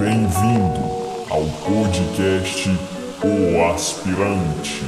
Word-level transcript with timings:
Bem-vindo 0.00 0.80
ao 1.30 1.44
podcast 1.64 2.68
O 3.22 3.64
Aspirante. 3.72 4.82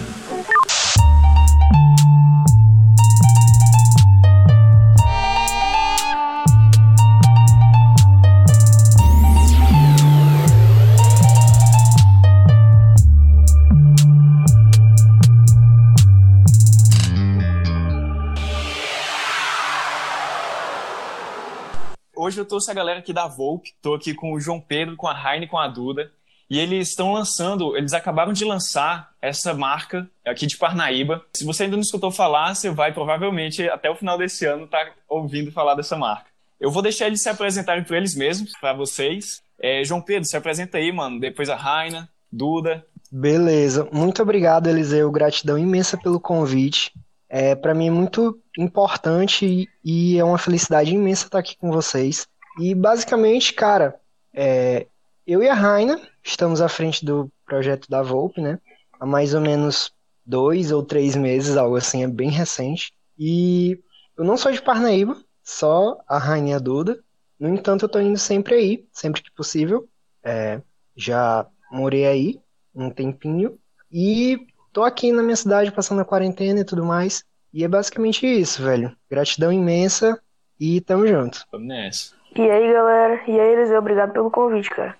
Eu 22.44 22.48
trouxe 22.48 22.70
a 22.70 22.74
galera 22.74 22.98
aqui 22.98 23.12
da 23.12 23.26
Volpe, 23.26 23.74
tô 23.80 23.94
aqui 23.94 24.12
com 24.12 24.34
o 24.34 24.40
João 24.40 24.60
Pedro, 24.60 24.96
com 24.96 25.08
a 25.08 25.34
Heine, 25.34 25.48
com 25.48 25.58
a 25.58 25.66
Duda, 25.66 26.12
e 26.48 26.58
eles 26.58 26.90
estão 26.90 27.14
lançando, 27.14 27.74
eles 27.74 27.94
acabaram 27.94 28.34
de 28.34 28.44
lançar 28.44 29.10
essa 29.20 29.54
marca 29.54 30.08
aqui 30.24 30.46
de 30.46 30.58
Parnaíba. 30.58 31.24
Se 31.34 31.44
você 31.44 31.64
ainda 31.64 31.76
não 31.76 31.82
escutou 31.82 32.10
falar, 32.10 32.54
você 32.54 32.70
vai 32.70 32.92
provavelmente 32.92 33.66
até 33.68 33.88
o 33.88 33.96
final 33.96 34.18
desse 34.18 34.44
ano 34.44 34.66
estar 34.66 34.84
tá 34.84 34.92
ouvindo 35.08 35.50
falar 35.50 35.74
dessa 35.74 35.96
marca. 35.96 36.26
Eu 36.60 36.70
vou 36.70 36.82
deixar 36.82 37.06
eles 37.06 37.22
se 37.22 37.30
apresentarem 37.30 37.82
para 37.82 37.96
eles 37.96 38.14
mesmos, 38.14 38.52
para 38.60 38.74
vocês. 38.74 39.42
É, 39.58 39.82
João 39.82 40.02
Pedro, 40.02 40.28
se 40.28 40.36
apresenta 40.36 40.76
aí, 40.76 40.92
mano. 40.92 41.18
Depois 41.18 41.48
a 41.48 41.56
Raina, 41.56 42.08
Duda. 42.30 42.84
Beleza. 43.10 43.88
Muito 43.90 44.22
obrigado, 44.22 44.68
Eliseu. 44.68 45.10
Gratidão 45.10 45.58
imensa 45.58 45.96
pelo 45.96 46.20
convite. 46.20 46.92
É, 47.28 47.54
para 47.54 47.74
mim 47.74 47.88
é 47.88 47.90
muito 47.90 48.38
importante 48.56 49.68
e 49.84 50.18
é 50.18 50.22
uma 50.22 50.38
felicidade 50.38 50.94
imensa 50.94 51.26
estar 51.26 51.38
aqui 51.40 51.56
com 51.56 51.70
vocês. 51.72 52.28
E 52.58 52.74
basicamente, 52.74 53.52
cara, 53.52 54.00
é, 54.32 54.86
eu 55.26 55.42
e 55.42 55.48
a 55.48 55.54
Raina 55.54 56.00
estamos 56.22 56.60
à 56.60 56.68
frente 56.68 57.04
do 57.04 57.30
projeto 57.46 57.88
da 57.88 58.02
Volpe, 58.02 58.40
né? 58.40 58.58
Há 58.98 59.06
mais 59.06 59.34
ou 59.34 59.40
menos 59.40 59.92
dois 60.24 60.70
ou 60.72 60.82
três 60.82 61.16
meses, 61.16 61.56
algo 61.56 61.76
assim, 61.76 62.02
é 62.02 62.08
bem 62.08 62.30
recente. 62.30 62.92
E 63.18 63.78
eu 64.16 64.24
não 64.24 64.36
sou 64.36 64.52
de 64.52 64.62
Parnaíba, 64.62 65.16
só 65.42 65.98
a 66.08 66.18
Raina 66.18 66.50
e 66.50 66.52
a 66.54 66.58
Duda. 66.58 66.98
No 67.38 67.48
entanto, 67.48 67.84
eu 67.84 67.88
tô 67.88 68.00
indo 68.00 68.18
sempre 68.18 68.54
aí, 68.54 68.86
sempre 68.92 69.22
que 69.22 69.30
possível. 69.32 69.88
É, 70.22 70.60
já 70.96 71.46
morei 71.70 72.06
aí 72.06 72.40
um 72.74 72.90
tempinho. 72.90 73.58
E 73.92 74.46
tô 74.72 74.82
aqui 74.82 75.12
na 75.12 75.22
minha 75.22 75.36
cidade 75.36 75.70
passando 75.72 76.00
a 76.00 76.04
quarentena 76.04 76.60
e 76.60 76.64
tudo 76.64 76.84
mais. 76.84 77.24
E 77.52 77.62
é 77.62 77.68
basicamente 77.68 78.26
isso, 78.26 78.62
velho. 78.62 78.96
Gratidão 79.08 79.52
imensa 79.52 80.20
e 80.58 80.80
tamo 80.80 81.06
junto. 81.06 81.44
Vamos 81.52 81.68
nessa. 81.68 82.14
E 82.36 82.50
aí, 82.50 82.72
galera? 82.72 83.20
E 83.28 83.38
aí, 83.38 83.52
Eliseu? 83.52 83.78
Obrigado 83.78 84.12
pelo 84.12 84.30
convite, 84.30 84.68
cara. 84.68 84.96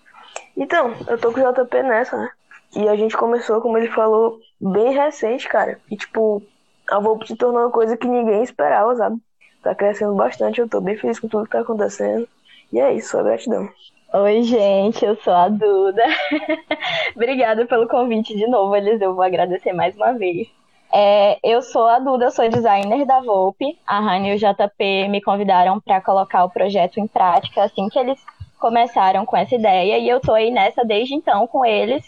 Então, 0.56 0.94
eu 1.08 1.18
tô 1.18 1.32
com 1.32 1.40
o 1.40 1.52
JP 1.52 1.82
nessa, 1.82 2.16
né? 2.16 2.30
E 2.76 2.88
a 2.88 2.94
gente 2.94 3.16
começou, 3.16 3.60
como 3.60 3.76
ele 3.76 3.88
falou, 3.88 4.38
bem 4.60 4.92
recente, 4.92 5.48
cara. 5.48 5.80
E, 5.90 5.96
tipo, 5.96 6.40
a 6.88 7.00
Volpe 7.00 7.26
se 7.26 7.36
tornou 7.36 7.62
uma 7.62 7.70
coisa 7.70 7.96
que 7.96 8.06
ninguém 8.06 8.42
esperava, 8.44 8.94
sabe? 8.94 9.20
Tá 9.62 9.74
crescendo 9.74 10.14
bastante, 10.14 10.60
eu 10.60 10.68
tô 10.68 10.80
bem 10.80 10.96
feliz 10.96 11.18
com 11.18 11.26
tudo 11.26 11.44
que 11.46 11.50
tá 11.50 11.60
acontecendo. 11.60 12.28
E 12.72 12.78
é 12.78 12.92
isso, 12.92 13.10
só 13.10 13.22
gratidão. 13.22 13.68
Oi, 14.12 14.42
gente, 14.44 15.04
eu 15.04 15.16
sou 15.16 15.32
a 15.32 15.48
Duda. 15.48 16.04
Obrigada 17.16 17.66
pelo 17.66 17.88
convite 17.88 18.36
de 18.36 18.46
novo, 18.46 18.76
Eliseu. 18.76 19.12
Vou 19.12 19.24
agradecer 19.24 19.72
mais 19.72 19.96
uma 19.96 20.12
vez. 20.12 20.46
É, 20.96 21.40
eu 21.42 21.60
sou 21.60 21.88
a 21.88 21.98
Duda, 21.98 22.30
sou 22.30 22.48
designer 22.48 23.04
da 23.04 23.20
Volpe. 23.20 23.76
A 23.84 23.98
Rani 23.98 24.28
e 24.28 24.34
o 24.36 24.38
JP 24.38 25.08
me 25.08 25.20
convidaram 25.20 25.80
para 25.80 26.00
colocar 26.00 26.44
o 26.44 26.50
projeto 26.50 27.00
em 27.00 27.06
prática 27.08 27.64
assim 27.64 27.88
que 27.88 27.98
eles 27.98 28.20
começaram 28.60 29.26
com 29.26 29.36
essa 29.36 29.56
ideia. 29.56 29.98
E 29.98 30.08
eu 30.08 30.20
tô 30.20 30.32
aí 30.32 30.52
nessa 30.52 30.84
desde 30.84 31.12
então 31.12 31.48
com 31.48 31.64
eles, 31.64 32.04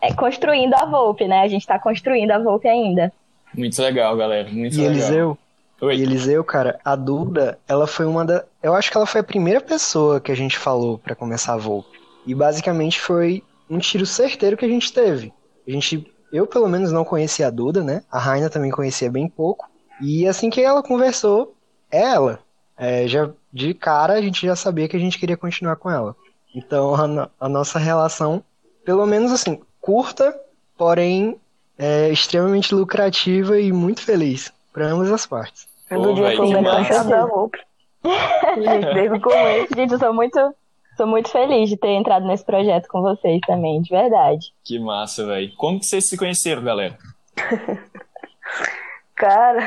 é, 0.00 0.14
construindo 0.14 0.74
a 0.74 0.84
Volpe, 0.84 1.26
né? 1.26 1.40
A 1.40 1.48
gente 1.48 1.62
está 1.62 1.76
construindo 1.76 2.30
a 2.30 2.38
Volpe 2.38 2.68
ainda. 2.68 3.12
Muito 3.52 3.82
legal, 3.82 4.16
galera. 4.16 4.48
Muito 4.48 4.74
e 4.74 4.78
legal. 4.78 4.92
Eliseu, 4.92 5.38
Oi. 5.80 5.96
e 5.96 6.02
Eliseu, 6.02 6.44
cara, 6.44 6.78
a 6.84 6.94
Duda, 6.94 7.58
ela 7.66 7.88
foi 7.88 8.06
uma 8.06 8.24
da. 8.24 8.44
Eu 8.62 8.74
acho 8.74 8.92
que 8.92 8.96
ela 8.96 9.06
foi 9.06 9.22
a 9.22 9.24
primeira 9.24 9.60
pessoa 9.60 10.20
que 10.20 10.30
a 10.30 10.36
gente 10.36 10.56
falou 10.56 10.98
para 10.98 11.16
começar 11.16 11.54
a 11.54 11.58
Volpe. 11.58 11.98
E 12.24 12.32
basicamente 12.32 13.00
foi 13.00 13.42
um 13.68 13.78
tiro 13.78 14.06
certeiro 14.06 14.56
que 14.56 14.64
a 14.64 14.68
gente 14.68 14.92
teve. 14.92 15.32
A 15.66 15.70
gente, 15.70 16.06
eu 16.32 16.46
pelo 16.46 16.68
menos 16.68 16.92
não 16.92 17.04
conhecia 17.04 17.46
a 17.48 17.50
Duda, 17.50 17.82
né? 17.82 18.02
A 18.10 18.18
Raina 18.18 18.50
também 18.50 18.70
conhecia 18.70 19.10
bem 19.10 19.28
pouco. 19.28 19.68
E 20.00 20.26
assim 20.26 20.50
que 20.50 20.62
ela 20.62 20.82
conversou, 20.82 21.54
é 21.90 22.00
ela. 22.02 22.38
É, 22.76 23.08
já 23.08 23.28
de 23.52 23.74
cara 23.74 24.14
a 24.14 24.20
gente 24.22 24.46
já 24.46 24.54
sabia 24.54 24.88
que 24.88 24.96
a 24.96 25.00
gente 25.00 25.18
queria 25.18 25.36
continuar 25.36 25.76
com 25.76 25.90
ela. 25.90 26.14
Então 26.54 26.94
a, 26.94 27.06
no- 27.06 27.30
a 27.40 27.48
nossa 27.48 27.78
relação, 27.78 28.42
pelo 28.84 29.06
menos 29.06 29.32
assim, 29.32 29.60
curta, 29.80 30.38
porém 30.76 31.36
é, 31.78 32.08
extremamente 32.10 32.74
lucrativa 32.74 33.58
e 33.58 33.72
muito 33.72 34.02
feliz 34.02 34.52
para 34.72 34.86
ambas 34.86 35.10
as 35.10 35.26
partes. 35.26 35.66
O 35.90 35.94
Pô, 35.94 36.02
Dudinho 36.02 36.26
véi, 36.26 36.36
foi 36.36 36.46
que 36.46 36.54
o. 36.54 37.50
Gente, 38.62 38.94
desde 38.94 39.16
o 39.16 39.20
começo. 39.20 39.74
Gente, 39.74 39.92
eu 39.92 39.98
sou 39.98 40.14
muito, 40.14 40.38
sou 40.98 41.06
muito 41.06 41.30
feliz 41.30 41.70
de 41.70 41.76
ter 41.76 41.90
entrado 41.90 42.26
nesse 42.26 42.44
projeto 42.44 42.88
com 42.88 43.00
vocês 43.00 43.40
também, 43.46 43.80
de 43.80 43.88
verdade. 43.88 44.52
Que 44.64 44.80
massa, 44.80 45.24
velho. 45.24 45.54
Como 45.56 45.78
que 45.78 45.86
vocês 45.86 46.08
se 46.08 46.18
conheceram, 46.18 46.62
galera? 46.62 46.98
Cara, 49.14 49.60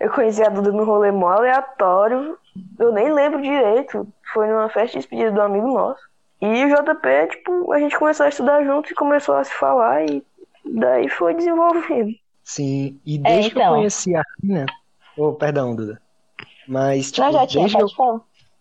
eu 0.00 0.10
conheci 0.10 0.42
a 0.42 0.48
Duda 0.48 0.72
num 0.72 0.84
rolê 0.84 1.12
mó 1.12 1.28
aleatório. 1.28 2.36
Eu 2.76 2.92
nem 2.92 3.12
lembro 3.12 3.40
direito. 3.40 4.06
Foi 4.34 4.48
numa 4.48 4.68
festa 4.68 4.88
de 4.88 4.98
despedida 4.98 5.30
do 5.30 5.40
amigo 5.40 5.68
nosso. 5.68 6.00
E 6.40 6.64
o 6.64 6.68
JP, 6.68 7.36
tipo, 7.36 7.72
a 7.72 7.78
gente 7.78 7.96
começou 7.96 8.26
a 8.26 8.28
estudar 8.28 8.64
junto 8.64 8.90
e 8.90 8.96
começou 8.96 9.36
a 9.36 9.44
se 9.44 9.52
falar 9.54 10.04
e 10.06 10.24
daí 10.64 11.08
foi 11.08 11.34
desenvolvendo. 11.34 12.12
Sim, 12.42 13.00
e 13.06 13.18
desde 13.18 13.50
que 13.50 13.58
eu 13.58 13.62
então. 13.62 13.74
conheci 13.74 14.14
a 14.16 14.22
Raina. 14.42 14.66
Oh, 15.16 15.32
perdão, 15.32 15.74
Duda. 15.74 16.00
Mas, 16.66 17.12
tipo, 17.12 17.26
Não, 17.26 17.32
já 17.32 17.46
tinha, 17.46 17.64
desde 17.64 17.80
eu. 17.80 17.88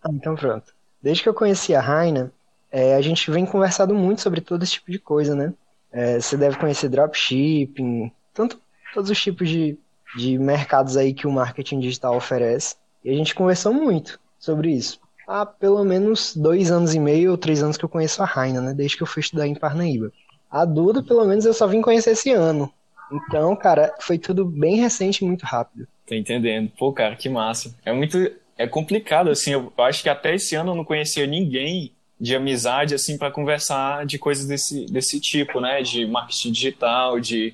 Ah, 0.03 0.09
então 0.11 0.35
pronto. 0.35 0.76
Desde 1.01 1.23
que 1.23 1.29
eu 1.29 1.33
conheci 1.33 1.75
a 1.75 1.81
Raina, 1.81 2.31
é, 2.71 2.95
a 2.95 3.01
gente 3.01 3.29
vem 3.31 3.45
conversando 3.45 3.93
muito 3.93 4.21
sobre 4.21 4.41
todo 4.41 4.63
esse 4.63 4.73
tipo 4.73 4.91
de 4.91 4.99
coisa, 4.99 5.35
né? 5.35 5.53
É, 5.91 6.19
você 6.19 6.35
deve 6.35 6.57
conhecer 6.57 6.89
dropshipping, 6.89 8.11
tanto 8.33 8.59
todos 8.93 9.09
os 9.09 9.21
tipos 9.21 9.49
de, 9.49 9.77
de 10.15 10.37
mercados 10.37 10.97
aí 10.97 11.13
que 11.13 11.27
o 11.27 11.31
marketing 11.31 11.79
digital 11.79 12.15
oferece. 12.15 12.75
E 13.03 13.09
a 13.09 13.13
gente 13.13 13.33
conversou 13.33 13.73
muito 13.73 14.19
sobre 14.37 14.71
isso. 14.71 14.99
Há 15.27 15.45
pelo 15.45 15.83
menos 15.83 16.35
dois 16.35 16.71
anos 16.71 16.93
e 16.93 16.99
meio 16.99 17.31
ou 17.31 17.37
três 17.37 17.61
anos 17.61 17.77
que 17.77 17.85
eu 17.85 17.89
conheço 17.89 18.21
a 18.21 18.25
Raina, 18.25 18.61
né? 18.61 18.73
Desde 18.73 18.97
que 18.97 19.03
eu 19.03 19.07
fui 19.07 19.21
estudar 19.21 19.47
em 19.47 19.55
Parnaíba. 19.55 20.11
A 20.49 20.63
Duda, 20.63 21.03
pelo 21.03 21.25
menos, 21.25 21.45
eu 21.45 21.53
só 21.53 21.67
vim 21.67 21.81
conhecer 21.81 22.11
esse 22.11 22.31
ano. 22.31 22.71
Então, 23.11 23.55
cara, 23.55 23.93
foi 23.99 24.17
tudo 24.17 24.45
bem 24.45 24.77
recente 24.77 25.23
e 25.23 25.27
muito 25.27 25.45
rápido. 25.45 25.87
Tô 26.05 26.15
entendendo. 26.15 26.71
Pô, 26.77 26.93
cara, 26.93 27.15
que 27.15 27.29
massa. 27.29 27.75
É 27.85 27.91
muito. 27.91 28.17
É 28.57 28.65
complicado, 28.67 29.29
assim. 29.29 29.51
Eu 29.51 29.71
acho 29.77 30.01
que 30.03 30.09
até 30.09 30.35
esse 30.35 30.55
ano 30.55 30.71
eu 30.71 30.75
não 30.75 30.83
conhecia 30.85 31.25
ninguém 31.27 31.93
de 32.19 32.35
amizade, 32.35 32.95
assim, 32.95 33.17
para 33.17 33.29
conversar 33.29 34.05
de 34.05 34.17
coisas 34.17 34.45
desse, 34.47 34.85
desse 34.87 35.19
tipo, 35.19 35.59
né? 35.61 35.81
De 35.83 36.05
marketing 36.05 36.51
digital, 36.51 37.19
de 37.19 37.53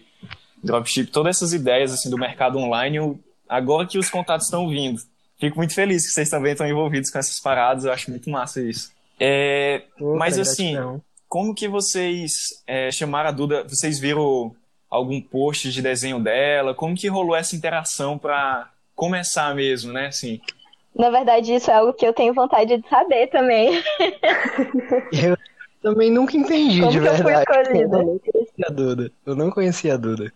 dropship, 0.64 1.08
todas 1.08 1.36
essas 1.36 1.52
ideias, 1.54 1.92
assim, 1.92 2.10
do 2.10 2.18
mercado 2.18 2.58
online. 2.58 2.98
eu- 2.98 3.20
agora 3.50 3.86
que 3.86 3.98
os 4.00 4.10
contatos 4.10 4.48
estão 4.48 4.68
vindo. 4.70 5.02
Fico 5.38 5.58
muito 5.58 5.74
feliz 5.74 6.06
que 6.08 6.14
vocês 6.14 6.30
também 6.30 6.54
estão 6.54 6.68
envolvidos 6.68 7.10
com 7.12 7.20
essas 7.20 7.40
paradas. 7.40 7.84
Eu 7.84 7.92
acho 7.92 8.10
muito 8.10 8.30
massa 8.30 8.62
isso. 8.62 8.92
É, 9.20 9.84
Pô, 10.00 10.16
Mas, 10.16 10.40
assim, 10.40 10.76
como 11.28 11.54
que 11.54 11.68
vocês 11.68 12.64
é, 12.66 12.90
chamaram 12.92 13.30
a 13.30 13.32
Duda? 13.32 13.64
Vocês 13.68 14.00
viram 14.00 14.56
algum 14.90 15.20
post 15.20 15.70
de 15.72 15.82
desenho 15.82 16.20
dela? 16.20 16.74
Como 16.74 16.96
que 16.96 17.08
rolou 17.10 17.36
essa 17.36 17.56
interação 17.56 18.18
para 18.18 18.70
começar 18.96 19.54
mesmo, 19.54 19.92
né? 19.92 20.08
Assim, 20.08 20.40
Na 20.96 21.10
verdade, 21.10 21.56
isso 21.56 21.72
é 21.72 21.74
algo 21.74 21.94
que 21.94 22.06
eu 22.06 22.14
tenho 22.14 22.34
vontade 22.34 22.78
de 22.78 22.88
saber 22.88 23.28
também. 23.28 23.82
Eu 25.12 25.38
também 25.82 26.12
nunca 26.12 26.38
entendi, 26.38 26.80
Como 26.80 26.92
de 26.92 27.00
que 27.02 27.08
eu 27.08 27.16
fui 27.16 27.24
verdade. 27.34 27.62
escolhida? 27.62 27.98
Eu 27.98 28.04
não 28.06 28.20
conhecia 28.20 28.66
a 28.68 28.72
Duda. 28.72 29.12
Eu 29.26 29.36
não 29.36 29.52
conhecia 29.52 29.94
a 29.94 29.98
Duda. 29.98 30.34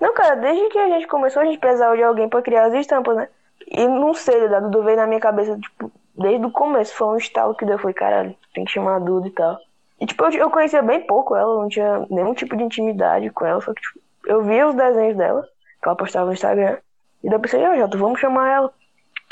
Não, 0.00 0.12
cara, 0.12 0.34
desde 0.34 0.68
que 0.70 0.78
a 0.78 0.88
gente 0.88 1.06
começou, 1.06 1.42
a 1.42 1.44
gente 1.44 1.58
precisava 1.58 1.96
de 1.96 2.02
alguém 2.02 2.28
pra 2.28 2.42
criar 2.42 2.64
as 2.66 2.74
estampas, 2.74 3.16
né? 3.16 3.28
E 3.70 3.86
não 3.86 4.12
sei, 4.12 4.46
a 4.46 4.60
Duda 4.60 4.82
veio 4.82 4.96
na 4.96 5.06
minha 5.06 5.20
cabeça, 5.20 5.56
tipo, 5.56 5.90
desde 6.18 6.44
o 6.44 6.50
começo. 6.50 6.94
Foi 6.94 7.06
um 7.08 7.16
estalo 7.16 7.54
que 7.54 7.64
deu. 7.64 7.78
Foi, 7.78 7.92
caralho, 7.92 8.34
tem 8.54 8.64
que 8.64 8.72
chamar 8.72 8.96
a 8.96 8.98
Duda 8.98 9.28
e 9.28 9.30
tal. 9.30 9.56
E, 10.00 10.06
tipo, 10.06 10.24
eu, 10.24 10.30
eu 10.32 10.50
conhecia 10.50 10.82
bem 10.82 11.00
pouco 11.06 11.36
ela, 11.36 11.54
não 11.62 11.68
tinha 11.68 12.04
nenhum 12.10 12.34
tipo 12.34 12.56
de 12.56 12.64
intimidade 12.64 13.30
com 13.30 13.46
ela. 13.46 13.60
Só 13.60 13.72
que, 13.72 13.80
tipo, 13.80 14.00
eu 14.26 14.42
via 14.42 14.66
os 14.66 14.74
desenhos 14.74 15.16
dela, 15.16 15.42
que 15.80 15.88
ela 15.88 15.96
postava 15.96 16.26
no 16.26 16.32
Instagram. 16.32 16.76
E 17.22 17.28
daí 17.28 17.36
eu 17.36 17.40
pensei, 17.40 17.62
ó, 17.64 17.76
Jota, 17.76 17.96
vamos 17.96 18.18
chamar 18.18 18.50
ela. 18.50 18.72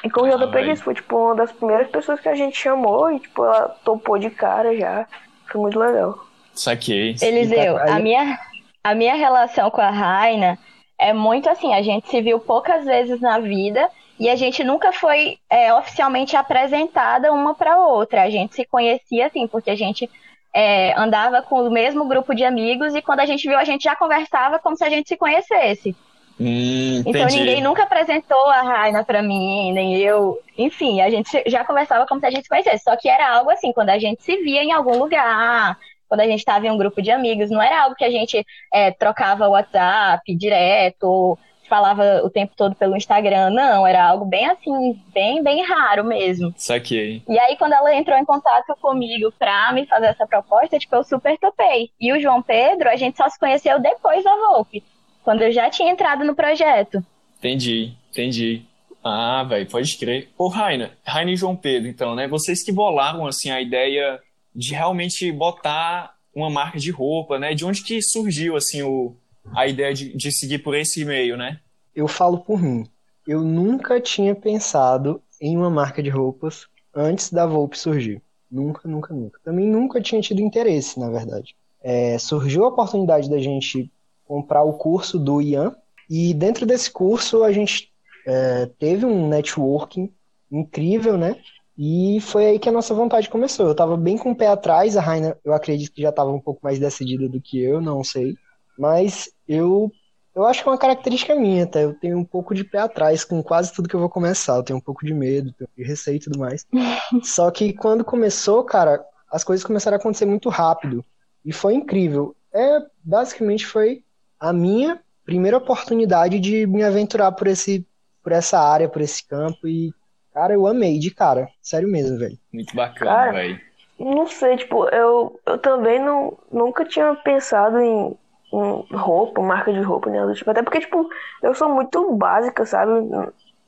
E 0.03 0.11
como 0.11 0.27
o 0.27 0.35
Ah, 0.35 0.47
velho. 0.47 0.71
disse, 0.71 0.83
foi, 0.83 0.95
tipo, 0.95 1.17
uma 1.17 1.35
das 1.35 1.53
primeiras 1.53 1.89
pessoas 1.89 2.21
que 2.21 2.29
a 2.29 2.35
gente 2.35 2.57
chamou. 2.57 3.11
E, 3.13 3.21
tipo, 3.21 3.45
ela 3.45 3.69
topou 3.85 4.19
de 4.19 4.31
cara 4.31 4.77
já. 4.77 5.07
Foi 5.51 5.61
muito 5.61 5.79
legal. 5.79 6.19
saquei. 6.55 7.15
Eliseu, 7.23 7.77
Aí- 7.79 7.91
a 7.91 7.99
minha, 7.99 8.39
a 8.85 8.95
minha 8.95 9.15
relação 9.15 9.71
com 9.71 9.81
a 9.81 9.91
Raina 9.91 10.59
é 10.99 11.13
muito 11.13 11.49
assim, 11.49 11.73
a 11.75 11.81
gente 11.83 12.09
se 12.09 12.21
viu 12.21 12.39
poucas 12.39 12.85
vezes 12.85 13.21
na 13.21 13.39
vida 13.39 13.89
e 14.19 14.29
a 14.29 14.37
gente 14.37 14.63
nunca 14.63 14.93
foi 14.93 15.39
é, 15.49 15.73
oficialmente 15.73 16.37
apresentada 16.37 17.33
uma 17.33 17.55
para 17.55 17.79
outra. 17.79 18.23
A 18.23 18.31
gente 18.31 18.55
se 18.55 18.67
conhecia 18.67 19.27
assim, 19.29 19.47
porque 19.47 19.71
a 19.71 19.75
gente 19.77 20.11
é, 20.55 20.93
andava 20.99 21.41
com 21.41 21.63
o 21.67 21.71
mesmo 21.71 22.07
grupo 22.07 22.35
de 22.35 22.45
amigos 22.45 22.95
e 22.95 23.01
quando 23.01 23.21
a 23.21 23.27
gente 23.27 23.49
viu, 23.49 23.57
a 23.57 23.65
gente 23.65 23.85
já 23.85 23.97
conversava 23.97 24.59
como 24.59 24.77
se 24.77 24.85
a 24.85 24.91
gente 24.91 25.09
se 25.09 25.17
conhecesse. 25.17 25.97
Hum, 26.41 27.03
então 27.05 27.27
ninguém 27.27 27.63
nunca 27.63 27.83
apresentou 27.83 28.47
a 28.47 28.63
Raina 28.63 29.05
pra 29.05 29.21
mim, 29.21 29.73
nem 29.73 29.99
eu. 29.99 30.41
Enfim, 30.57 31.03
a 31.03 31.11
gente 31.11 31.31
já 31.47 31.63
conversava 31.65 32.07
como 32.07 32.19
se 32.19 32.27
a 32.27 32.31
gente 32.31 32.45
se 32.45 32.49
conhecesse. 32.49 32.83
Só 32.83 32.97
que 32.97 33.11
era 33.11 33.31
algo 33.31 33.51
assim, 33.51 33.73
quando 33.73 33.91
a 33.91 33.99
gente 33.99 34.23
se 34.23 34.37
via 34.39 34.65
em 34.65 34.73
algum 34.73 34.99
lugar, 34.99 35.79
quando 36.09 36.23
a 36.23 36.27
gente 36.27 36.39
estava 36.39 36.67
em 36.67 36.71
um 36.71 36.79
grupo 36.79 37.03
de 37.03 37.11
amigos, 37.11 37.51
não 37.51 37.61
era 37.61 37.83
algo 37.83 37.95
que 37.95 38.05
a 38.05 38.11
gente 38.11 38.45
é, 38.73 38.91
trocava 38.91 39.49
WhatsApp 39.49 40.35
direto, 40.35 41.03
ou 41.05 41.39
falava 41.69 42.23
o 42.25 42.31
tempo 42.31 42.55
todo 42.57 42.75
pelo 42.75 42.97
Instagram. 42.97 43.51
Não, 43.51 43.87
era 43.87 44.03
algo 44.03 44.25
bem 44.25 44.47
assim, 44.47 45.01
bem, 45.15 45.43
bem 45.43 45.63
raro 45.63 46.05
mesmo. 46.05 46.53
Saquei. 46.57 47.23
E 47.29 47.39
aí, 47.39 47.57
quando 47.57 47.75
ela 47.75 47.95
entrou 47.95 48.19
em 48.19 48.25
contato 48.25 48.75
comigo 48.81 49.33
pra 49.39 49.73
me 49.73 49.87
fazer 49.87 50.07
essa 50.07 50.27
proposta, 50.27 50.79
tipo, 50.79 50.97
eu 50.97 51.05
super 51.05 51.39
topei. 51.39 51.91
E 52.01 52.13
o 52.13 52.21
João 52.21 52.43
Pedro, 52.43 52.89
a 52.89 52.97
gente 52.97 53.17
só 53.17 53.29
se 53.29 53.39
conheceu 53.39 53.79
depois 53.79 54.25
da 54.25 54.35
Volpe, 54.37 54.83
quando 55.23 55.43
eu 55.43 55.53
já 55.53 55.71
tinha 55.71 55.91
entrado 55.91 56.25
no 56.25 56.35
projeto. 56.35 57.05
Entendi, 57.39 57.95
entendi. 58.11 58.63
Ah, 59.03 59.45
velho, 59.45 59.69
pode 59.69 59.97
crer. 59.97 60.29
Ô, 60.37 60.49
Raina, 60.49 60.93
Raina 61.05 61.31
e 61.31 61.37
João 61.37 61.57
Pedro, 61.57 61.89
então, 61.89 62.15
né? 62.15 62.29
Vocês 62.29 62.63
que 62.63 62.71
bolaram, 62.71 63.27
assim, 63.27 63.51
a 63.51 63.61
ideia 63.61 64.21
de 64.55 64.75
realmente 64.75 65.31
botar 65.33 66.15
uma 66.35 66.51
marca 66.51 66.79
de 66.79 66.91
roupa, 66.91 67.39
né? 67.39 67.55
De 67.55 67.65
onde 67.65 67.83
que 67.83 68.03
surgiu, 68.03 68.57
assim, 68.57 68.83
o, 68.83 69.15
a 69.55 69.67
ideia 69.67 69.95
de, 69.95 70.15
de 70.15 70.31
seguir 70.31 70.59
por 70.59 70.75
esse 70.75 71.05
meio, 71.05 71.37
né? 71.37 71.61
Eu 71.95 72.07
falo 72.07 72.39
por 72.39 72.61
mim. 72.63 72.87
Eu 73.27 73.43
nunca 73.43 74.01
tinha 74.01 74.35
pensado 74.35 75.23
em 75.41 75.57
uma 75.57 75.71
marca 75.71 76.03
de 76.03 76.11
roupas 76.11 76.67
antes 76.95 77.33
da 77.33 77.47
Volpe 77.47 77.79
surgir. 77.79 78.23
Nunca, 78.51 78.89
nunca, 78.89 79.15
nunca. 79.15 79.41
Também 79.45 79.67
nunca 79.67 80.01
tinha 80.01 80.21
tido 80.21 80.41
interesse, 80.41 80.99
na 80.99 81.09
verdade. 81.09 81.55
É, 81.83 82.19
surgiu 82.19 82.65
a 82.65 82.69
oportunidade 82.69 83.31
da 83.31 83.39
gente 83.39 83.91
comprar 84.31 84.63
o 84.63 84.75
curso 84.75 85.19
do 85.19 85.43
Ian, 85.43 85.75
e 86.09 86.33
dentro 86.33 86.65
desse 86.65 86.89
curso 86.89 87.43
a 87.43 87.51
gente 87.51 87.91
é, 88.25 88.71
teve 88.79 89.05
um 89.05 89.27
networking 89.29 90.09
incrível, 90.53 91.19
né? 91.19 91.35
E 91.77 92.21
foi 92.21 92.47
aí 92.47 92.59
que 92.61 92.69
a 92.69 92.73
nossa 92.73 92.95
vontade 92.95 93.29
começou. 93.29 93.67
Eu 93.67 93.75
tava 93.75 93.97
bem 93.97 94.17
com 94.17 94.31
o 94.31 94.37
pé 94.37 94.47
atrás, 94.47 94.97
a 94.97 95.01
Raina, 95.01 95.37
eu 95.45 95.53
acredito 95.53 95.93
que 95.93 96.03
já 96.03 96.11
estava 96.11 96.31
um 96.31 96.39
pouco 96.39 96.61
mais 96.63 96.79
decidida 96.79 97.29
do 97.29 97.41
que 97.41 97.61
eu, 97.61 97.81
não 97.81 98.05
sei. 98.05 98.37
Mas 98.79 99.33
eu 99.49 99.91
eu 100.33 100.45
acho 100.45 100.63
que 100.63 100.69
é 100.69 100.73
uma 100.73 100.79
característica 100.79 101.35
minha, 101.35 101.67
tá? 101.67 101.81
Eu 101.81 101.93
tenho 101.95 102.17
um 102.17 102.25
pouco 102.25 102.55
de 102.55 102.63
pé 102.63 102.79
atrás 102.79 103.25
com 103.25 103.43
quase 103.43 103.73
tudo 103.73 103.89
que 103.89 103.97
eu 103.97 104.01
vou 104.01 104.09
começar. 104.09 104.55
Eu 104.55 104.63
tenho 104.63 104.79
um 104.79 104.83
pouco 104.83 105.05
de 105.05 105.13
medo, 105.13 105.53
tenho 105.55 105.69
de 105.77 105.83
receio 105.83 106.19
e 106.19 106.21
tudo 106.21 106.39
mais. 106.39 106.65
Só 107.25 107.51
que 107.51 107.73
quando 107.73 108.05
começou, 108.05 108.63
cara, 108.63 109.05
as 109.29 109.43
coisas 109.43 109.67
começaram 109.67 109.97
a 109.97 110.01
acontecer 110.01 110.25
muito 110.25 110.49
rápido. 110.49 111.05
E 111.45 111.53
foi 111.53 111.75
incrível. 111.75 112.37
É, 112.53 112.79
basicamente 113.03 113.67
foi 113.67 114.05
a 114.41 114.53
minha 114.53 115.01
primeira 115.25 115.59
oportunidade 115.59 116.41
de 116.41 116.67
me 116.67 116.83
aventurar 116.83 117.33
por 117.33 117.47
esse 117.47 117.87
por 118.23 118.33
essa 118.33 118.59
área, 118.59 118.89
por 118.89 119.01
esse 119.01 119.27
campo 119.27 119.67
e 119.67 119.93
cara, 120.33 120.55
eu 120.55 120.67
amei 120.67 120.99
de 120.99 121.11
cara, 121.11 121.49
sério 121.61 121.89
mesmo, 121.89 122.19
velho. 122.19 122.39
Muito 122.53 122.75
bacana, 122.75 123.33
velho. 123.33 123.61
Não 123.99 124.27
sei, 124.27 124.57
tipo, 124.57 124.89
eu, 124.89 125.39
eu 125.45 125.59
também 125.59 125.99
não, 125.99 126.39
nunca 126.51 126.87
tinha 126.87 127.15
pensado 127.17 127.79
em, 127.79 128.17
em 128.53 128.97
roupa, 128.97 129.43
marca 129.43 129.71
de 129.73 129.81
roupa, 129.81 130.09
né? 130.09 130.33
Tipo, 130.35 130.51
até 130.51 130.63
porque, 130.63 130.81
tipo, 130.81 131.09
eu 131.43 131.55
sou 131.55 131.69
muito 131.69 132.15
básica, 132.15 132.65
sabe? 132.65 132.93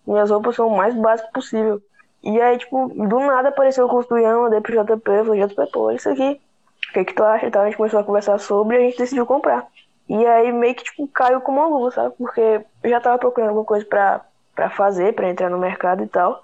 Minhas 0.06 0.30
roupas 0.30 0.56
são 0.56 0.69
o 0.69 0.76
mais 0.76 0.94
básicas 0.94 1.30
possível. 1.32 1.82
E 2.22 2.40
aí, 2.40 2.56
tipo, 2.56 2.88
do 2.88 3.20
nada 3.20 3.50
apareceu 3.50 3.84
o 3.84 3.88
curso 3.88 4.08
do 4.08 4.19
Ian, 4.19 4.42
mandei 4.42 4.60
pro 4.60 4.72
JP, 4.72 5.10
eu 5.10 5.24
falei, 5.24 5.46
JP, 5.46 5.70
pô, 5.72 5.90
isso 5.90 6.08
aqui, 6.08 6.40
o 6.90 6.92
que 6.94 7.04
que 7.04 7.14
tu 7.14 7.22
acha? 7.22 7.46
e 7.46 7.50
tal? 7.50 7.62
A 7.62 7.66
gente 7.66 7.76
começou 7.76 8.00
a 8.00 8.04
conversar 8.04 8.38
sobre 8.38 8.76
e 8.76 8.78
a 8.78 8.82
gente 8.86 8.98
decidiu 8.98 9.26
comprar. 9.26 9.66
E 10.08 10.26
aí 10.26 10.52
meio 10.52 10.75
que, 10.75 10.84
tipo, 10.84 11.06
caiu 11.08 11.40
como 11.40 11.58
uma 11.60 11.69
luva, 11.69 11.90
sabe? 11.90 12.14
Porque 12.19 12.40
eu 12.82 12.90
já 12.90 13.00
tava 13.00 13.19
procurando 13.19 13.50
alguma 13.50 13.64
coisa 13.64 13.84
pra, 13.87 14.20
pra 14.54 14.69
fazer, 14.70 15.14
pra 15.14 15.31
entrar 15.31 15.49
no 15.49 15.58
mercado 15.58 16.02
e 16.02 16.06
tal. 16.06 16.43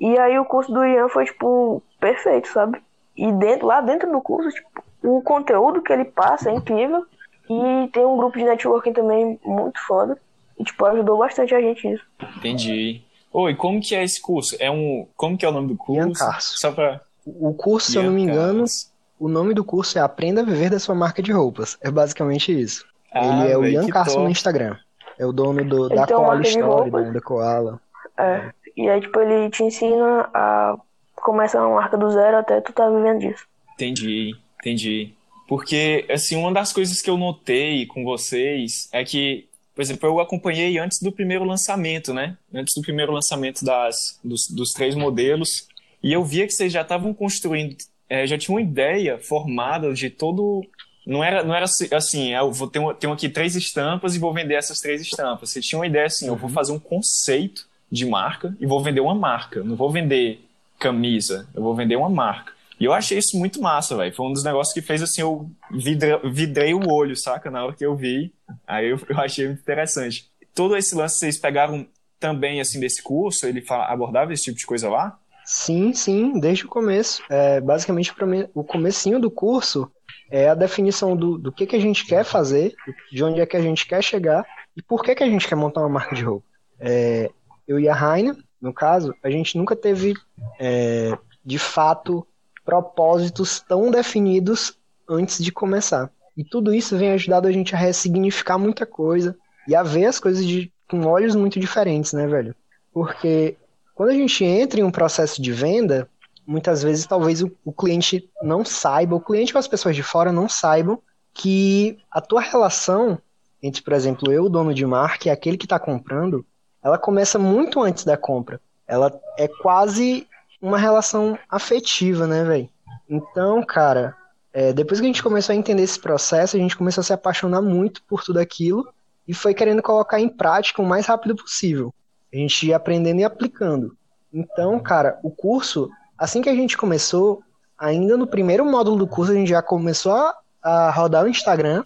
E 0.00 0.18
aí 0.18 0.38
o 0.38 0.44
curso 0.44 0.72
do 0.72 0.84
Ian 0.84 1.08
foi, 1.08 1.24
tipo, 1.26 1.82
perfeito, 2.00 2.48
sabe? 2.48 2.80
E 3.16 3.30
dentro, 3.32 3.66
lá 3.66 3.80
dentro 3.80 4.10
do 4.10 4.20
curso, 4.20 4.50
tipo, 4.50 4.68
o 5.02 5.20
conteúdo 5.22 5.82
que 5.82 5.92
ele 5.92 6.04
passa 6.04 6.50
é 6.50 6.54
incrível. 6.54 7.04
E 7.50 7.88
tem 7.92 8.04
um 8.06 8.16
grupo 8.16 8.38
de 8.38 8.44
networking 8.44 8.92
também 8.92 9.38
muito 9.44 9.78
foda. 9.86 10.16
E, 10.58 10.64
tipo, 10.64 10.84
ajudou 10.86 11.18
bastante 11.18 11.54
a 11.54 11.60
gente 11.60 11.86
nisso. 11.86 12.04
Entendi. 12.38 13.02
Oi, 13.32 13.54
como 13.54 13.80
que 13.80 13.94
é 13.94 14.04
esse 14.04 14.20
curso? 14.20 14.56
É 14.60 14.70
um, 14.70 15.06
como 15.16 15.36
que 15.36 15.44
é 15.44 15.48
o 15.48 15.52
nome 15.52 15.68
do 15.68 15.76
curso? 15.76 16.00
Ian 16.00 16.12
Carso. 16.12 16.58
Só 16.58 16.70
pra 16.72 17.00
O 17.26 17.52
curso, 17.52 17.92
se 17.92 17.98
eu 17.98 18.04
não 18.04 18.12
me 18.12 18.22
Ian 18.24 18.30
engano, 18.32 18.58
Carso. 18.60 18.92
o 19.18 19.28
nome 19.28 19.54
do 19.54 19.64
curso 19.64 19.98
é 19.98 20.02
Aprenda 20.02 20.40
a 20.40 20.44
Viver 20.44 20.70
da 20.70 20.78
Sua 20.78 20.94
Marca 20.94 21.22
de 21.22 21.32
Roupas. 21.32 21.76
É 21.80 21.90
basicamente 21.90 22.58
isso. 22.58 22.86
Ah, 23.12 23.44
Ele 23.44 23.52
é 23.52 23.58
o 23.58 23.64
Ian 23.64 23.86
Carson 23.88 24.12
top. 24.14 24.24
no 24.24 24.30
Instagram. 24.30 24.76
É 25.18 25.26
o 25.26 25.32
dono 25.32 25.64
do, 25.64 25.86
Ele 25.86 25.94
da 25.94 26.06
Koala 26.06 26.42
Story, 26.42 26.64
roupas. 26.64 27.06
né, 27.06 27.12
da 27.12 27.20
Koala. 27.20 27.80
É. 28.18 28.50
E 28.76 28.88
aí, 28.88 29.00
tipo, 29.00 29.20
ele 29.20 29.50
te 29.50 29.62
ensina 29.62 30.30
a 30.32 30.76
começar 31.16 31.64
uma 31.66 31.76
marca 31.76 31.96
do 31.96 32.10
zero 32.10 32.38
até 32.38 32.60
tu 32.60 32.72
tá 32.72 32.88
vivendo 32.88 33.20
disso. 33.20 33.46
Entendi, 33.74 34.34
entendi. 34.60 35.12
Porque, 35.46 36.06
assim, 36.10 36.36
uma 36.36 36.52
das 36.52 36.72
coisas 36.72 37.02
que 37.02 37.10
eu 37.10 37.18
notei 37.18 37.84
com 37.86 38.04
vocês 38.04 38.88
é 38.92 39.04
que, 39.04 39.46
por 39.74 39.82
exemplo, 39.82 40.08
eu 40.08 40.20
acompanhei 40.20 40.78
antes 40.78 41.00
do 41.02 41.12
primeiro 41.12 41.44
lançamento, 41.44 42.14
né? 42.14 42.36
Antes 42.54 42.74
do 42.74 42.82
primeiro 42.82 43.12
lançamento 43.12 43.64
das, 43.64 44.18
dos, 44.24 44.48
dos 44.48 44.72
três 44.72 44.94
modelos. 44.94 45.68
E 46.02 46.12
eu 46.12 46.24
via 46.24 46.46
que 46.46 46.52
vocês 46.52 46.72
já 46.72 46.80
estavam 46.82 47.12
construindo, 47.12 47.76
é, 48.08 48.26
já 48.26 48.38
tinham 48.38 48.56
uma 48.56 48.62
ideia 48.62 49.18
formada 49.18 49.92
de 49.92 50.08
todo. 50.10 50.62
Não 51.06 51.22
era, 51.22 51.42
não 51.42 51.54
era 51.54 51.64
assim, 51.64 51.88
assim, 51.92 52.34
eu 52.34 52.52
vou 52.52 52.68
ter 52.68 52.80
tenho 52.98 53.12
aqui 53.12 53.28
três 53.28 53.56
estampas 53.56 54.14
e 54.14 54.18
vou 54.18 54.32
vender 54.32 54.54
essas 54.54 54.78
três 54.78 55.00
estampas. 55.00 55.50
Vocês 55.50 55.66
tinham 55.66 55.80
uma 55.80 55.86
ideia 55.86 56.06
assim, 56.06 56.28
eu 56.28 56.36
vou 56.36 56.48
fazer 56.48 56.72
um 56.72 56.78
conceito 56.78 57.66
de 57.90 58.06
marca 58.06 58.56
e 58.60 58.66
vou 58.66 58.82
vender 58.82 59.00
uma 59.00 59.14
marca. 59.14 59.62
Não 59.64 59.74
vou 59.76 59.90
vender 59.90 60.40
camisa, 60.78 61.48
eu 61.54 61.62
vou 61.62 61.74
vender 61.74 61.96
uma 61.96 62.08
marca. 62.08 62.52
E 62.78 62.84
eu 62.84 62.92
achei 62.92 63.18
isso 63.18 63.38
muito 63.38 63.60
massa, 63.60 63.96
velho. 63.96 64.14
Foi 64.14 64.26
um 64.26 64.32
dos 64.32 64.42
negócios 64.42 64.74
que 64.74 64.82
fez 64.82 65.02
assim, 65.02 65.20
eu 65.20 65.48
vidra, 65.70 66.18
vidrei 66.28 66.74
o 66.74 66.88
olho, 66.92 67.16
saca? 67.16 67.50
Na 67.50 67.64
hora 67.64 67.74
que 67.74 67.86
eu 67.86 67.94
vi. 67.94 68.32
Aí 68.66 68.88
eu, 68.88 69.00
eu 69.08 69.20
achei 69.20 69.46
muito 69.46 69.60
interessante. 69.60 70.26
Todo 70.54 70.76
esse 70.76 70.94
lance 70.94 71.18
vocês 71.18 71.38
pegaram 71.38 71.86
também, 72.18 72.60
assim, 72.60 72.80
desse 72.80 73.02
curso? 73.02 73.46
Ele 73.46 73.60
fa- 73.60 73.86
abordava 73.86 74.32
esse 74.32 74.44
tipo 74.44 74.58
de 74.58 74.66
coisa 74.66 74.88
lá? 74.88 75.16
Sim, 75.44 75.92
sim, 75.92 76.38
desde 76.40 76.64
o 76.64 76.68
começo. 76.68 77.22
É, 77.30 77.60
basicamente, 77.60 78.12
o 78.54 78.64
comecinho 78.64 79.20
do 79.20 79.30
curso 79.30 79.90
é 80.32 80.48
a 80.48 80.54
definição 80.54 81.14
do, 81.14 81.36
do 81.36 81.52
que, 81.52 81.66
que 81.66 81.76
a 81.76 81.78
gente 81.78 82.06
quer 82.06 82.24
fazer, 82.24 82.74
de 83.12 83.22
onde 83.22 83.38
é 83.38 83.44
que 83.44 83.54
a 83.54 83.60
gente 83.60 83.86
quer 83.86 84.02
chegar 84.02 84.46
e 84.74 84.80
por 84.80 85.02
que, 85.02 85.14
que 85.14 85.22
a 85.22 85.28
gente 85.28 85.46
quer 85.46 85.56
montar 85.56 85.80
uma 85.80 85.90
marca 85.90 86.14
de 86.14 86.24
roupa. 86.24 86.46
É, 86.80 87.30
eu 87.68 87.78
e 87.78 87.86
a 87.86 87.94
Raina, 87.94 88.34
no 88.58 88.72
caso, 88.72 89.14
a 89.22 89.30
gente 89.30 89.58
nunca 89.58 89.76
teve, 89.76 90.14
é, 90.58 91.16
de 91.44 91.58
fato, 91.58 92.26
propósitos 92.64 93.60
tão 93.60 93.90
definidos 93.90 94.78
antes 95.06 95.44
de 95.44 95.52
começar. 95.52 96.10
E 96.34 96.42
tudo 96.42 96.74
isso 96.74 96.96
vem 96.96 97.10
ajudando 97.10 97.46
a 97.46 97.52
gente 97.52 97.74
a 97.74 97.78
ressignificar 97.78 98.56
muita 98.56 98.86
coisa 98.86 99.36
e 99.68 99.74
a 99.74 99.82
ver 99.82 100.06
as 100.06 100.18
coisas 100.18 100.46
de, 100.46 100.72
com 100.88 101.04
olhos 101.04 101.36
muito 101.36 101.60
diferentes, 101.60 102.14
né, 102.14 102.26
velho? 102.26 102.56
Porque 102.90 103.58
quando 103.94 104.08
a 104.08 104.14
gente 104.14 104.42
entra 104.42 104.80
em 104.80 104.82
um 104.82 104.90
processo 104.90 105.42
de 105.42 105.52
venda, 105.52 106.08
muitas 106.46 106.82
vezes 106.82 107.06
talvez 107.06 107.42
o, 107.42 107.50
o 107.64 107.72
cliente 107.72 108.30
não 108.42 108.64
saiba, 108.64 109.16
o 109.16 109.20
cliente 109.20 109.54
ou 109.54 109.58
as 109.58 109.68
pessoas 109.68 109.94
de 109.94 110.02
fora 110.02 110.32
não 110.32 110.48
saibam 110.48 111.00
que 111.32 111.98
a 112.10 112.20
tua 112.20 112.40
relação 112.40 113.18
entre, 113.62 113.80
por 113.80 113.92
exemplo, 113.92 114.32
eu, 114.32 114.48
dono 114.48 114.74
de 114.74 114.84
marca, 114.84 115.28
e 115.28 115.30
aquele 115.30 115.56
que 115.56 115.66
está 115.66 115.78
comprando, 115.78 116.44
ela 116.82 116.98
começa 116.98 117.38
muito 117.38 117.80
antes 117.80 118.04
da 118.04 118.16
compra. 118.16 118.60
Ela 118.86 119.12
é 119.38 119.46
quase 119.46 120.26
uma 120.60 120.76
relação 120.76 121.38
afetiva, 121.48 122.26
né, 122.26 122.42
velho? 122.42 122.68
Então, 123.08 123.62
cara, 123.62 124.16
é, 124.52 124.72
depois 124.72 124.98
que 124.98 125.06
a 125.06 125.08
gente 125.08 125.22
começou 125.22 125.52
a 125.52 125.56
entender 125.56 125.82
esse 125.82 126.00
processo, 126.00 126.56
a 126.56 126.58
gente 126.58 126.76
começou 126.76 127.02
a 127.02 127.04
se 127.04 127.12
apaixonar 127.12 127.62
muito 127.62 128.02
por 128.02 128.24
tudo 128.24 128.40
aquilo 128.40 128.92
e 129.26 129.32
foi 129.32 129.54
querendo 129.54 129.82
colocar 129.82 130.20
em 130.20 130.28
prática 130.28 130.82
o 130.82 130.86
mais 130.86 131.06
rápido 131.06 131.36
possível. 131.36 131.94
A 132.32 132.36
gente 132.36 132.66
ia 132.66 132.76
aprendendo 132.76 133.20
e 133.20 133.24
aplicando. 133.24 133.96
Então, 134.32 134.80
cara, 134.80 135.20
o 135.22 135.30
curso, 135.30 135.88
assim 136.22 136.40
que 136.40 136.48
a 136.48 136.54
gente 136.54 136.76
começou, 136.76 137.42
ainda 137.76 138.16
no 138.16 138.28
primeiro 138.28 138.64
módulo 138.64 138.96
do 138.96 139.06
curso, 139.08 139.32
a 139.32 139.34
gente 139.34 139.48
já 139.48 139.60
começou 139.60 140.12
a, 140.12 140.34
a 140.62 140.90
rodar 140.92 141.24
o 141.24 141.28
Instagram 141.28 141.82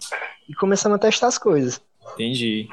e 0.47 0.53
começamos 0.53 0.95
a 0.95 0.99
testar 0.99 1.27
as 1.27 1.39
coisas. 1.39 1.81
Entendi. 2.13 2.69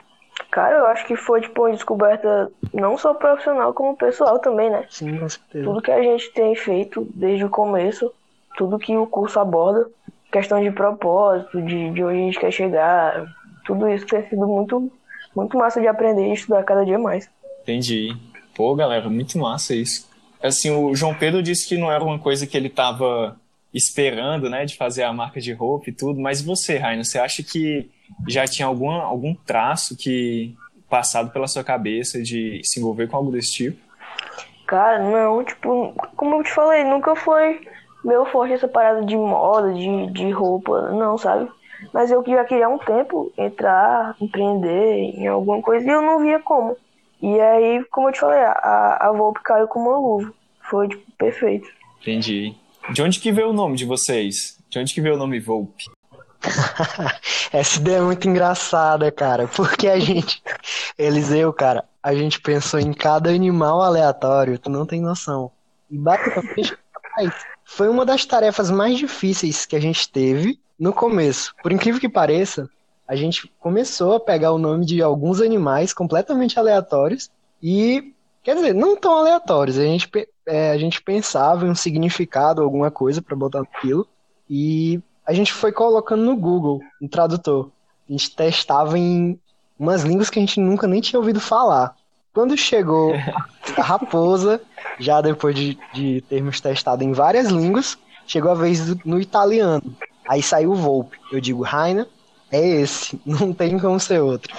Cara, 0.51 0.77
eu 0.77 0.87
acho 0.87 1.07
que 1.07 1.17
foi, 1.17 1.41
tipo, 1.41 1.63
uma 1.63 1.73
descoberta 1.73 2.53
não 2.73 2.99
só 2.99 3.15
profissional, 3.15 3.73
como 3.73 3.97
pessoal 3.97 4.39
também, 4.39 4.69
né? 4.69 4.85
Sim, 4.91 5.19
com 5.19 5.29
certeza. 5.29 5.65
Tudo 5.65 5.81
que 5.81 5.91
a 5.91 6.03
gente 6.03 6.31
tem 6.33 6.55
feito 6.55 7.09
desde 7.15 7.45
o 7.45 7.51
começo, 7.51 8.13
tudo 8.57 8.79
que 8.79 8.95
o 8.97 9.07
curso 9.07 9.41
aborda, 9.41 9.89
questão 10.31 10.63
de 10.63 10.71
propósito, 10.71 11.63
de, 11.63 11.91
de 11.91 12.05
onde 12.05 12.19
a 12.19 12.21
gente 12.21 12.39
quer 12.39 12.51
chegar, 12.51 13.25
tudo 13.65 13.89
isso 13.89 14.07
tem 14.07 14.29
sido 14.29 14.47
muito, 14.47 14.93
muito 15.35 15.57
massa 15.57 15.81
de 15.81 15.87
aprender 15.87 16.29
e 16.29 16.35
estudar 16.35 16.63
cada 16.63 16.85
dia 16.85 16.99
mais. 16.99 17.29
Entendi. 17.63 18.15
Pô, 18.55 18.75
galera, 18.75 19.09
muito 19.09 19.39
massa 19.39 19.75
isso. 19.75 20.14
Assim, 20.45 20.71
o 20.71 20.95
João 20.95 21.15
Pedro 21.15 21.43
disse 21.43 21.67
que 21.67 21.79
não 21.79 21.91
era 21.91 22.05
uma 22.05 22.19
coisa 22.19 22.47
que 22.47 22.55
ele 22.55 22.69
tava 22.69 23.37
esperando, 23.73 24.51
né, 24.51 24.65
de 24.67 24.77
fazer 24.77 25.03
a 25.03 25.13
marca 25.13 25.41
de 25.41 25.53
roupa 25.53 25.89
e 25.89 25.93
tudo, 25.93 26.21
mas 26.21 26.43
você, 26.43 26.77
Raina, 26.77 27.03
você 27.03 27.19
acha 27.19 27.43
que 27.43 27.91
já 28.29 28.47
tinha 28.47 28.69
algum, 28.69 28.91
algum 28.91 29.35
traço 29.35 29.97
que 29.97 30.55
passado 30.89 31.31
pela 31.31 31.49
sua 31.49 31.65
cabeça 31.65 32.23
de 32.23 32.61
se 32.63 32.79
envolver 32.79 33.09
com 33.09 33.17
algo 33.17 33.33
desse 33.33 33.53
tipo? 33.53 33.79
Cara, 34.67 34.99
não, 34.99 35.43
tipo, 35.43 35.93
como 36.15 36.37
eu 36.37 36.43
te 36.45 36.53
falei, 36.53 36.85
nunca 36.85 37.17
foi 37.17 37.67
meu 38.05 38.27
forte 38.27 38.53
essa 38.53 38.69
parada 38.69 39.05
de 39.05 39.17
moda, 39.17 39.73
de, 39.73 40.13
de 40.13 40.31
roupa, 40.31 40.91
não, 40.91 41.17
sabe? 41.17 41.51
Mas 41.93 42.11
eu 42.11 42.23
já 42.25 42.45
queria 42.45 42.67
há 42.67 42.69
um 42.69 42.79
tempo 42.79 43.33
entrar, 43.37 44.15
empreender 44.21 44.97
em 45.17 45.27
alguma 45.27 45.61
coisa 45.61 45.87
e 45.87 45.91
eu 45.91 46.03
não 46.03 46.21
via 46.21 46.39
como. 46.39 46.77
E 47.25 47.41
aí, 47.41 47.83
como 47.91 48.11
eu 48.11 48.13
te 48.13 48.21
falei, 48.21 48.39
a, 48.39 48.99
a 49.01 49.13
Volpe 49.13 49.41
caiu 49.43 49.67
como 49.67 49.89
uma 49.89 49.99
luva. 49.99 50.35
Foi, 50.69 50.87
tipo, 50.87 51.11
perfeito. 51.17 51.67
Entendi. 52.03 52.55
De 52.93 53.01
onde 53.01 53.19
que 53.19 53.33
veio 53.33 53.49
o 53.49 53.53
nome 53.55 53.77
de 53.77 53.87
vocês? 53.87 54.59
De 54.69 54.79
onde 54.79 54.93
que 54.93 55.01
veio 55.01 55.15
o 55.15 55.19
nome 55.19 55.41
Volpe? 55.41 55.87
Essa 57.51 57.81
ideia 57.81 57.97
é 57.97 58.03
muito 58.03 58.29
engraçada, 58.29 59.11
cara, 59.11 59.49
porque 59.49 59.89
a 59.89 59.99
gente, 59.99 60.43
Eliseu, 60.99 61.51
cara, 61.51 61.87
a 62.03 62.15
gente 62.15 62.39
pensou 62.43 62.79
em 62.79 62.93
cada 62.93 63.31
animal 63.31 63.81
aleatório, 63.81 64.59
tu 64.59 64.69
não 64.69 64.85
tem 64.85 65.01
noção. 65.01 65.51
E 65.91 65.97
basicamente, 65.97 66.77
foi 67.65 67.89
uma 67.89 68.05
das 68.05 68.27
tarefas 68.27 68.71
mais 68.71 68.99
difíceis 68.99 69.65
que 69.65 69.75
a 69.75 69.81
gente 69.81 70.11
teve 70.11 70.61
no 70.79 70.93
começo. 70.93 71.55
Por 71.63 71.73
incrível 71.73 71.99
que 71.99 72.09
pareça, 72.09 72.69
a 73.07 73.15
gente 73.15 73.51
começou 73.61 74.15
a 74.15 74.21
pegar 74.21 74.53
o 74.53 74.59
nome 74.59 74.85
de 74.85 75.03
alguns 75.03 75.41
animais 75.41 75.93
completamente 75.93 76.59
aleatórios 76.59 77.31
e, 77.63 78.15
quer 78.43 78.55
dizer, 78.55 78.75
não 78.75 78.97
tão 78.97 79.19
aleatórios. 79.19 79.79
A 79.79 79.85
gente, 79.85 80.11
é, 80.47 80.71
a 80.71 80.79
gente 80.79 81.03
pensava 81.03 81.67
em 81.67 81.71
um 81.71 81.75
significado, 81.75 82.63
alguma 82.63 82.91
coisa 82.91 83.21
para 83.21 83.37
botar 83.37 83.61
naquilo 83.61 84.07
e 84.49 85.01
a 85.27 85.33
gente 85.33 85.53
foi 85.53 85.73
colocando 85.73 86.23
no 86.23 86.37
Google, 86.37 86.81
no 87.01 87.09
tradutor. 87.09 87.71
A 88.09 88.13
gente 88.13 88.35
testava 88.35 88.99
em 88.99 89.39
umas 89.79 90.03
línguas 90.03 90.31
que 90.31 90.39
a 90.39 90.43
gente 90.43 90.61
nunca 90.61 90.87
nem 90.87 91.01
tinha 91.01 91.19
ouvido 91.19 91.41
falar. 91.41 91.95
Quando 92.33 92.57
chegou 92.57 93.15
a 93.77 93.81
raposa, 93.83 94.61
já 94.99 95.21
depois 95.21 95.55
de, 95.55 95.79
de 95.93 96.21
termos 96.23 96.61
testado 96.61 97.05
em 97.05 97.13
várias 97.13 97.49
línguas, 97.49 97.97
chegou 98.27 98.51
a 98.51 98.55
vez 98.55 98.87
do, 98.87 99.01
no 99.05 99.21
italiano. 99.21 99.95
Aí 100.29 100.43
saiu 100.43 100.73
o 100.73 100.77
Volpe. 100.77 101.19
Eu 101.31 101.41
digo, 101.41 101.63
Raina, 101.63 102.09
é 102.55 102.67
esse, 102.81 103.21
não 103.27 103.53
tem 103.53 103.79
como 103.79 103.99
ser 103.99 104.21
outro. 104.21 104.55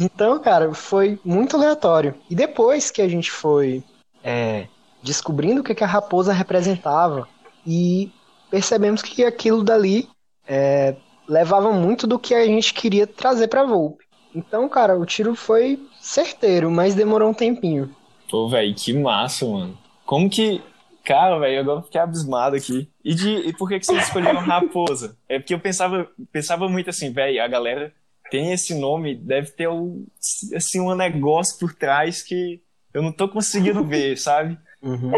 Então, 0.00 0.40
cara, 0.40 0.72
foi 0.74 1.18
muito 1.24 1.56
aleatório. 1.56 2.14
E 2.28 2.34
depois 2.34 2.90
que 2.90 3.02
a 3.02 3.08
gente 3.08 3.30
foi 3.30 3.82
é, 4.24 4.66
descobrindo 5.02 5.60
o 5.60 5.64
que, 5.64 5.74
que 5.74 5.84
a 5.84 5.86
raposa 5.86 6.32
representava 6.32 7.28
e 7.66 8.10
percebemos 8.50 9.02
que 9.02 9.24
aquilo 9.24 9.62
dali 9.62 10.08
é, 10.46 10.96
levava 11.28 11.72
muito 11.72 12.06
do 12.06 12.18
que 12.18 12.34
a 12.34 12.44
gente 12.44 12.74
queria 12.74 13.06
trazer 13.06 13.48
pra 13.48 13.64
Volpe. 13.64 14.04
Então, 14.34 14.68
cara, 14.68 14.98
o 14.98 15.04
tiro 15.04 15.34
foi 15.34 15.78
certeiro, 16.00 16.70
mas 16.70 16.94
demorou 16.94 17.30
um 17.30 17.34
tempinho. 17.34 17.94
Pô, 18.30 18.48
velho, 18.48 18.74
que 18.74 18.92
massa, 18.92 19.46
mano. 19.46 19.78
Como 20.06 20.28
que 20.28 20.62
Cara, 21.04 21.38
velho, 21.38 21.60
agora 21.60 21.82
fiquei 21.82 22.00
abismado 22.00 22.56
aqui. 22.56 22.88
E, 23.04 23.14
de, 23.14 23.30
e 23.30 23.52
por 23.52 23.68
que, 23.68 23.80
que 23.80 23.86
vocês 23.86 24.04
escolheram 24.04 24.40
Raposa? 24.46 25.16
É 25.28 25.38
porque 25.38 25.54
eu 25.54 25.60
pensava, 25.60 26.08
pensava 26.30 26.68
muito 26.68 26.90
assim, 26.90 27.12
velho, 27.12 27.42
a 27.42 27.48
galera 27.48 27.92
tem 28.30 28.52
esse 28.52 28.74
nome, 28.74 29.14
deve 29.14 29.50
ter 29.50 29.68
um, 29.68 30.06
assim, 30.54 30.80
um 30.80 30.94
negócio 30.94 31.58
por 31.58 31.74
trás 31.74 32.22
que 32.22 32.62
eu 32.94 33.02
não 33.02 33.12
tô 33.12 33.28
conseguindo 33.28 33.84
ver, 33.84 34.16
sabe? 34.18 34.56
Uhum. 34.80 35.12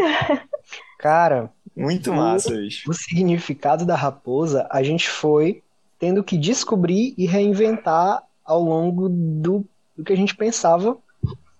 Cara, 0.99 1.51
muito 1.75 2.11
massa, 2.13 2.51
bicho. 2.51 2.89
O 2.89 2.93
significado 2.93 3.85
da 3.85 3.95
raposa, 3.95 4.67
a 4.71 4.81
gente 4.81 5.07
foi 5.09 5.63
tendo 5.99 6.23
que 6.23 6.37
descobrir 6.37 7.13
e 7.17 7.25
reinventar 7.25 8.23
ao 8.43 8.61
longo 8.61 9.07
do, 9.09 9.65
do 9.95 10.03
que 10.03 10.13
a 10.13 10.17
gente 10.17 10.35
pensava 10.35 10.97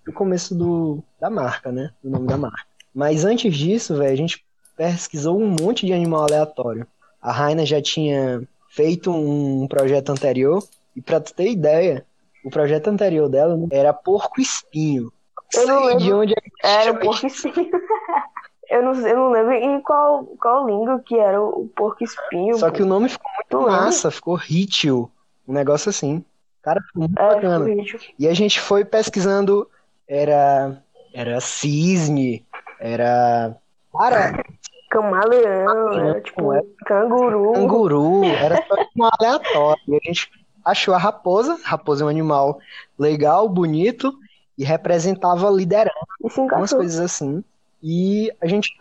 no 0.06 0.12
começo 0.12 0.54
do, 0.54 1.02
da 1.20 1.30
marca, 1.30 1.72
né? 1.72 1.90
Do 2.02 2.10
nome 2.10 2.26
da 2.26 2.36
marca. 2.36 2.75
Mas 2.96 3.26
antes 3.26 3.54
disso, 3.54 3.94
velho, 3.94 4.10
a 4.14 4.16
gente 4.16 4.42
pesquisou 4.74 5.38
um 5.38 5.54
monte 5.60 5.84
de 5.84 5.92
animal 5.92 6.22
aleatório. 6.22 6.86
A 7.20 7.30
Raina 7.30 7.66
já 7.66 7.82
tinha 7.82 8.42
feito 8.70 9.10
um 9.10 9.68
projeto 9.68 10.08
anterior, 10.08 10.64
e 10.96 11.02
pra 11.02 11.20
tu 11.20 11.34
ter 11.34 11.50
ideia, 11.50 12.06
o 12.42 12.48
projeto 12.48 12.88
anterior 12.88 13.28
dela 13.28 13.58
era 13.70 13.92
porco 13.92 14.40
espinho. 14.40 15.12
Eu 15.52 15.66
não 15.66 15.84
lembro. 15.84 16.04
De 16.04 16.12
onde 16.14 16.32
é 16.32 16.80
era 16.80 16.92
o 16.92 16.98
porco 16.98 17.26
espinho. 17.26 17.70
eu, 18.70 18.82
não, 18.82 19.06
eu 19.06 19.16
não 19.16 19.30
lembro 19.30 19.52
em 19.52 19.78
qual, 19.82 20.24
qual 20.40 20.66
língua 20.66 20.98
que 21.04 21.18
era 21.18 21.38
o 21.38 21.68
porco 21.76 22.02
espinho. 22.02 22.56
Só 22.56 22.70
que 22.70 22.82
o 22.82 22.86
nome 22.86 23.10
ficou 23.10 23.30
muito 23.34 23.70
massa, 23.70 24.10
ficou 24.10 24.36
Ritio. 24.36 25.10
Um 25.46 25.52
negócio 25.52 25.90
assim. 25.90 26.24
Cara, 26.62 26.80
ficou 26.80 27.02
muito 27.02 27.20
é, 27.20 27.34
bacana. 27.34 27.64
Ficou 27.84 28.00
e 28.18 28.26
a 28.26 28.32
gente 28.32 28.58
foi 28.58 28.86
pesquisando, 28.86 29.68
era, 30.08 30.82
era 31.12 31.40
cisne, 31.42 32.45
era. 32.80 33.56
Cara. 33.92 34.44
Camaleão, 34.88 35.92
era 35.92 36.20
tipo 36.20 36.52
era, 36.52 36.64
canguru. 36.86 37.52
Canguru, 37.54 38.24
era 38.24 38.64
só 38.66 38.74
um 38.96 39.04
aleatório. 39.04 39.82
E 39.88 39.96
a 39.96 40.00
gente 40.04 40.30
achou 40.64 40.94
a 40.94 40.98
raposa. 40.98 41.58
Raposa 41.64 42.04
é 42.04 42.06
um 42.06 42.08
animal 42.08 42.58
legal, 42.98 43.48
bonito 43.48 44.14
e 44.56 44.64
representava 44.64 45.50
liderança. 45.50 45.94
Umas 46.20 46.72
coisas 46.72 47.00
assim. 47.00 47.42
E 47.82 48.32
a 48.40 48.46
gente. 48.46 48.74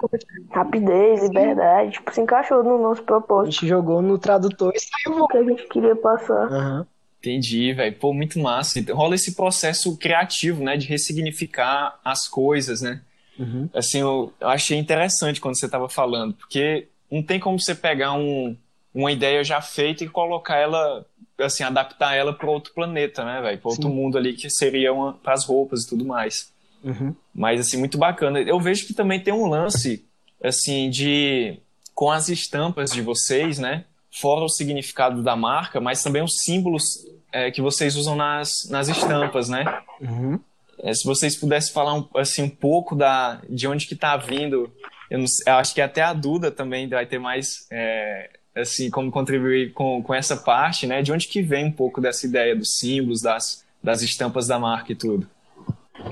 Rapidez, 0.52 1.22
liberdade, 1.24 1.92
tipo, 1.92 2.14
se 2.14 2.22
encaixou 2.22 2.64
no 2.64 2.78
nosso 2.78 3.04
propósito. 3.04 3.50
A 3.50 3.52
gente 3.52 3.68
jogou 3.68 4.02
no 4.02 4.18
tradutor 4.18 4.74
e 4.74 4.80
saiu 4.80 5.24
o 5.24 5.28
que 5.28 5.38
a 5.38 5.44
gente 5.44 5.68
queria 5.68 5.96
passar. 5.96 6.50
Uhum. 6.50 6.86
Entendi, 7.20 7.74
velho. 7.74 7.96
Pô, 7.98 8.14
muito 8.14 8.40
massa. 8.40 8.80
Então, 8.80 8.96
rola 8.96 9.16
esse 9.16 9.36
processo 9.36 9.98
criativo, 9.98 10.64
né? 10.64 10.78
De 10.78 10.88
ressignificar 10.88 12.00
as 12.06 12.28
coisas, 12.28 12.82
né? 12.82 13.02
Uhum. 13.38 13.70
Assim, 13.74 14.00
eu, 14.00 14.34
eu, 14.40 14.48
achei 14.48 14.78
interessante 14.78 15.42
quando 15.42 15.58
você 15.58 15.66
estava 15.66 15.90
falando, 15.90 16.34
porque 16.34 16.88
não 17.12 17.22
tem 17.22 17.40
como 17.40 17.60
você 17.60 17.76
pegar 17.76 18.14
um, 18.14 18.56
uma 18.94 19.12
ideia 19.12 19.44
já 19.44 19.62
feita 19.62 20.04
e 20.04 20.10
colocar 20.10 20.58
ela, 20.58 21.06
assim, 21.40 21.64
adaptar 21.64 22.16
ela 22.16 22.34
para 22.34 22.50
outro 22.50 22.74
planeta, 22.74 23.24
né, 23.26 23.42
velho? 23.42 23.58
Para 23.58 23.72
outro 23.72 23.90
mundo 23.90 24.18
ali 24.18 24.34
que 24.34 24.50
seria 24.50 24.92
para 25.22 25.34
as 25.34 25.46
roupas 25.46 25.84
e 25.84 25.90
tudo 25.90 26.06
mais. 26.06 26.54
Uhum. 26.84 27.16
Mas, 27.34 27.60
assim, 27.60 27.78
muito 27.78 27.98
bacana. 27.98 28.40
Eu 28.40 28.60
vejo 28.60 28.86
que 28.86 28.94
também 28.94 29.20
tem 29.20 29.34
um 29.34 29.48
lance, 29.48 30.06
assim, 30.42 30.90
de. 30.90 31.60
com 31.94 32.12
as 32.12 32.30
estampas 32.30 32.92
de 32.92 33.02
vocês, 33.02 33.60
né? 33.60 33.86
Fora 34.12 34.46
o 34.46 34.50
significado 34.50 35.22
da 35.22 35.36
marca, 35.36 35.82
mas 35.82 36.02
também 36.02 36.24
os 36.24 36.44
símbolos 36.44 36.84
é, 37.34 37.52
que 37.52 37.62
vocês 37.62 37.98
usam 37.98 38.16
nas, 38.16 38.70
nas 38.70 38.88
estampas, 38.88 39.50
né? 39.50 39.66
Uhum. 40.00 40.40
É, 40.80 40.94
se 40.94 41.06
vocês 41.06 41.36
pudessem 41.36 41.74
falar 41.74 41.94
um, 41.94 42.08
assim, 42.16 42.44
um 42.44 42.50
pouco 42.50 42.96
da, 42.96 43.42
de 43.50 43.68
onde 43.68 43.88
que 43.88 43.94
está 43.94 44.16
vindo, 44.18 44.72
eu, 45.10 45.20
não, 45.20 45.26
eu, 45.48 45.54
acho 45.56 45.74
que 45.74 45.82
até 45.82 46.02
a 46.02 46.14
Duda 46.14 46.52
também 46.52 46.88
vai 46.88 47.06
ter 47.06 47.20
mais 47.20 47.68
é, 47.72 48.30
assim 48.56 48.90
como 48.90 49.12
contribuir 49.12 49.74
com, 49.74 50.02
com 50.02 50.14
essa 50.14 50.38
parte, 50.38 50.88
né? 50.88 51.02
De 51.02 51.12
onde 51.12 51.28
que 51.28 51.42
vem 51.42 51.66
um 51.66 51.72
pouco 51.72 52.00
dessa 52.02 52.26
ideia 52.26 52.56
dos 52.56 52.78
símbolos, 52.78 53.22
das, 53.22 53.66
das 53.84 54.02
estampas 54.02 54.48
da 54.48 54.58
marca 54.58 54.92
e 54.92 54.96
tudo? 54.96 55.28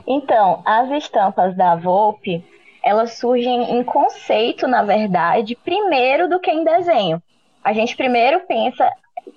Então, 0.07 0.61
as 0.65 0.89
estampas 0.91 1.55
da 1.55 1.75
Volpe, 1.75 2.43
elas 2.83 3.13
surgem 3.17 3.77
em 3.77 3.83
conceito, 3.83 4.67
na 4.67 4.83
verdade, 4.83 5.57
primeiro 5.63 6.29
do 6.29 6.39
que 6.39 6.51
em 6.51 6.63
desenho. 6.63 7.21
A 7.63 7.71
gente 7.71 7.95
primeiro 7.95 8.41
pensa, 8.41 8.89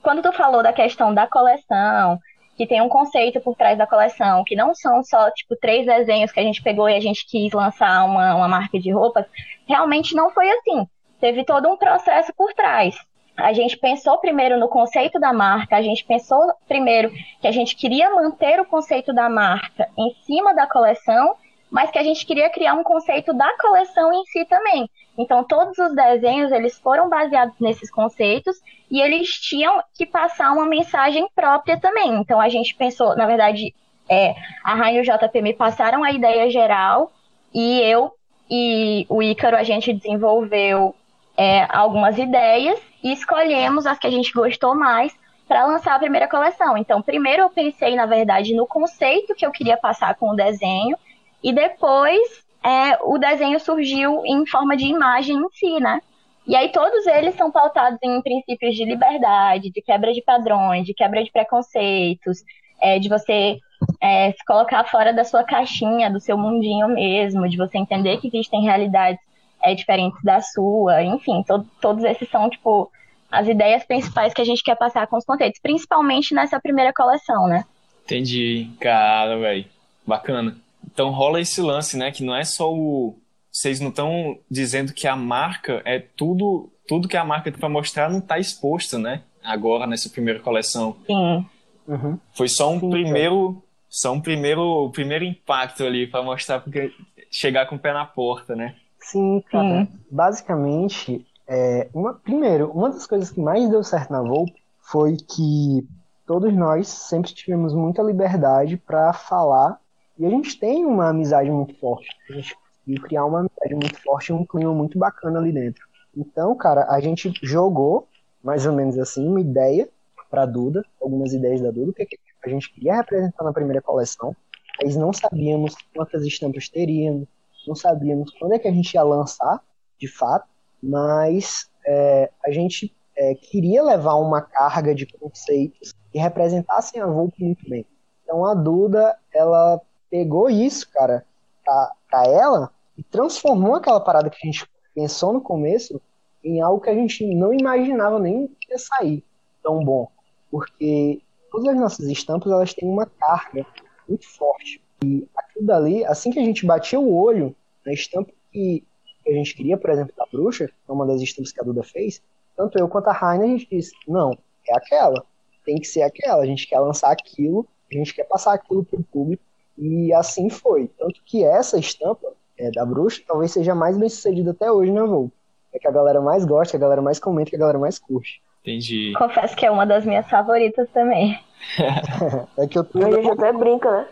quando 0.03 0.23
tu 0.23 0.33
falou 0.33 0.63
da 0.63 0.73
questão 0.73 1.15
da 1.15 1.27
coleção, 1.27 2.19
que 2.57 2.67
tem 2.67 2.81
um 2.81 2.89
conceito 2.89 3.41
por 3.41 3.55
trás 3.55 3.77
da 3.77 3.87
coleção, 3.87 4.43
que 4.45 4.57
não 4.57 4.75
são 4.75 5.03
só, 5.05 5.31
tipo, 5.31 5.55
três 5.57 5.85
desenhos 5.85 6.33
que 6.33 6.41
a 6.41 6.43
gente 6.43 6.63
pegou 6.63 6.89
e 6.89 6.97
a 6.97 7.01
gente 7.01 7.27
quis 7.27 7.53
lançar 7.53 8.05
uma, 8.05 8.35
uma 8.35 8.49
marca 8.49 8.79
de 8.79 8.91
roupas, 8.91 9.27
realmente 9.69 10.15
não 10.15 10.31
foi 10.31 10.49
assim. 10.51 10.87
Teve 11.21 11.45
todo 11.45 11.69
um 11.69 11.77
processo 11.77 12.33
por 12.35 12.53
trás. 12.55 12.97
A 13.37 13.53
gente 13.53 13.77
pensou 13.77 14.17
primeiro 14.19 14.59
no 14.59 14.69
conceito 14.69 15.21
da 15.21 15.33
marca, 15.33 15.77
a 15.77 15.83
gente 15.83 16.03
pensou 16.05 16.41
primeiro 16.67 17.13
que 17.41 17.47
a 17.47 17.53
gente 17.53 17.77
queria 17.77 18.11
manter 18.11 18.59
o 18.59 18.65
conceito 18.65 19.13
da 19.13 19.29
marca 19.29 19.89
em 19.97 20.15
cima 20.25 20.55
da 20.55 20.67
coleção, 20.67 21.35
mas 21.71 21.91
que 21.91 21.99
a 21.99 22.03
gente 22.03 22.25
queria 22.25 22.49
criar 22.49 22.73
um 22.73 22.83
conceito 22.83 23.35
da 23.35 23.55
coleção 23.59 24.11
em 24.13 24.25
si 24.25 24.47
também. 24.47 24.89
Então, 25.19 25.45
todos 25.45 25.79
os 25.79 25.95
desenhos, 25.95 26.53
eles 26.53 26.79
foram 26.79 27.09
baseados 27.09 27.55
nesses 27.61 27.91
conceitos 27.91 28.61
e 28.91 29.01
eles 29.01 29.29
tinham 29.41 29.83
que 29.95 30.07
passar 30.07 30.53
uma 30.53 30.67
mensagem 30.67 31.29
própria 31.35 31.79
também. 31.81 32.15
Então, 32.17 32.41
a 32.41 32.49
gente 32.49 32.75
pensou, 32.75 33.17
na 33.17 33.27
verdade, 33.27 33.75
é, 34.09 34.35
a 34.63 34.75
Rainha 34.75 35.01
e 35.01 35.03
o 35.03 35.05
JP 35.05 35.43
me 35.43 35.55
passaram 35.55 36.05
a 36.05 36.13
ideia 36.13 36.51
geral 36.51 37.11
e 37.55 37.81
eu 37.81 38.13
e 38.51 39.07
o 39.09 39.23
Ícaro, 39.23 39.57
a 39.57 39.63
gente 39.63 39.93
desenvolveu 39.93 40.95
é, 41.37 41.67
algumas 41.69 42.17
ideias 42.17 42.81
e 43.03 43.13
escolhemos 43.13 43.87
as 43.87 43.99
que 43.99 44.07
a 44.07 44.11
gente 44.11 44.33
gostou 44.33 44.75
mais 44.75 45.17
para 45.49 45.67
lançar 45.67 45.95
a 45.95 45.99
primeira 45.99 46.29
coleção. 46.29 46.77
Então, 46.77 47.03
primeiro 47.03 47.43
eu 47.43 47.51
pensei, 47.51 47.95
na 47.97 48.07
verdade, 48.07 48.55
no 48.55 48.67
conceito 48.67 49.35
que 49.35 49.47
eu 49.47 49.51
queria 49.51 49.77
passar 49.77 50.15
com 50.17 50.31
o 50.31 50.37
desenho, 50.37 50.97
E 51.43 51.53
depois 51.53 52.45
é, 52.67 52.99
o 53.05 53.17
desenho 53.17 53.61
surgiu 53.61 54.23
em 54.27 54.45
forma 54.45 54.77
de 54.77 54.87
imagem 54.87 55.37
em 55.37 55.49
si, 55.53 55.79
né? 55.79 56.01
E 56.45 56.57
aí 56.57 56.71
todos 56.71 57.07
eles 57.07 57.37
são 57.37 57.49
pautados 57.49 57.97
em 58.03 58.21
princípios 58.21 58.75
de 58.75 58.85
liberdade, 58.85 59.71
de 59.71 59.81
quebra 59.81 60.13
de 60.13 60.21
padrões, 60.21 60.85
de 60.85 60.93
quebra 60.93 61.23
de 61.23 61.31
preconceitos, 61.31 62.43
é, 62.83 62.99
de 62.99 63.09
você 63.09 63.59
é, 64.03 64.33
se 64.33 64.45
colocar 64.45 64.83
fora 64.85 65.13
da 65.13 65.23
sua 65.23 65.45
caixinha, 65.45 66.11
do 66.11 66.19
seu 66.19 66.37
mundinho 66.37 66.89
mesmo, 66.89 67.49
de 67.49 67.57
você 67.57 67.79
entender 67.79 68.17
que 68.19 68.27
existem 68.27 68.63
realidades 68.63 69.21
é, 69.63 69.73
diferentes 69.73 70.21
da 70.25 70.41
sua, 70.41 71.05
enfim, 71.05 71.45
to 71.45 71.65
todos 71.81 72.03
esses 72.03 72.29
são, 72.29 72.51
tipo, 72.51 72.91
as 73.31 73.47
ideias 73.47 73.85
principais 73.85 74.35
que 74.35 74.43
a 74.43 74.45
gente 74.45 74.65
quer 74.65 74.77
passar 74.77 75.07
com 75.07 75.17
os 75.17 75.25
conceitos, 75.25 75.61
principalmente 75.61 76.35
nessa 76.35 76.61
primeira 76.61 76.93
coleção, 76.93 77.47
né? 77.47 77.65
Entendi, 78.05 78.69
cara, 78.81 79.39
velho. 79.39 79.65
Bacana. 80.05 80.66
Então 80.87 81.11
rola 81.11 81.41
esse 81.41 81.61
lance, 81.61 81.97
né? 81.97 82.11
Que 82.11 82.25
não 82.25 82.35
é 82.35 82.45
só 82.45 82.73
o. 82.73 83.19
Vocês 83.51 83.81
não 83.81 83.89
estão 83.89 84.39
dizendo 84.51 84.93
que 84.93 85.07
a 85.07 85.17
marca 85.17 85.83
é 85.85 85.99
tudo. 85.99 86.71
Tudo 86.87 87.09
que 87.09 87.17
a 87.17 87.25
marca 87.25 87.51
tem 87.51 87.59
pra 87.59 87.69
mostrar 87.69 88.11
não 88.11 88.21
tá 88.21 88.39
exposto, 88.39 88.99
né? 88.99 89.23
Agora, 89.43 89.87
nessa 89.87 90.09
primeira 90.09 90.41
coleção. 90.41 90.97
Sim. 91.07 91.47
Uhum. 91.89 92.19
Foi 92.33 92.49
só 92.49 92.71
um 92.71 92.81
Sim, 92.81 92.91
primeiro. 92.91 93.63
Só 93.89 94.13
um 94.13 94.21
primeiro, 94.21 94.91
primeiro 94.91 95.25
impacto 95.25 95.85
ali 95.85 96.07
pra 96.07 96.23
mostrar 96.23 96.61
porque 96.61 96.93
chegar 97.31 97.67
com 97.67 97.77
o 97.77 97.79
pé 97.79 97.93
na 97.93 98.05
porta, 98.05 98.55
né? 98.55 98.75
Sim, 99.01 99.43
cara. 99.51 99.89
Basicamente, 100.11 101.25
é, 101.47 101.89
uma, 101.95 102.15
primeiro, 102.15 102.71
uma 102.73 102.91
das 102.91 103.07
coisas 103.07 103.31
que 103.31 103.41
mais 103.41 103.69
deu 103.71 103.83
certo 103.83 104.11
na 104.11 104.21
Volpe 104.21 104.61
foi 104.81 105.17
que 105.17 105.87
todos 106.27 106.53
nós 106.53 106.89
sempre 106.89 107.33
tivemos 107.33 107.73
muita 107.73 108.03
liberdade 108.03 108.77
para 108.77 109.13
falar 109.13 109.79
e 110.19 110.25
a 110.25 110.31
gente 110.31 110.59
tem 110.59 110.85
uma 110.85 111.09
amizade 111.09 111.51
muito 111.51 111.79
forte. 111.79 112.09
A 112.31 112.33
gente 112.33 112.55
conseguiu 112.55 113.03
criar 113.03 113.25
uma 113.25 113.41
amizade 113.41 113.75
muito 113.75 114.03
forte 114.03 114.31
e 114.31 114.33
um 114.33 114.45
clima 114.45 114.73
muito 114.73 114.99
bacana 114.99 115.39
ali 115.39 115.53
dentro. 115.53 115.87
Então, 116.17 116.55
cara, 116.57 116.87
a 116.89 117.01
gente 117.01 117.33
jogou 117.43 118.09
mais 118.43 118.65
ou 118.65 118.73
menos 118.73 118.99
assim 118.99 119.27
uma 119.27 119.41
ideia 119.41 119.89
para 120.31 120.47
Duda, 120.47 120.85
algumas 121.01 121.33
ideias 121.33 121.61
da 121.61 121.71
Duda, 121.71 121.91
o 121.91 121.95
que 121.95 122.07
a 122.45 122.49
gente 122.49 122.73
queria 122.73 122.97
representar 122.97 123.45
na 123.45 123.53
primeira 123.53 123.83
coleção. 123.83 124.35
Mas 124.83 124.97
não 124.97 125.13
sabíamos 125.13 125.75
quantas 125.95 126.25
estampas 126.25 126.69
teríamos, 126.69 127.29
não 127.67 127.75
sabíamos 127.75 128.31
quando 128.39 128.55
é 128.55 128.59
que 128.59 128.69
a 128.69 128.73
gente 128.73 128.95
ia 128.95 129.03
lançar, 129.03 129.61
de 129.99 130.07
fato, 130.07 130.47
mas 130.83 131.69
é, 131.87 132.31
a 132.45 132.51
gente 132.51 132.95
é, 133.17 133.35
queria 133.35 133.83
levar 133.83 134.15
uma 134.15 134.43
carga 134.43 134.95
de 134.95 135.07
conceitos 135.07 135.95
que 136.13 136.19
representassem 136.19 137.01
a 137.01 137.07
Volpe 137.07 137.43
muito 137.43 137.69
bem. 137.69 137.87
Então 138.23 138.45
a 138.45 138.55
Duda, 138.55 139.17
ela 139.33 139.81
pegou 140.11 140.49
isso, 140.49 140.89
cara, 140.91 141.25
pra, 141.65 141.93
pra 142.09 142.25
ela 142.27 142.71
e 142.97 143.03
transformou 143.03 143.75
aquela 143.75 144.01
parada 144.01 144.31
que 144.31 144.39
a 144.43 144.47
gente 144.47 144.67
pensou 144.95 145.33
no 145.33 145.41
começo 145.41 146.01
em 146.43 146.61
algo 146.61 146.81
que 146.81 146.91
a 146.91 146.95
gente 146.95 147.27
não 147.35 147.53
imaginava 147.53 148.19
nem 148.19 148.47
que 148.47 148.71
ia 148.71 148.79
sair 148.79 149.23
tão 149.63 149.85
bom. 149.85 150.09
Porque 150.51 151.21
todas 151.51 151.69
as 151.69 151.77
nossas 151.77 152.07
estampas, 152.07 152.53
elas 152.53 152.73
têm 152.73 152.89
uma 152.89 153.07
carga 153.07 153.67
muito 154.09 154.29
forte. 154.29 154.81
E 155.05 155.27
aquilo 155.37 155.67
dali, 155.67 156.05
assim 156.05 156.31
que 156.31 156.39
a 156.39 156.45
gente 156.45 156.65
batia 156.65 156.99
o 156.99 157.15
olho 157.15 157.55
na 157.85 157.93
estampa 157.93 158.33
que 158.53 158.85
a 159.27 159.33
gente 159.33 159.55
queria, 159.55 159.77
por 159.77 159.91
exemplo, 159.91 160.15
da 160.17 160.25
bruxa, 160.27 160.69
que 160.69 160.73
é 160.89 160.93
uma 160.93 161.07
das 161.07 161.21
estampas 161.21 161.53
que 161.53 161.61
a 161.61 161.65
Duda 161.65 161.83
fez, 161.83 162.23
tanto 162.57 162.79
eu 162.79 162.89
quanto 162.89 163.09
a 163.09 163.13
Raina, 163.13 163.45
a 163.45 163.49
gente 163.49 163.69
disse, 163.69 163.93
não, 164.07 164.39
é 164.67 164.77
aquela, 164.77 165.25
tem 165.65 165.77
que 165.77 165.87
ser 165.87 166.03
aquela, 166.03 166.43
a 166.43 166.47
gente 166.47 166.67
quer 166.67 166.79
lançar 166.79 167.11
aquilo, 167.11 167.67
a 167.91 167.95
gente 167.95 168.15
quer 168.15 168.25
passar 168.25 168.55
aquilo 168.55 168.85
para 168.85 168.99
o 168.99 169.05
público, 169.05 169.43
e 169.79 170.13
assim 170.13 170.49
foi. 170.49 170.89
Tanto 170.99 171.21
que 171.25 171.45
essa 171.45 171.79
estampa 171.79 172.33
é, 172.59 172.71
da 172.71 172.85
bruxa 172.85 173.23
talvez 173.27 173.53
seja 173.53 173.75
mais 173.75 173.97
bem 173.97 174.09
sucedida 174.09 174.53
até 174.53 174.71
hoje 174.71 174.93
na 174.93 175.05
Volpe. 175.05 175.35
É 175.73 175.79
que 175.79 175.87
a 175.87 175.91
galera 175.91 176.21
mais 176.21 176.45
gosta, 176.45 176.73
que 176.73 176.77
a 176.77 176.81
galera 176.81 177.03
mais 177.03 177.19
comenta, 177.19 177.51
que 177.51 177.57
a 177.57 177.59
galera 177.59 177.79
mais 177.79 177.99
curte. 177.99 178.41
Entendi. 178.63 179.13
Confesso 179.17 179.55
que 179.55 179.67
é 179.67 179.71
uma 179.71 179.87
das 179.87 180.05
minhas 180.05 180.29
favoritas 180.29 180.89
também. 180.93 181.39
É 182.59 182.67
que 182.67 182.79
eu 182.79 182.85
tô... 182.85 183.05
A 183.05 183.11
gente 183.11 183.31
até 183.31 183.53
brinca, 183.53 183.91
né? 183.91 184.07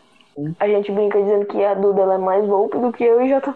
A 0.59 0.67
gente 0.67 0.91
brinca 0.91 1.21
dizendo 1.21 1.47
que 1.47 1.63
a 1.63 1.75
Duda 1.75 2.03
ela 2.03 2.15
é 2.15 2.19
mais 2.19 2.47
Volpe 2.47 2.79
do 2.79 2.93
que 2.93 3.05
eu 3.05 3.23
e 3.23 3.29
JP. 3.29 3.55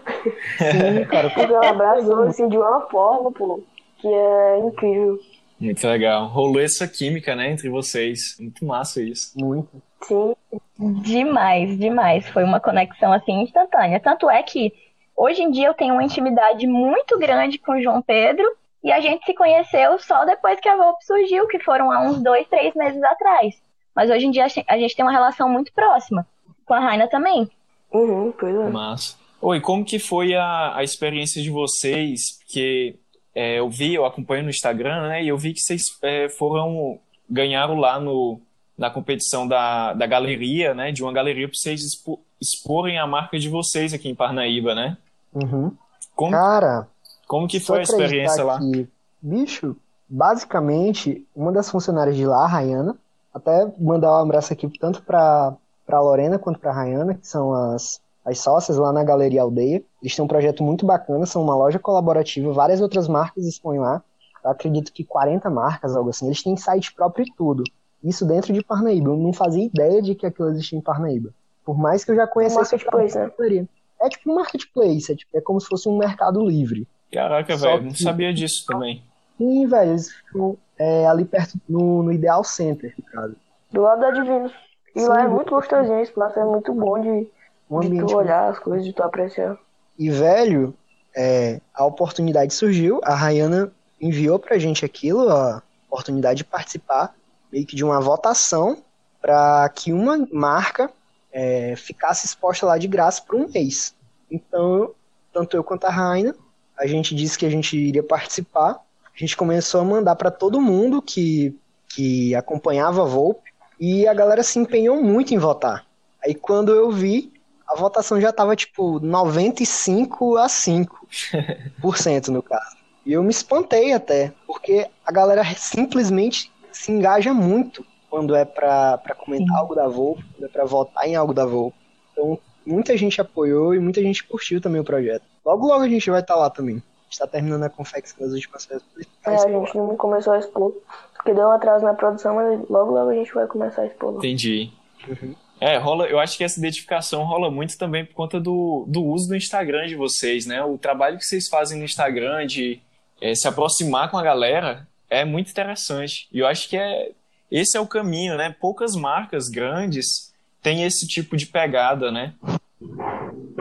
Sim, 0.57 1.05
cara, 1.05 1.29
Porque 1.29 1.53
ela 1.53 1.69
abraçou 1.69 2.23
assim 2.23 2.47
de 2.47 2.57
uma 2.57 2.81
forma, 2.87 3.31
pô, 3.31 3.61
que 3.97 4.07
é 4.07 4.59
incrível. 4.59 5.19
Muito 5.59 5.85
legal. 5.85 6.27
Rolou 6.27 6.61
essa 6.61 6.87
química, 6.87 7.35
né, 7.35 7.51
entre 7.51 7.69
vocês. 7.69 8.37
Muito 8.39 8.65
massa 8.65 9.01
isso. 9.01 9.33
muito. 9.37 9.69
Sim, 10.01 10.33
Demais, 10.79 11.77
demais. 11.77 12.27
Foi 12.29 12.43
uma 12.43 12.59
conexão 12.59 13.11
assim 13.11 13.41
instantânea. 13.41 13.99
Tanto 13.99 14.29
é 14.29 14.41
que 14.41 14.73
hoje 15.15 15.41
em 15.41 15.51
dia 15.51 15.67
eu 15.67 15.73
tenho 15.73 15.93
uma 15.93 16.03
intimidade 16.03 16.65
muito 16.65 17.19
grande 17.19 17.57
com 17.57 17.73
o 17.73 17.81
João 17.81 18.01
Pedro 18.01 18.45
e 18.81 18.91
a 18.91 19.01
gente 19.01 19.25
se 19.25 19.33
conheceu 19.33 19.99
só 19.99 20.23
depois 20.23 20.57
que 20.61 20.69
a 20.69 20.77
Volpe 20.77 21.05
surgiu, 21.05 21.47
que 21.47 21.59
foram 21.59 21.91
há 21.91 22.01
uns 22.01 22.23
dois, 22.23 22.47
três 22.47 22.73
meses 22.75 23.03
atrás. 23.03 23.61
Mas 23.93 24.09
hoje 24.09 24.25
em 24.25 24.31
dia 24.31 24.45
a 24.45 24.77
gente 24.77 24.95
tem 24.95 25.03
uma 25.03 25.11
relação 25.11 25.49
muito 25.49 25.73
próxima. 25.73 26.25
Com 26.65 26.73
a 26.73 26.79
Raina 26.79 27.07
também. 27.07 27.49
uhum, 27.91 28.31
pois 28.39 28.55
é. 28.55 28.69
Massa. 28.69 29.17
Oi, 29.41 29.59
como 29.59 29.83
que 29.83 29.99
foi 29.99 30.33
a, 30.33 30.77
a 30.77 30.83
experiência 30.83 31.41
de 31.41 31.49
vocês? 31.49 32.37
Porque 32.39 32.95
é, 33.35 33.59
eu 33.59 33.69
vi, 33.69 33.95
eu 33.95 34.05
acompanho 34.05 34.43
no 34.43 34.49
Instagram, 34.49 35.09
né? 35.09 35.23
E 35.23 35.27
eu 35.27 35.37
vi 35.37 35.53
que 35.53 35.61
vocês 35.61 35.97
é, 36.01 36.29
foram, 36.29 36.99
ganharam 37.29 37.75
lá 37.75 37.99
no, 37.99 38.39
na 38.79 38.89
competição 38.89 39.45
da, 39.45 39.93
da 39.93 40.07
galeria, 40.07 40.73
né? 40.73 40.91
De 40.93 41.03
uma 41.03 41.11
galeria 41.11 41.49
para 41.49 41.57
vocês 41.57 41.83
expo, 41.83 42.21
exporem 42.41 42.97
a 42.97 43.05
marca 43.05 43.37
de 43.37 43.49
vocês 43.49 43.93
aqui 43.93 44.07
em 44.07 44.15
Parnaíba, 44.15 44.73
né? 44.73 44.97
Uhum. 45.33 45.73
Como, 46.15 46.31
Cara, 46.31 46.87
como 47.27 47.45
que 47.45 47.59
foi 47.59 47.79
a 47.79 47.83
experiência 47.83 48.41
lá? 48.41 48.57
que, 48.57 48.87
bicho, 49.21 49.75
basicamente, 50.07 51.27
uma 51.35 51.51
das 51.51 51.69
funcionárias 51.69 52.15
de 52.15 52.25
lá, 52.25 52.45
a 52.45 52.47
Rayana, 52.47 52.97
até 53.33 53.69
mandar 53.77 54.13
um 54.13 54.21
abraço 54.21 54.53
aqui 54.53 54.69
tanto 54.79 55.03
pra, 55.03 55.53
pra 55.85 55.99
Lorena 55.99 56.39
quanto 56.39 56.57
pra 56.57 56.71
Rayana, 56.71 57.15
que 57.15 57.27
são 57.27 57.53
as, 57.53 57.99
as 58.23 58.39
sócias 58.39 58.77
lá 58.77 58.93
na 58.93 59.03
Galeria 59.03 59.41
Aldeia. 59.41 59.83
Eles 60.01 60.15
têm 60.15 60.23
um 60.23 60.27
projeto 60.27 60.63
muito 60.63 60.85
bacana, 60.85 61.25
são 61.25 61.43
uma 61.43 61.55
loja 61.55 61.79
colaborativa, 61.79 62.53
várias 62.53 62.79
outras 62.79 63.09
marcas 63.09 63.45
expõem 63.45 63.79
lá. 63.79 64.01
Eu 64.41 64.51
acredito 64.51 64.93
que 64.93 65.03
40 65.03 65.49
marcas, 65.49 65.97
algo 65.97 66.11
assim. 66.11 66.27
Eles 66.27 66.41
têm 66.41 66.55
site 66.55 66.93
próprio 66.93 67.25
e 67.27 67.33
tudo. 67.35 67.63
Isso 68.03 68.25
dentro 68.25 68.53
de 68.53 68.63
Parnaíba. 68.63 69.09
Eu 69.09 69.17
não 69.17 69.33
fazia 69.33 69.65
ideia 69.65 70.01
de 70.01 70.15
que 70.15 70.25
aquilo 70.25 70.49
existia 70.49 70.77
em 70.77 70.81
Parnaíba. 70.81 71.31
Por 71.65 71.77
mais 71.77 72.03
que 72.03 72.11
eu 72.11 72.15
já 72.15 72.25
conhecesse 72.25 72.73
Marketplace, 72.75 73.17
né? 73.17 73.67
É 74.01 74.07
tipo 74.09 74.31
um 74.31 74.35
marketplace, 74.35 75.11
é, 75.11 75.15
tipo, 75.15 75.37
é 75.37 75.41
como 75.41 75.59
se 75.59 75.67
fosse 75.67 75.89
um 75.89 75.97
mercado 75.97 76.43
livre. 76.45 76.87
Caraca, 77.11 77.57
Só 77.57 77.67
velho, 77.71 77.83
não 77.83 77.91
que- 77.91 78.01
sabia 78.01 78.33
disso 78.33 78.65
também. 78.65 79.03
Sim, 79.37 79.67
velho, 79.67 79.91
eles 79.91 80.09
ficam 80.11 80.57
é, 80.77 81.05
ali 81.05 81.25
perto, 81.25 81.55
no, 81.67 82.03
no 82.03 82.11
Ideal 82.13 82.43
Center, 82.43 82.93
no 82.97 83.03
caso. 83.05 83.35
Do 83.71 83.81
lado 83.81 83.99
da 83.99 84.11
Divinos. 84.11 84.53
E 84.95 85.01
Sim, 85.01 85.07
lá 85.07 85.23
é 85.23 85.27
muito 85.27 85.49
gostosinho, 85.49 85.99
esse 85.99 86.11
espaço 86.11 86.39
é 86.39 86.45
muito 86.45 86.73
bom 86.73 86.99
de, 86.99 87.27
Um 87.69 87.81
de 87.81 87.99
tu 88.05 88.15
olhar 88.15 88.49
as 88.49 88.57
coisas, 88.59 88.85
de 88.85 88.93
tu 88.93 89.03
apreciar. 89.03 89.57
E, 89.97 90.09
velho, 90.09 90.73
é, 91.15 91.59
a 91.73 91.85
oportunidade 91.85 92.53
surgiu, 92.53 93.01
a 93.03 93.13
Rayana 93.13 93.71
enviou 94.01 94.39
pra 94.39 94.57
gente 94.57 94.85
aquilo, 94.85 95.29
a 95.29 95.61
oportunidade 95.89 96.37
de 96.37 96.43
participar 96.45 97.13
meio 97.51 97.65
que 97.65 97.75
de 97.75 97.83
uma 97.83 97.99
votação 97.99 98.83
para 99.21 99.67
que 99.69 99.91
uma 99.91 100.27
marca 100.31 100.89
é, 101.31 101.75
ficasse 101.75 102.25
exposta 102.25 102.65
lá 102.65 102.77
de 102.77 102.87
graça 102.87 103.21
por 103.21 103.35
um 103.35 103.47
mês. 103.47 103.93
Então, 104.31 104.91
tanto 105.33 105.55
eu 105.55 105.63
quanto 105.63 105.85
a 105.85 105.89
Raina, 105.89 106.35
a 106.77 106.87
gente 106.87 107.13
disse 107.13 107.37
que 107.37 107.45
a 107.45 107.49
gente 107.49 107.77
iria 107.77 108.03
participar. 108.03 108.79
A 109.13 109.17
gente 109.19 109.35
começou 109.35 109.81
a 109.81 109.85
mandar 109.85 110.15
para 110.15 110.31
todo 110.31 110.61
mundo 110.61 111.01
que, 111.01 111.55
que 111.89 112.33
acompanhava 112.35 113.01
a 113.01 113.05
Volpe 113.05 113.51
e 113.79 114.07
a 114.07 114.13
galera 114.13 114.43
se 114.43 114.59
empenhou 114.59 115.01
muito 115.01 115.33
em 115.33 115.37
votar. 115.37 115.85
Aí 116.23 116.33
quando 116.33 116.73
eu 116.73 116.91
vi, 116.91 117.31
a 117.67 117.75
votação 117.75 118.19
já 118.19 118.31
tava 118.31 118.55
tipo 118.55 118.99
95 118.99 120.37
a 120.37 120.47
5% 120.47 122.27
no 122.31 122.41
caso. 122.41 122.77
E 123.05 123.13
eu 123.13 123.23
me 123.23 123.29
espantei 123.29 123.93
até, 123.93 124.33
porque 124.45 124.87
a 125.05 125.11
galera 125.11 125.43
simplesmente 125.55 126.51
se 126.71 126.91
engaja 126.91 127.33
muito 127.33 127.85
quando 128.09 128.35
é 128.35 128.43
pra, 128.43 128.97
pra 128.97 129.15
comentar 129.15 129.57
algo 129.57 129.75
da 129.75 129.87
Volpe, 129.87 130.23
quando 130.33 130.45
é 130.45 130.51
pra 130.51 130.65
votar 130.65 131.07
em 131.07 131.15
algo 131.15 131.33
da 131.33 131.45
Volpe. 131.45 131.77
Então, 132.11 132.39
muita 132.65 132.97
gente 132.97 133.21
apoiou 133.21 133.73
e 133.73 133.79
muita 133.79 134.01
gente 134.01 134.23
curtiu 134.23 134.59
também 134.59 134.81
o 134.81 134.85
projeto. 134.85 135.23
Logo, 135.45 135.67
logo 135.67 135.83
a 135.83 135.89
gente 135.89 136.09
vai 136.09 136.21
estar 136.21 136.35
lá 136.35 136.49
também. 136.49 136.77
A 136.77 137.03
gente 137.09 137.19
tá 137.19 137.27
terminando 137.27 137.63
a 137.63 137.69
confecção 137.69 138.17
das 138.19 138.33
últimas 138.33 138.65
peças. 138.65 138.83
É, 139.25 139.35
a 139.35 139.47
gente 139.47 139.77
não 139.77 139.95
começou 139.95 140.33
a 140.33 140.39
expor, 140.39 140.73
porque 141.13 141.33
deu 141.33 141.47
um 141.47 141.51
atraso 141.51 141.85
na 141.85 141.93
produção, 141.93 142.35
mas 142.35 142.67
logo 142.69 142.91
logo 142.91 143.09
a 143.09 143.15
gente 143.15 143.33
vai 143.33 143.47
começar 143.47 143.83
a 143.83 143.85
expor. 143.85 144.11
lá. 144.11 144.17
Entendi. 144.19 144.71
Uhum. 145.07 145.35
É, 145.61 145.77
rola, 145.77 146.07
eu 146.07 146.19
acho 146.19 146.37
que 146.37 146.43
essa 146.43 146.57
identificação 146.57 147.23
rola 147.23 147.51
muito 147.51 147.77
também 147.77 148.05
por 148.05 148.13
conta 148.13 148.39
do, 148.39 148.85
do 148.87 149.03
uso 149.03 149.27
do 149.27 149.35
Instagram 149.35 149.87
de 149.87 149.95
vocês, 149.95 150.45
né? 150.45 150.63
O 150.63 150.77
trabalho 150.77 151.17
que 151.17 151.25
vocês 151.25 151.49
fazem 151.49 151.77
no 151.77 151.83
Instagram 151.83 152.47
de 152.47 152.81
é, 153.21 153.35
se 153.35 153.47
aproximar 153.47 154.09
com 154.09 154.17
a 154.17 154.23
galera 154.23 154.87
é 155.09 155.25
muito 155.25 155.49
interessante. 155.51 156.27
E 156.31 156.39
eu 156.39 156.47
acho 156.47 156.69
que 156.69 156.77
é, 156.77 157.11
esse 157.51 157.77
é 157.77 157.79
o 157.79 157.87
caminho, 157.87 158.37
né? 158.37 158.55
Poucas 158.59 158.95
marcas 158.95 159.49
grandes 159.49 160.33
têm 160.61 160.83
esse 160.83 161.07
tipo 161.07 161.35
de 161.35 161.45
pegada, 161.45 162.11
né? 162.11 162.33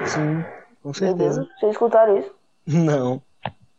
Sim, 0.06 0.44
com 0.82 0.90
Deus, 0.90 0.98
certeza. 0.98 1.48
vocês 1.58 1.72
escutaram 1.72 2.18
isso? 2.18 2.34
Não. 2.66 3.22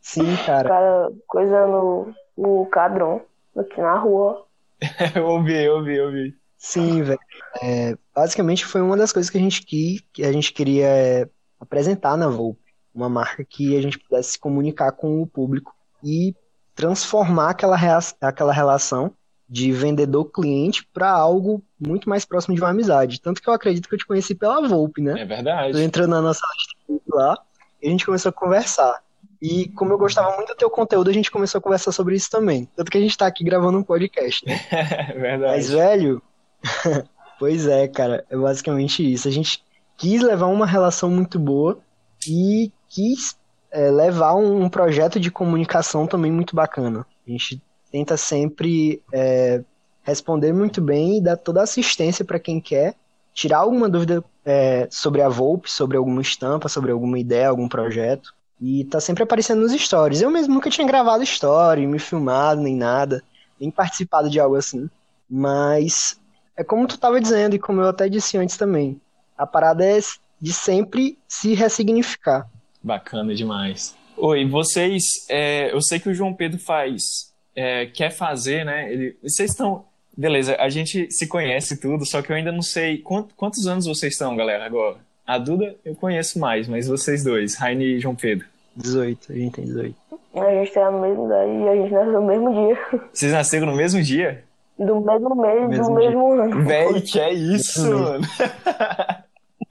Sim, 0.01 0.35
cara. 0.45 0.67
Cara, 0.67 1.11
coisa 1.27 1.67
no 1.67 2.13
o 2.35 2.65
cadrão 2.67 3.21
aqui 3.55 3.79
na 3.81 3.97
rua. 3.99 4.45
eu 5.15 5.25
ouvi, 5.25 5.63
eu 5.63 5.75
ouvi, 5.75 5.97
eu 5.97 6.05
ouvi. 6.05 6.35
Sim, 6.57 7.03
velho. 7.03 7.19
É, 7.61 7.97
basicamente 8.13 8.65
foi 8.65 8.81
uma 8.81 8.97
das 8.97 9.11
coisas 9.11 9.29
que 9.29 9.37
a 9.37 9.41
gente 9.41 9.65
quis, 9.65 10.01
que 10.11 10.23
a 10.23 10.31
gente 10.31 10.51
queria 10.51 10.87
é, 10.87 11.29
apresentar 11.59 12.17
na 12.17 12.27
Volpe. 12.27 12.61
Uma 12.93 13.09
marca 13.09 13.45
que 13.45 13.77
a 13.77 13.81
gente 13.81 13.99
pudesse 13.99 14.31
se 14.31 14.39
comunicar 14.39 14.91
com 14.93 15.21
o 15.21 15.27
público 15.27 15.73
e 16.03 16.33
transformar 16.79 17.49
aquela, 17.49 17.77
aquela 18.21 18.53
relação 18.53 19.11
de 19.49 19.69
vendedor-cliente 19.73 20.87
para 20.93 21.11
algo 21.11 21.61
muito 21.77 22.07
mais 22.07 22.23
próximo 22.23 22.55
de 22.55 22.61
uma 22.61 22.69
amizade. 22.69 23.19
Tanto 23.19 23.41
que 23.41 23.49
eu 23.49 23.53
acredito 23.53 23.89
que 23.89 23.95
eu 23.95 23.99
te 23.99 24.05
conheci 24.05 24.33
pela 24.33 24.65
Volpe, 24.65 25.01
né? 25.01 25.11
É 25.21 25.25
Tu 25.25 25.27
verdade. 25.27 25.81
entrou 25.83 26.07
na 26.07 26.21
nossa 26.21 26.39
lista 26.55 27.03
lá 27.13 27.37
e 27.81 27.87
a 27.89 27.91
gente 27.91 28.05
começou 28.05 28.29
a 28.29 28.33
conversar. 28.33 29.01
E 29.41 29.67
como 29.69 29.91
eu 29.91 29.97
gostava 29.97 30.33
muito 30.37 30.49
do 30.49 30.55
teu 30.55 30.69
conteúdo, 30.69 31.09
a 31.09 31.13
gente 31.13 31.29
começou 31.29 31.59
a 31.59 31.61
conversar 31.61 31.91
sobre 31.91 32.15
isso 32.15 32.29
também. 32.29 32.65
Tanto 32.77 32.89
que 32.89 32.97
a 32.97 33.01
gente 33.01 33.17
tá 33.17 33.27
aqui 33.27 33.43
gravando 33.43 33.77
um 33.77 33.83
podcast, 33.83 34.45
né? 34.45 34.57
É 34.71 35.19
verdade. 35.19 35.51
Mas, 35.57 35.69
velho, 35.69 36.21
pois 37.37 37.67
é, 37.67 37.89
cara, 37.89 38.23
é 38.29 38.37
basicamente 38.37 39.11
isso. 39.11 39.27
A 39.27 39.31
gente 39.31 39.61
quis 39.97 40.21
levar 40.21 40.47
uma 40.47 40.65
relação 40.65 41.09
muito 41.09 41.37
boa 41.37 41.77
e 42.25 42.71
quis 42.87 43.37
é, 43.71 43.89
levar 43.91 44.35
um, 44.35 44.69
projeto 44.69 45.19
de 45.19 45.31
comunicação 45.31 46.07
também 46.07 46.31
muito 46.31 46.55
bacana. 46.55 47.05
A 47.27 47.31
gente 47.31 47.61
tenta 47.91 48.17
sempre 48.17 49.01
é, 49.13 49.63
responder 50.03 50.53
muito 50.53 50.81
bem 50.81 51.17
e 51.17 51.21
dar 51.21 51.37
toda 51.37 51.59
a 51.59 51.63
assistência 51.63 52.25
para 52.25 52.39
quem 52.39 52.59
quer, 52.59 52.95
tirar 53.33 53.59
alguma 53.59 53.89
dúvida 53.89 54.23
é, 54.45 54.87
sobre 54.89 55.21
a 55.21 55.29
Volpe, 55.29 55.71
sobre 55.71 55.97
alguma 55.97 56.21
estampa, 56.21 56.67
sobre 56.67 56.91
alguma 56.91 57.19
ideia, 57.19 57.49
algum 57.49 57.67
projeto. 57.67 58.33
E 58.59 58.83
tá 58.85 58.99
sempre 58.99 59.23
aparecendo 59.23 59.61
nos 59.61 59.71
stories. 59.71 60.21
Eu 60.21 60.29
mesmo 60.29 60.53
nunca 60.53 60.69
tinha 60.69 60.85
gravado 60.85 61.23
story, 61.23 61.87
me 61.87 61.99
filmado, 61.99 62.61
nem 62.61 62.75
nada, 62.75 63.23
nem 63.59 63.71
participado 63.71 64.29
de 64.29 64.39
algo 64.39 64.55
assim. 64.55 64.89
Mas 65.29 66.19
é 66.57 66.63
como 66.63 66.87
tu 66.87 66.95
estava 66.95 67.21
dizendo 67.21 67.55
e 67.55 67.59
como 67.59 67.79
eu 67.79 67.87
até 67.87 68.09
disse 68.09 68.37
antes 68.37 68.57
também. 68.57 68.99
A 69.37 69.47
parada 69.47 69.85
é 69.85 69.99
de 70.41 70.51
sempre 70.51 71.17
se 71.27 71.53
ressignificar. 71.53 72.49
Bacana 72.81 73.33
demais. 73.35 73.95
Oi, 74.17 74.45
vocês, 74.45 75.03
é, 75.29 75.71
eu 75.73 75.81
sei 75.81 75.99
que 75.99 76.09
o 76.09 76.13
João 76.13 76.33
Pedro 76.33 76.59
faz, 76.59 77.33
é, 77.55 77.85
quer 77.85 78.09
fazer, 78.11 78.65
né? 78.65 78.91
Ele, 78.91 79.17
vocês 79.23 79.51
estão, 79.51 79.85
beleza? 80.17 80.55
A 80.59 80.69
gente 80.69 81.09
se 81.11 81.27
conhece 81.27 81.79
tudo, 81.79 82.05
só 82.05 82.21
que 82.21 82.31
eu 82.31 82.35
ainda 82.35 82.51
não 82.51 82.61
sei 82.61 82.97
quant- 82.99 83.29
quantos 83.35 83.65
anos 83.67 83.85
vocês 83.85 84.13
estão, 84.13 84.35
galera, 84.35 84.65
agora. 84.65 84.97
A 85.25 85.37
Duda 85.37 85.75
eu 85.85 85.95
conheço 85.95 86.39
mais, 86.39 86.67
mas 86.67 86.87
vocês 86.87 87.23
dois, 87.23 87.55
Raine 87.55 87.85
e 87.85 87.99
João 87.99 88.15
Pedro. 88.15 88.45
18, 88.75 89.31
a 89.31 89.35
gente 89.35 89.53
tem 89.53 89.65
18. 89.65 89.95
A 90.35 90.51
gente 90.53 90.71
tem 90.73 90.83
a 90.83 90.91
mesma 90.91 91.25
idade 91.25 91.51
e 91.51 91.67
a 91.69 91.75
gente 91.75 91.91
nasceu 91.93 92.13
no 92.21 92.27
mesmo 92.27 92.53
dia. 92.53 92.77
Vocês 93.11 93.31
nasceram 93.31 93.67
no 93.67 93.75
mesmo 93.75 94.01
dia? 94.01 94.43
Do 94.77 95.01
mesmo 95.01 95.35
mês, 95.35 95.69
Mesmo 95.69 95.85
do 95.85 95.93
mesmo 95.95 96.31
ano. 96.33 96.63
Véi, 96.65 97.01
que 97.01 97.19
é 97.19 97.33
isso, 97.33 97.81
mano? 97.99 98.25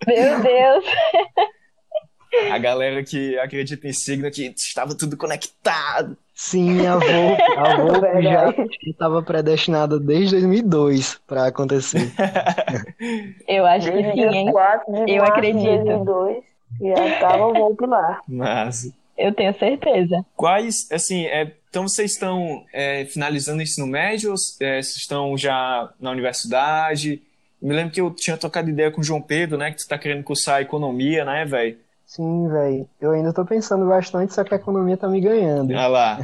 Meu 0.07 0.41
Deus. 0.43 0.85
A 2.51 2.59
galera 2.59 3.03
que 3.03 3.39
acredita 3.39 3.87
em 3.89 3.93
signo 3.93 4.31
que 4.31 4.53
estava 4.57 4.95
tudo 4.97 5.17
conectado. 5.17 6.17
Sim, 6.35 6.87
a 6.87 6.95
Volpe, 6.97 7.43
a 7.57 7.77
Volpe 7.77 8.23
já 8.23 8.55
estava 8.87 9.23
predestinada 9.23 9.99
desde 9.99 10.37
2002 10.37 11.21
para 11.27 11.47
acontecer. 11.47 12.13
Eu 13.49 13.67
acho 13.67 13.91
que 13.91 13.99
sim, 13.99 14.21
hein? 14.21 14.45
dia 14.45 14.53
4 14.53 15.05
de 15.07 15.13
Eu 15.13 15.19
março 15.19 15.33
acredito. 15.33 15.63
de 15.63 16.05
2002, 16.05 16.45
já 16.81 17.21
tava 17.21 17.47
o 17.47 17.55
Volpe 17.55 17.87
lá. 17.87 18.21
Mas 18.29 18.93
Eu 19.17 19.35
tenho 19.35 19.53
certeza. 19.59 20.25
quais, 20.37 20.89
assim, 20.93 21.25
é, 21.27 21.51
então 21.71 21.89
vocês 21.89 22.13
estão 22.13 22.65
é, 22.73 23.05
finalizando 23.07 23.59
o 23.59 23.63
ensino 23.63 23.87
médio 23.87 24.31
ou 24.31 24.37
é, 24.61 24.81
vocês 24.83 24.97
estão 24.97 25.37
já 25.37 25.91
na 26.01 26.11
universidade? 26.11 27.21
Me 27.61 27.75
lembro 27.75 27.93
que 27.93 28.01
eu 28.01 28.11
tinha 28.13 28.37
trocado 28.37 28.71
ideia 28.71 28.91
com 28.93 29.01
o 29.01 29.05
João 29.05 29.21
Pedro, 29.21 29.59
né? 29.59 29.73
Que 29.73 29.79
tu 29.79 29.89
tá 29.89 29.99
querendo 29.99 30.23
cursar 30.23 30.61
economia, 30.63 31.25
né, 31.25 31.45
velho? 31.45 31.77
Sim, 32.09 32.49
velho. 32.49 32.89
Eu 32.99 33.11
ainda 33.11 33.35
tô 33.35 33.45
pensando 33.45 33.87
bastante, 33.87 34.33
só 34.33 34.43
que 34.43 34.55
a 34.55 34.57
economia 34.57 34.97
tá 34.97 35.07
me 35.07 35.21
ganhando. 35.21 35.71
Olha 35.71 35.87
lá. 35.87 36.19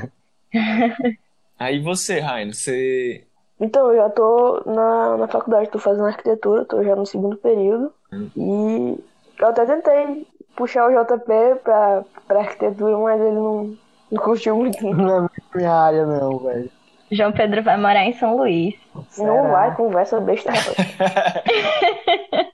Aí 1.60 1.78
você, 1.78 2.20
Rainer, 2.20 2.54
você. 2.54 3.22
Então, 3.60 3.92
eu 3.92 3.96
já 3.96 4.08
tô 4.08 4.62
na, 4.64 5.18
na 5.18 5.28
faculdade, 5.28 5.68
tô 5.68 5.78
fazendo 5.78 6.06
arquitetura, 6.06 6.64
tô 6.64 6.82
já 6.82 6.96
no 6.96 7.04
segundo 7.04 7.36
período. 7.36 7.92
E 8.34 8.98
eu 9.38 9.46
até 9.46 9.66
tentei 9.66 10.26
puxar 10.56 10.88
o 10.88 10.90
JP 10.90 11.60
pra, 11.62 12.02
pra 12.26 12.40
arquitetura, 12.40 12.96
mas 12.96 13.20
ele 13.20 13.32
não, 13.32 13.76
não 14.10 14.22
curtiu 14.22 14.56
muito. 14.56 14.82
Não, 14.82 14.94
Não 14.94 15.26
é 15.26 15.28
minha 15.54 15.70
área, 15.70 16.06
não, 16.06 16.38
velho. 16.38 16.70
João 17.12 17.30
Pedro 17.30 17.62
vai 17.62 17.76
morar 17.76 18.06
em 18.06 18.14
São 18.14 18.38
Luís. 18.38 18.74
Será? 19.10 19.42
vai, 19.42 19.76
conversa 19.76 20.18
besta. 20.18 20.50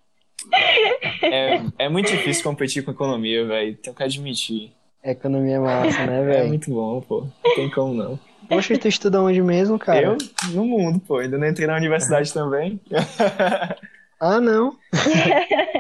É, 1.22 1.62
é 1.78 1.88
muito 1.88 2.10
difícil 2.10 2.42
competir 2.44 2.84
com 2.84 2.90
economia, 2.90 3.44
velho. 3.46 3.76
Tenho 3.76 3.94
que 3.96 4.02
admitir. 4.02 4.72
Economia 5.04 5.56
é 5.56 5.58
massa, 5.58 6.06
né, 6.06 6.20
É 6.20 6.24
velho? 6.24 6.48
muito 6.48 6.70
bom, 6.70 7.00
pô. 7.00 7.26
Não 7.44 7.54
tem 7.54 7.70
como 7.70 7.94
não. 7.94 8.18
Poxa, 8.48 8.76
tu 8.78 8.88
estuda 8.88 9.22
onde 9.22 9.40
mesmo, 9.42 9.78
cara? 9.78 10.02
Eu, 10.02 10.18
no 10.52 10.64
mundo, 10.64 10.98
pô. 11.00 11.18
Ainda 11.18 11.38
não 11.38 11.46
entrei 11.48 11.66
na 11.66 11.76
universidade 11.76 12.32
também. 12.32 12.80
Ah, 14.22 14.38
não. 14.38 14.76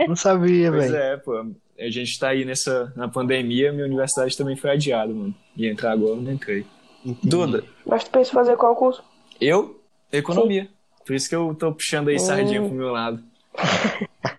Não 0.08 0.16
sabia, 0.16 0.70
Pois 0.72 0.90
velho. 0.90 0.96
é, 0.96 1.16
pô. 1.18 1.44
A 1.78 1.90
gente 1.90 2.18
tá 2.18 2.28
aí 2.30 2.42
nessa, 2.46 2.90
na 2.96 3.06
pandemia, 3.06 3.70
minha 3.70 3.84
universidade 3.84 4.34
também 4.34 4.56
foi 4.56 4.70
adiada, 4.70 5.12
mano. 5.12 5.34
Ia 5.54 5.70
entrar 5.70 5.92
agora, 5.92 6.16
não 6.16 6.32
entrei. 6.32 6.64
Entendi. 7.04 7.28
Duda, 7.28 7.62
Mas 7.84 8.04
tu 8.04 8.10
pensa 8.10 8.30
em 8.30 8.34
fazer 8.34 8.56
qual 8.56 8.74
curso? 8.74 9.04
eu? 9.38 9.78
Economia. 10.10 10.68
Por 11.06 11.14
isso 11.14 11.28
que 11.28 11.36
eu 11.36 11.54
tô 11.54 11.70
puxando 11.70 12.08
aí 12.08 12.18
sardinha 12.18 12.62
pro 12.62 12.72
meu 12.72 12.90
lado. 12.90 13.22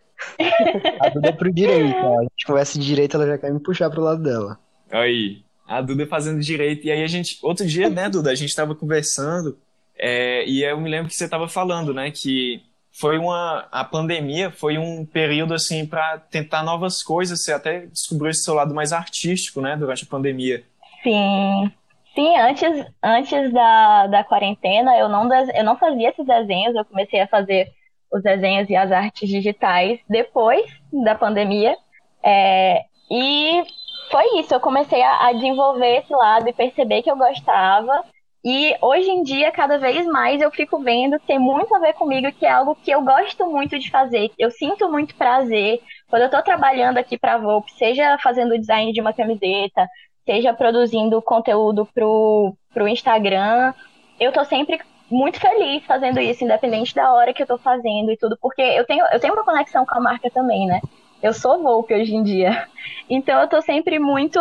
A 0.99 1.09
Duda 1.09 1.29
é 1.29 1.31
pro 1.31 1.53
direito, 1.53 1.97
ó. 1.97 2.19
A 2.19 2.23
gente 2.23 2.45
conversa 2.45 2.79
de 2.79 2.85
direito, 2.85 3.15
ela 3.15 3.27
já 3.27 3.37
quer 3.37 3.53
me 3.53 3.59
puxar 3.59 3.89
pro 3.89 4.01
lado 4.01 4.21
dela. 4.21 4.59
Aí, 4.91 5.43
a 5.67 5.81
Duda 5.81 6.05
fazendo 6.05 6.39
direito. 6.39 6.85
E 6.85 6.91
aí 6.91 7.03
a 7.03 7.07
gente, 7.07 7.39
outro 7.41 7.65
dia, 7.65 7.89
né, 7.89 8.09
Duda, 8.09 8.31
a 8.31 8.35
gente 8.35 8.55
tava 8.55 8.75
conversando, 8.75 9.57
é, 9.97 10.45
e 10.45 10.63
eu 10.63 10.79
me 10.79 10.89
lembro 10.89 11.07
que 11.07 11.15
você 11.15 11.29
tava 11.29 11.47
falando, 11.47 11.93
né, 11.93 12.11
que 12.11 12.61
foi 12.91 13.17
uma, 13.17 13.67
a 13.71 13.85
pandemia 13.85 14.51
foi 14.51 14.77
um 14.77 15.05
período, 15.05 15.53
assim, 15.53 15.85
pra 15.85 16.17
tentar 16.17 16.63
novas 16.63 17.01
coisas. 17.01 17.43
Você 17.43 17.53
até 17.53 17.85
descobriu 17.85 18.29
esse 18.29 18.43
seu 18.43 18.53
lado 18.53 18.73
mais 18.73 18.91
artístico, 18.91 19.61
né, 19.61 19.77
durante 19.77 20.03
a 20.03 20.07
pandemia. 20.07 20.63
Sim. 21.01 21.71
Sim, 22.13 22.37
antes, 22.37 22.85
antes 23.01 23.53
da, 23.53 24.07
da 24.07 24.23
quarentena, 24.25 24.97
eu 24.97 25.07
não, 25.07 25.29
eu 25.33 25.63
não 25.63 25.77
fazia 25.77 26.09
esses 26.09 26.25
desenhos, 26.25 26.75
eu 26.75 26.83
comecei 26.83 27.21
a 27.21 27.27
fazer 27.27 27.71
os 28.11 28.21
desenhos 28.21 28.69
e 28.69 28.75
as 28.75 28.91
artes 28.91 29.29
digitais 29.29 29.99
depois 30.09 30.65
da 30.91 31.15
pandemia. 31.15 31.75
É, 32.23 32.83
e 33.09 33.63
foi 34.11 34.39
isso, 34.39 34.53
eu 34.53 34.59
comecei 34.59 35.01
a, 35.01 35.27
a 35.27 35.33
desenvolver 35.33 35.99
esse 35.99 36.13
lado 36.13 36.47
e 36.47 36.53
perceber 36.53 37.01
que 37.01 37.09
eu 37.09 37.17
gostava. 37.17 38.03
E 38.43 38.75
hoje 38.81 39.09
em 39.09 39.21
dia, 39.21 39.51
cada 39.51 39.77
vez 39.77 40.05
mais, 40.07 40.41
eu 40.41 40.49
fico 40.49 40.79
vendo 40.79 41.19
que 41.19 41.27
tem 41.27 41.37
muito 41.37 41.73
a 41.75 41.79
ver 41.79 41.93
comigo, 41.93 42.31
que 42.31 42.45
é 42.45 42.51
algo 42.51 42.75
que 42.75 42.89
eu 42.89 43.01
gosto 43.03 43.45
muito 43.45 43.77
de 43.77 43.89
fazer. 43.91 44.31
Eu 44.37 44.49
sinto 44.49 44.89
muito 44.89 45.15
prazer 45.15 45.79
quando 46.09 46.23
eu 46.23 46.25
estou 46.25 46.41
trabalhando 46.41 46.97
aqui 46.97 47.19
para 47.19 47.35
a 47.35 47.37
Volpe, 47.37 47.71
seja 47.73 48.17
fazendo 48.17 48.55
o 48.55 48.59
design 48.59 48.91
de 48.91 48.99
uma 48.99 49.13
camiseta, 49.13 49.87
seja 50.25 50.53
produzindo 50.53 51.21
conteúdo 51.21 51.87
pro, 51.93 52.55
pro 52.73 52.87
Instagram, 52.87 53.73
eu 54.19 54.31
tô 54.31 54.43
sempre 54.45 54.79
muito 55.11 55.39
feliz 55.39 55.83
fazendo 55.85 56.19
isso, 56.19 56.43
independente 56.43 56.95
da 56.95 57.13
hora 57.13 57.33
que 57.33 57.43
eu 57.43 57.47
tô 57.47 57.57
fazendo 57.57 58.11
e 58.11 58.17
tudo, 58.17 58.37
porque 58.41 58.61
eu 58.61 58.85
tenho, 58.85 59.05
eu 59.11 59.19
tenho 59.19 59.33
uma 59.33 59.43
conexão 59.43 59.85
com 59.85 59.97
a 59.97 60.01
marca 60.01 60.29
também, 60.29 60.65
né? 60.65 60.81
Eu 61.21 61.33
sou 61.33 61.61
Volpe 61.61 61.93
hoje 61.93 62.15
em 62.15 62.23
dia. 62.23 62.67
Então 63.09 63.41
eu 63.41 63.47
tô 63.47 63.61
sempre 63.61 63.99
muito 63.99 64.39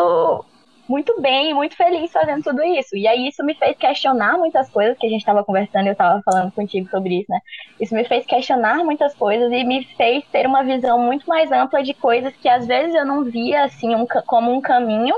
muito 0.89 1.21
bem, 1.21 1.55
muito 1.55 1.77
feliz 1.77 2.11
fazendo 2.11 2.43
tudo 2.43 2.65
isso. 2.65 2.97
E 2.97 3.07
aí 3.07 3.29
isso 3.29 3.45
me 3.45 3.55
fez 3.55 3.77
questionar 3.77 4.37
muitas 4.37 4.69
coisas 4.69 4.99
que 4.99 5.07
a 5.07 5.09
gente 5.09 5.21
estava 5.21 5.45
conversando, 5.45 5.87
eu 5.87 5.93
estava 5.93 6.21
falando 6.23 6.51
contigo 6.51 6.89
sobre 6.91 7.21
isso, 7.21 7.31
né? 7.31 7.39
Isso 7.81 7.95
me 7.95 8.05
fez 8.05 8.27
questionar 8.27 8.79
muitas 8.85 9.15
coisas 9.15 9.53
e 9.53 9.63
me 9.63 9.85
fez 9.97 10.25
ter 10.33 10.47
uma 10.47 10.65
visão 10.65 10.99
muito 10.99 11.29
mais 11.29 11.51
ampla 11.53 11.81
de 11.83 11.95
coisas 11.95 12.35
que 12.37 12.49
às 12.49 12.67
vezes 12.67 12.93
eu 12.95 13.07
não 13.07 13.23
via 13.25 13.65
assim 13.65 13.95
um 13.95 14.05
como 14.27 14.53
um 14.53 14.61
caminho 14.61 15.15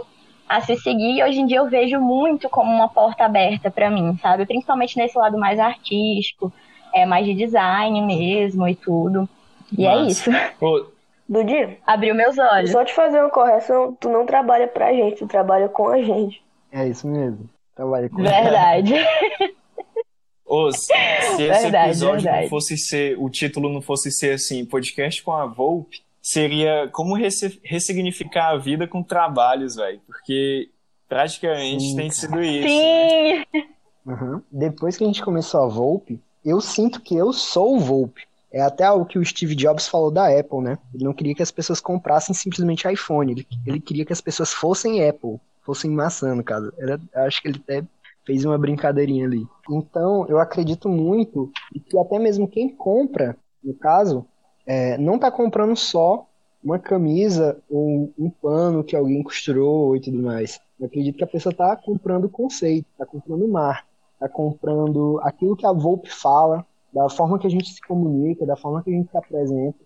a 0.57 0.61
se 0.61 0.77
seguir 0.77 1.19
e 1.19 1.23
hoje 1.23 1.41
em 1.41 1.47
dia 1.47 1.59
eu 1.59 1.69
vejo 1.69 2.01
muito 2.01 2.49
como 2.49 2.71
uma 2.73 2.89
porta 2.89 3.25
aberta 3.25 3.71
para 3.71 3.91
mim, 3.91 4.17
sabe? 4.21 4.47
Principalmente 4.47 4.97
nesse 4.97 5.17
lado 5.19 5.39
mais 5.39 5.59
artístico, 5.59 6.53
é 6.95 7.07
mais 7.07 7.25
de 7.27 7.35
design 7.35 8.01
mesmo 8.03 8.67
e 8.69 8.75
tudo. 8.75 9.29
E 9.77 9.87
é 9.87 9.97
isso. 10.03 10.31
Pô, 10.61 10.87
Dudi, 11.29 11.79
Abriu 11.87 12.15
meus 12.15 12.37
olhos. 12.39 12.71
só 12.71 12.85
te 12.85 12.93
fazer 12.93 13.21
uma 13.21 13.31
correção, 13.31 13.97
tu 13.99 14.09
não 14.09 14.27
trabalha 14.27 14.69
pra 14.69 14.93
gente, 14.93 15.17
tu 15.19 15.27
trabalha 15.27 15.69
com 15.69 15.89
a 15.89 16.03
gente. 16.03 16.43
É 16.71 16.87
isso 16.87 17.07
mesmo. 17.07 17.49
Trabalha 17.75 18.09
com 18.11 18.17
Verdade. 18.23 18.95
Ô, 20.45 20.71
se 20.71 20.87
se 20.87 20.93
esse 21.45 21.63
Verdade, 21.63 21.89
episódio 21.91 22.23
verdade. 22.23 22.43
não 22.43 22.49
fosse 22.51 22.77
ser, 22.77 23.19
o 23.19 23.31
título 23.31 23.73
não 23.73 23.81
fosse 23.81 24.11
ser 24.11 24.35
assim, 24.35 24.65
podcast 24.67 25.23
com 25.23 25.33
a 25.33 25.47
Volpe, 25.47 26.03
seria 26.23 26.89
como 26.93 27.15
ressignificar 27.17 28.51
a 28.51 28.57
vida 28.57 28.87
com 28.87 29.03
trabalhos, 29.03 29.75
velho. 29.75 30.01
Porque 30.07 30.71
praticamente 31.09 31.83
Sim, 31.83 31.97
tem 31.97 32.11
sido 32.11 32.41
isso. 32.41 32.69
né? 32.69 33.45
Sim! 33.45 33.65
Uhum. 34.07 34.43
Depois 34.51 34.97
que 34.97 35.05
a 35.05 35.07
gente 35.07 35.23
começou 35.23 35.63
a 35.63 35.67
Volpe, 35.67 36.21
eu 36.45 36.61
sinto 36.61 37.01
que 37.01 37.17
eu 37.17 37.33
sou 37.33 37.77
o 37.77 37.81
Volpe. 37.81 38.23
É 38.53 38.61
até 38.61 38.85
algo 38.85 39.07
que 39.07 39.19
o 39.19 39.25
Steve 39.25 39.55
Jobs 39.55 39.89
falou 39.89 40.11
da 40.11 40.29
Apple, 40.29 40.61
né? 40.61 40.79
Ele 40.95 41.05
não 41.05 41.15
queria 41.15 41.35
que 41.35 41.43
as 41.43 41.51
pessoas 41.51 41.81
comprassem 41.81 42.35
simplesmente 42.35 42.91
iPhone. 42.91 43.33
Ele, 43.33 43.47
ele 43.67 43.81
queria 43.81 44.05
que 44.05 44.13
as 44.13 44.21
pessoas 44.21 44.53
fossem 44.53 45.07
Apple, 45.09 45.41
fossem 45.63 45.91
maçã, 45.91 46.35
no 46.35 46.45
caso. 46.45 46.73
Era, 46.79 47.01
acho 47.15 47.41
que 47.41 47.49
ele 47.49 47.63
até 47.63 47.83
fez 48.27 48.45
uma 48.45 48.59
brincadeirinha 48.59 49.27
ali. 49.27 49.47
Então, 49.71 50.27
eu 50.29 50.39
acredito 50.39 50.89
muito 50.89 51.51
que 51.89 51.99
até 51.99 52.19
mesmo 52.19 52.47
quem 52.47 52.69
compra, 52.69 53.37
no 53.65 53.75
caso, 53.75 54.27
é, 54.67 54.97
não 54.99 55.19
tá 55.19 55.31
comprando 55.31 55.77
só 55.77 56.27
uma 56.63 56.79
camisa 56.79 57.59
ou 57.69 58.13
um 58.19 58.31
pano 58.31 58.85
que 58.85 58.95
alguém 58.95 59.23
costurou 59.23 59.97
e 59.97 60.01
tudo 60.01 60.23
mais. 60.23 60.61
Eu 60.79 60.87
acredito 60.87 61.17
que 61.17 61.25
a 61.25 61.29
pessoa 61.29 61.55
tá 61.55 61.77
comprando 61.77 62.29
conceito, 62.29 62.87
tá 62.97 63.05
comprando 63.05 63.49
marca, 63.49 63.87
tá 64.19 64.29
comprando 64.29 65.21
aquilo 65.23 65.57
que 65.57 65.67
a 65.67 65.73
Volpe 65.73 66.11
fala, 66.11 66.65
da 66.93 67.09
forma 67.09 67.39
que 67.39 67.47
a 67.47 67.51
gente 67.51 67.73
se 67.73 67.81
comunica, 67.81 68.47
da 68.47 68.57
forma 68.57 68.83
que 68.83 68.91
a 68.91 68.93
gente 68.93 69.11
se 69.11 69.17
apresenta 69.17 69.79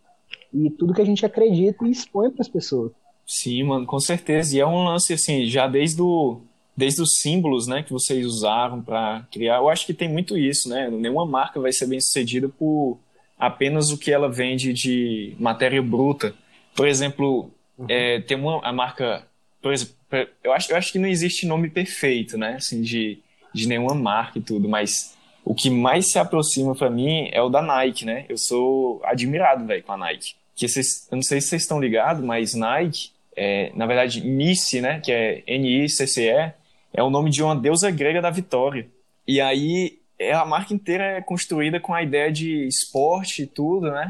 e 0.52 0.70
tudo 0.70 0.92
que 0.94 1.02
a 1.02 1.04
gente 1.04 1.24
acredita 1.24 1.86
e 1.86 1.90
expõe 1.90 2.30
para 2.30 2.42
as 2.42 2.48
pessoas. 2.48 2.92
Sim, 3.26 3.64
mano, 3.64 3.86
com 3.86 3.98
certeza. 3.98 4.56
E 4.56 4.60
é 4.60 4.66
um 4.66 4.84
lance 4.84 5.12
assim, 5.12 5.46
já 5.46 5.66
desde 5.66 6.00
o, 6.00 6.40
desde 6.76 7.02
os 7.02 7.18
símbolos, 7.20 7.66
né, 7.66 7.82
que 7.82 7.92
vocês 7.92 8.24
usaram 8.24 8.82
para 8.82 9.26
criar. 9.30 9.58
Eu 9.58 9.68
acho 9.68 9.86
que 9.86 9.94
tem 9.94 10.08
muito 10.08 10.36
isso, 10.36 10.68
né? 10.68 10.88
Nenhuma 10.90 11.26
marca 11.26 11.60
vai 11.60 11.72
ser 11.72 11.86
bem 11.86 12.00
sucedida 12.00 12.48
por 12.48 12.98
apenas 13.38 13.90
o 13.90 13.98
que 13.98 14.12
ela 14.12 14.30
vende 14.30 14.72
de 14.72 15.34
matéria 15.38 15.82
bruta. 15.82 16.34
Por 16.74 16.88
exemplo, 16.88 17.50
é, 17.88 18.20
tem 18.20 18.36
uma 18.36 18.60
a 18.66 18.72
marca, 18.72 19.26
por 19.60 19.72
exemplo, 19.72 19.94
eu 20.42 20.52
acho, 20.52 20.70
eu 20.70 20.76
acho 20.76 20.92
que 20.92 20.98
não 20.98 21.08
existe 21.08 21.46
nome 21.46 21.68
perfeito, 21.68 22.38
né, 22.38 22.54
assim, 22.54 22.80
de, 22.82 23.18
de 23.52 23.66
nenhuma 23.66 23.94
marca 23.94 24.38
e 24.38 24.42
tudo, 24.42 24.68
mas 24.68 25.16
o 25.44 25.54
que 25.54 25.70
mais 25.70 26.10
se 26.10 26.18
aproxima 26.18 26.74
para 26.74 26.90
mim 26.90 27.28
é 27.32 27.40
o 27.40 27.48
da 27.48 27.62
Nike, 27.62 28.04
né? 28.04 28.24
Eu 28.28 28.36
sou 28.36 29.00
admirado, 29.04 29.64
velho, 29.64 29.82
com 29.82 29.92
a 29.92 29.96
Nike. 29.96 30.34
Que 30.56 30.66
vocês, 30.66 31.06
eu 31.08 31.14
não 31.14 31.22
sei 31.22 31.40
se 31.40 31.48
vocês 31.48 31.62
estão 31.62 31.78
ligados, 31.78 32.24
mas 32.24 32.52
Nike, 32.54 33.10
é, 33.36 33.70
na 33.76 33.86
verdade, 33.86 34.26
Nice, 34.26 34.80
né? 34.80 34.98
Que 34.98 35.12
é 35.12 35.42
N-I-C-C-E, 35.46 36.52
é 36.92 37.02
o 37.02 37.10
nome 37.10 37.30
de 37.30 37.44
uma 37.44 37.54
deusa 37.54 37.92
grega 37.92 38.20
da 38.20 38.28
vitória. 38.28 38.88
E 39.24 39.40
aí, 39.40 40.00
é, 40.18 40.32
a 40.32 40.44
marca 40.44 40.72
inteira 40.72 41.04
é 41.04 41.20
construída 41.20 41.78
com 41.78 41.92
a 41.94 42.02
ideia 42.02 42.32
de 42.32 42.66
esporte 42.66 43.42
e 43.42 43.46
tudo, 43.46 43.90
né? 43.90 44.08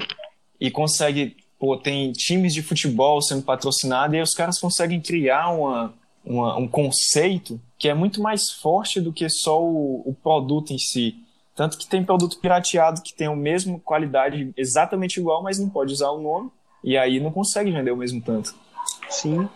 E 0.61 0.71
consegue, 0.71 1.37
pô, 1.59 1.77
tem 1.77 2.12
times 2.12 2.55
de 2.55 2.62
futebol 2.62 3.21
sendo 3.21 3.42
patrocinados 3.42 4.14
e 4.14 4.16
aí 4.16 4.23
os 4.23 4.35
caras 4.35 4.59
conseguem 4.59 5.01
criar 5.01 5.51
uma, 5.51 5.95
uma, 6.25 6.57
um 6.57 6.69
conceito 6.69 7.61
que 7.79 7.88
é 7.88 7.95
muito 7.95 8.23
mais 8.23 8.51
forte 8.51 9.01
do 9.01 9.12
que 9.12 9.29
só 9.29 9.62
o, 9.62 10.03
o 10.09 10.14
produto 10.14 10.73
em 10.73 10.79
si. 10.79 11.16
Tanto 11.55 11.79
que 11.79 11.87
tem 11.87 12.05
produto 12.05 12.38
pirateado 12.38 13.03
que 13.03 13.14
tem 13.14 13.27
a 13.27 13.35
mesma 13.35 13.79
qualidade 13.81 14.53
exatamente 14.57 15.19
igual, 15.19 15.42
mas 15.42 15.59
não 15.59 15.69
pode 15.69 15.92
usar 15.92 16.11
o 16.11 16.21
nome. 16.21 16.51
E 16.85 16.97
aí 16.97 17.19
não 17.19 17.33
consegue 17.33 17.73
vender 17.73 17.90
o 17.90 17.97
mesmo 17.97 18.21
tanto. 18.21 18.55
Sim. 19.09 19.49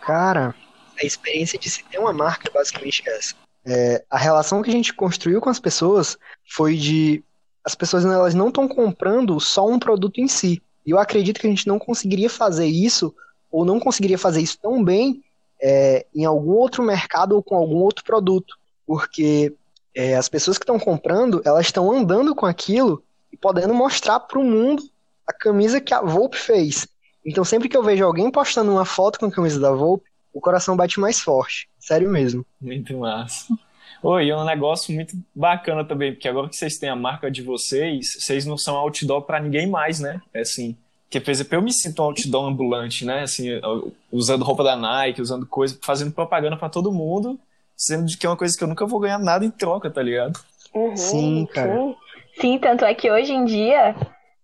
Cara, 0.00 0.54
a 1.00 1.06
experiência 1.06 1.58
de 1.58 1.70
se 1.70 1.84
ter 1.84 1.98
uma 1.98 2.12
marca 2.12 2.50
basicamente 2.52 3.02
é 3.06 3.16
essa. 3.16 3.34
É, 3.64 4.04
a 4.10 4.16
relação 4.16 4.62
que 4.62 4.70
a 4.70 4.72
gente 4.72 4.94
construiu 4.94 5.40
com 5.40 5.50
as 5.50 5.60
pessoas 5.60 6.18
foi 6.48 6.76
de 6.76 7.22
as 7.64 7.74
pessoas 7.74 8.04
elas 8.04 8.34
não 8.34 8.48
estão 8.48 8.66
comprando 8.66 9.38
só 9.38 9.66
um 9.66 9.78
produto 9.78 10.18
em 10.18 10.28
si. 10.28 10.62
E 10.86 10.90
eu 10.90 10.98
acredito 10.98 11.40
que 11.40 11.46
a 11.46 11.50
gente 11.50 11.66
não 11.66 11.78
conseguiria 11.78 12.30
fazer 12.30 12.66
isso 12.66 13.14
ou 13.50 13.64
não 13.64 13.78
conseguiria 13.78 14.18
fazer 14.18 14.40
isso 14.40 14.58
tão 14.60 14.82
bem 14.82 15.22
é, 15.60 16.06
em 16.14 16.24
algum 16.24 16.52
outro 16.52 16.82
mercado 16.82 17.36
ou 17.36 17.42
com 17.42 17.54
algum 17.54 17.76
outro 17.76 18.04
produto, 18.04 18.56
porque 18.86 19.54
é, 19.94 20.16
as 20.16 20.28
pessoas 20.28 20.56
que 20.56 20.64
estão 20.64 20.78
comprando 20.78 21.42
elas 21.44 21.66
estão 21.66 21.92
andando 21.92 22.34
com 22.34 22.46
aquilo 22.46 23.02
e 23.32 23.36
podendo 23.36 23.74
mostrar 23.74 24.20
para 24.20 24.38
o 24.38 24.44
mundo 24.44 24.82
a 25.26 25.32
camisa 25.32 25.80
que 25.80 25.94
a 25.94 26.00
Volpe 26.00 26.38
fez. 26.38 26.88
Então 27.24 27.44
sempre 27.44 27.68
que 27.68 27.76
eu 27.76 27.82
vejo 27.82 28.04
alguém 28.04 28.30
postando 28.30 28.72
uma 28.72 28.84
foto 28.84 29.18
com 29.18 29.26
a 29.26 29.30
camisa 29.30 29.60
da 29.60 29.70
Volpe, 29.70 30.08
o 30.32 30.40
coração 30.40 30.76
bate 30.76 30.98
mais 30.98 31.20
forte. 31.20 31.68
Sério 31.90 32.08
mesmo. 32.08 32.46
Muito 32.60 32.96
massa. 32.96 33.52
Oi, 34.00 34.26
e 34.26 34.30
é 34.30 34.36
um 34.36 34.44
negócio 34.44 34.94
muito 34.94 35.16
bacana 35.34 35.84
também, 35.84 36.12
porque 36.12 36.28
agora 36.28 36.48
que 36.48 36.54
vocês 36.54 36.78
têm 36.78 36.88
a 36.88 36.94
marca 36.94 37.28
de 37.28 37.42
vocês, 37.42 38.14
vocês 38.16 38.46
não 38.46 38.56
são 38.56 38.76
outdoor 38.76 39.22
para 39.22 39.40
ninguém 39.40 39.66
mais, 39.66 39.98
né? 39.98 40.20
É 40.32 40.42
assim, 40.42 40.76
que, 41.10 41.18
por 41.18 41.32
exemplo, 41.32 41.56
eu 41.56 41.62
me 41.62 41.72
sinto 41.72 42.00
um 42.00 42.04
outdoor 42.04 42.46
ambulante, 42.46 43.04
né? 43.04 43.22
Assim, 43.24 43.48
usando 44.12 44.44
roupa 44.44 44.62
da 44.62 44.76
Nike, 44.76 45.20
usando 45.20 45.44
coisa, 45.44 45.76
fazendo 45.82 46.12
propaganda 46.12 46.56
para 46.56 46.68
todo 46.68 46.92
mundo, 46.92 47.40
sendo 47.76 48.06
que 48.16 48.24
é 48.24 48.30
uma 48.30 48.36
coisa 48.36 48.56
que 48.56 48.62
eu 48.62 48.68
nunca 48.68 48.86
vou 48.86 49.00
ganhar 49.00 49.18
nada 49.18 49.44
em 49.44 49.50
troca, 49.50 49.90
tá 49.90 50.00
ligado? 50.00 50.38
Uhum, 50.72 50.96
Sim, 50.96 51.48
cara. 51.52 51.74
sim. 51.74 51.96
Sim, 52.40 52.58
tanto 52.58 52.84
é 52.84 52.94
que 52.94 53.10
hoje 53.10 53.32
em 53.32 53.44
dia, 53.44 53.96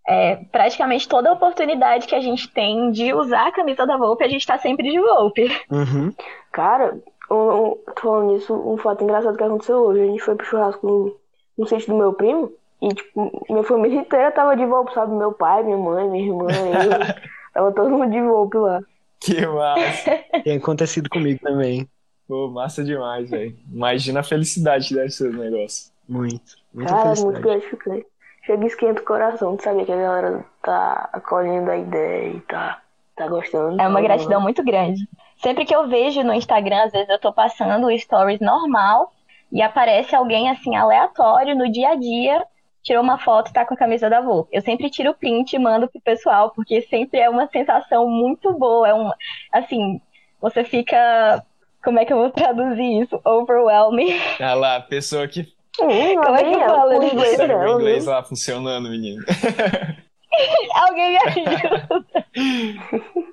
é, 0.07 0.37
praticamente 0.51 1.09
toda 1.09 1.33
oportunidade 1.33 2.09
que 2.09 2.15
a 2.17 2.21
gente 2.21 2.49
tem 2.49 2.91
de 2.91 3.15
usar 3.15 3.47
a 3.47 3.53
camisa 3.53 3.87
da 3.87 3.97
Volpe, 3.97 4.25
a 4.25 4.29
gente 4.29 4.45
tá 4.45 4.59
sempre 4.59 4.91
de 4.91 5.01
Volpe. 5.01 5.49
Uhum. 5.71 6.13
Cara, 6.53 6.99
um, 7.31 7.77
tô 7.95 8.01
falando 8.01 8.33
nisso, 8.33 8.55
um 8.55 8.77
fato 8.77 9.03
engraçado 9.03 9.37
que 9.37 9.45
aconteceu 9.45 9.79
hoje. 9.79 10.03
A 10.03 10.07
gente 10.07 10.23
foi 10.23 10.35
pro 10.35 10.47
churrasco 10.47 10.87
no, 10.87 11.17
no 11.59 11.67
sítio 11.67 11.89
do 11.89 11.99
meu 11.99 12.13
primo 12.13 12.53
e, 12.81 12.89
tipo, 12.95 13.45
minha 13.49 13.65
família 13.65 14.01
inteira 14.01 14.31
tava 14.31 14.57
de 14.57 14.65
volta, 14.67 14.93
sabe? 14.93 15.15
Meu 15.15 15.33
pai, 15.33 15.63
minha 15.63 15.79
mãe, 15.79 16.09
minha 16.09 16.27
irmã, 16.27 16.47
eu. 16.51 17.15
tava 17.53 17.73
todo 17.73 17.91
mundo 17.91 18.11
de 18.11 18.21
volta 18.21 18.59
lá. 18.59 18.81
Que 19.21 19.47
massa. 19.47 20.21
Tem 20.45 20.59
acontecido 20.59 21.09
comigo 21.09 21.41
também. 21.43 21.89
Pô, 22.29 22.49
massa 22.49 22.85
demais, 22.85 23.31
velho. 23.31 23.57
Imagina 23.73 24.21
a 24.21 24.25
felicidade 24.25 24.89
que 24.89 24.95
deve 24.95 25.11
ser 25.11 25.31
o 25.31 25.37
negócio. 25.37 25.93
Muito. 26.09 26.57
Muita 26.73 26.93
Cara, 26.93 27.03
é 27.03 27.07
muito 27.07 27.17
felicidade. 27.17 27.43
gratificante. 27.43 28.07
Chega 28.45 28.63
e 28.63 28.67
esquenta 28.67 29.01
o 29.01 29.05
coração 29.05 29.57
de 29.57 29.63
saber 29.63 29.85
que 29.85 29.93
a 29.93 29.97
galera 29.97 30.45
tá 30.63 31.09
acolhendo 31.13 31.71
a 31.71 31.77
ideia 31.77 32.29
e 32.29 32.41
tá, 32.43 32.81
tá 33.17 33.27
gostando. 33.27 33.81
É 33.81 33.89
uma 33.89 34.01
tá 34.01 34.07
gratidão 34.07 34.41
muito 34.41 34.63
grande. 34.63 35.09
Sempre 35.39 35.65
que 35.65 35.75
eu 35.75 35.87
vejo 35.89 36.23
no 36.23 36.33
Instagram, 36.33 36.85
às 36.85 36.93
vezes 36.93 37.09
eu 37.09 37.19
tô 37.19 37.33
passando 37.33 37.87
o 37.87 37.99
stories 37.99 38.41
normal 38.41 39.13
e 39.53 39.63
aparece 39.63 40.15
alguém 40.15 40.51
assim 40.51 40.75
aleatório 40.75 41.55
no 41.55 41.71
dia 41.71 41.91
a 41.91 41.95
dia, 41.95 42.45
tirou 42.83 43.03
uma 43.03 43.19
foto 43.19 43.51
e 43.51 43.53
tá 43.53 43.65
com 43.65 43.75
a 43.75 43.77
camisa 43.77 44.09
da 44.09 44.21
Volpe. 44.21 44.51
Eu 44.53 44.63
sempre 44.63 44.91
tiro 44.91 45.11
o 45.11 45.15
print 45.15 45.55
e 45.55 45.59
mando 45.59 45.89
pro 45.89 46.01
pessoal, 46.01 46.51
porque 46.51 46.83
sempre 46.83 47.21
é 47.21 47.29
uma 47.29 47.47
sensação 47.49 48.09
muito 48.09 48.53
boa. 48.59 48.89
É 48.89 48.95
um, 48.95 49.11
assim, 49.53 50.01
você 50.41 50.65
fica. 50.65 51.45
Como 51.85 51.99
é 51.99 52.05
que 52.05 52.13
eu 52.13 52.19
vou 52.19 52.31
traduzir 52.33 53.03
isso? 53.03 53.21
Overwhelming. 53.25 54.19
Ah 54.41 54.55
lá, 54.55 54.77
a 54.77 54.81
pessoa 54.81 55.29
que 55.29 55.55
Hum, 55.81 56.15
Como 56.23 56.37
é 56.37 56.43
que 56.43 56.55
ela, 56.55 56.75
fala 56.75 56.95
com 56.95 57.01
o 57.01 57.05
isso? 57.05 57.15
inglês 57.15 57.39
o 57.39 57.79
inglês 57.79 58.07
lá 58.07 58.23
funcionando, 58.23 58.89
menino. 58.89 59.23
alguém 60.75 61.11
me 61.13 61.19
ajuda. 61.19 62.27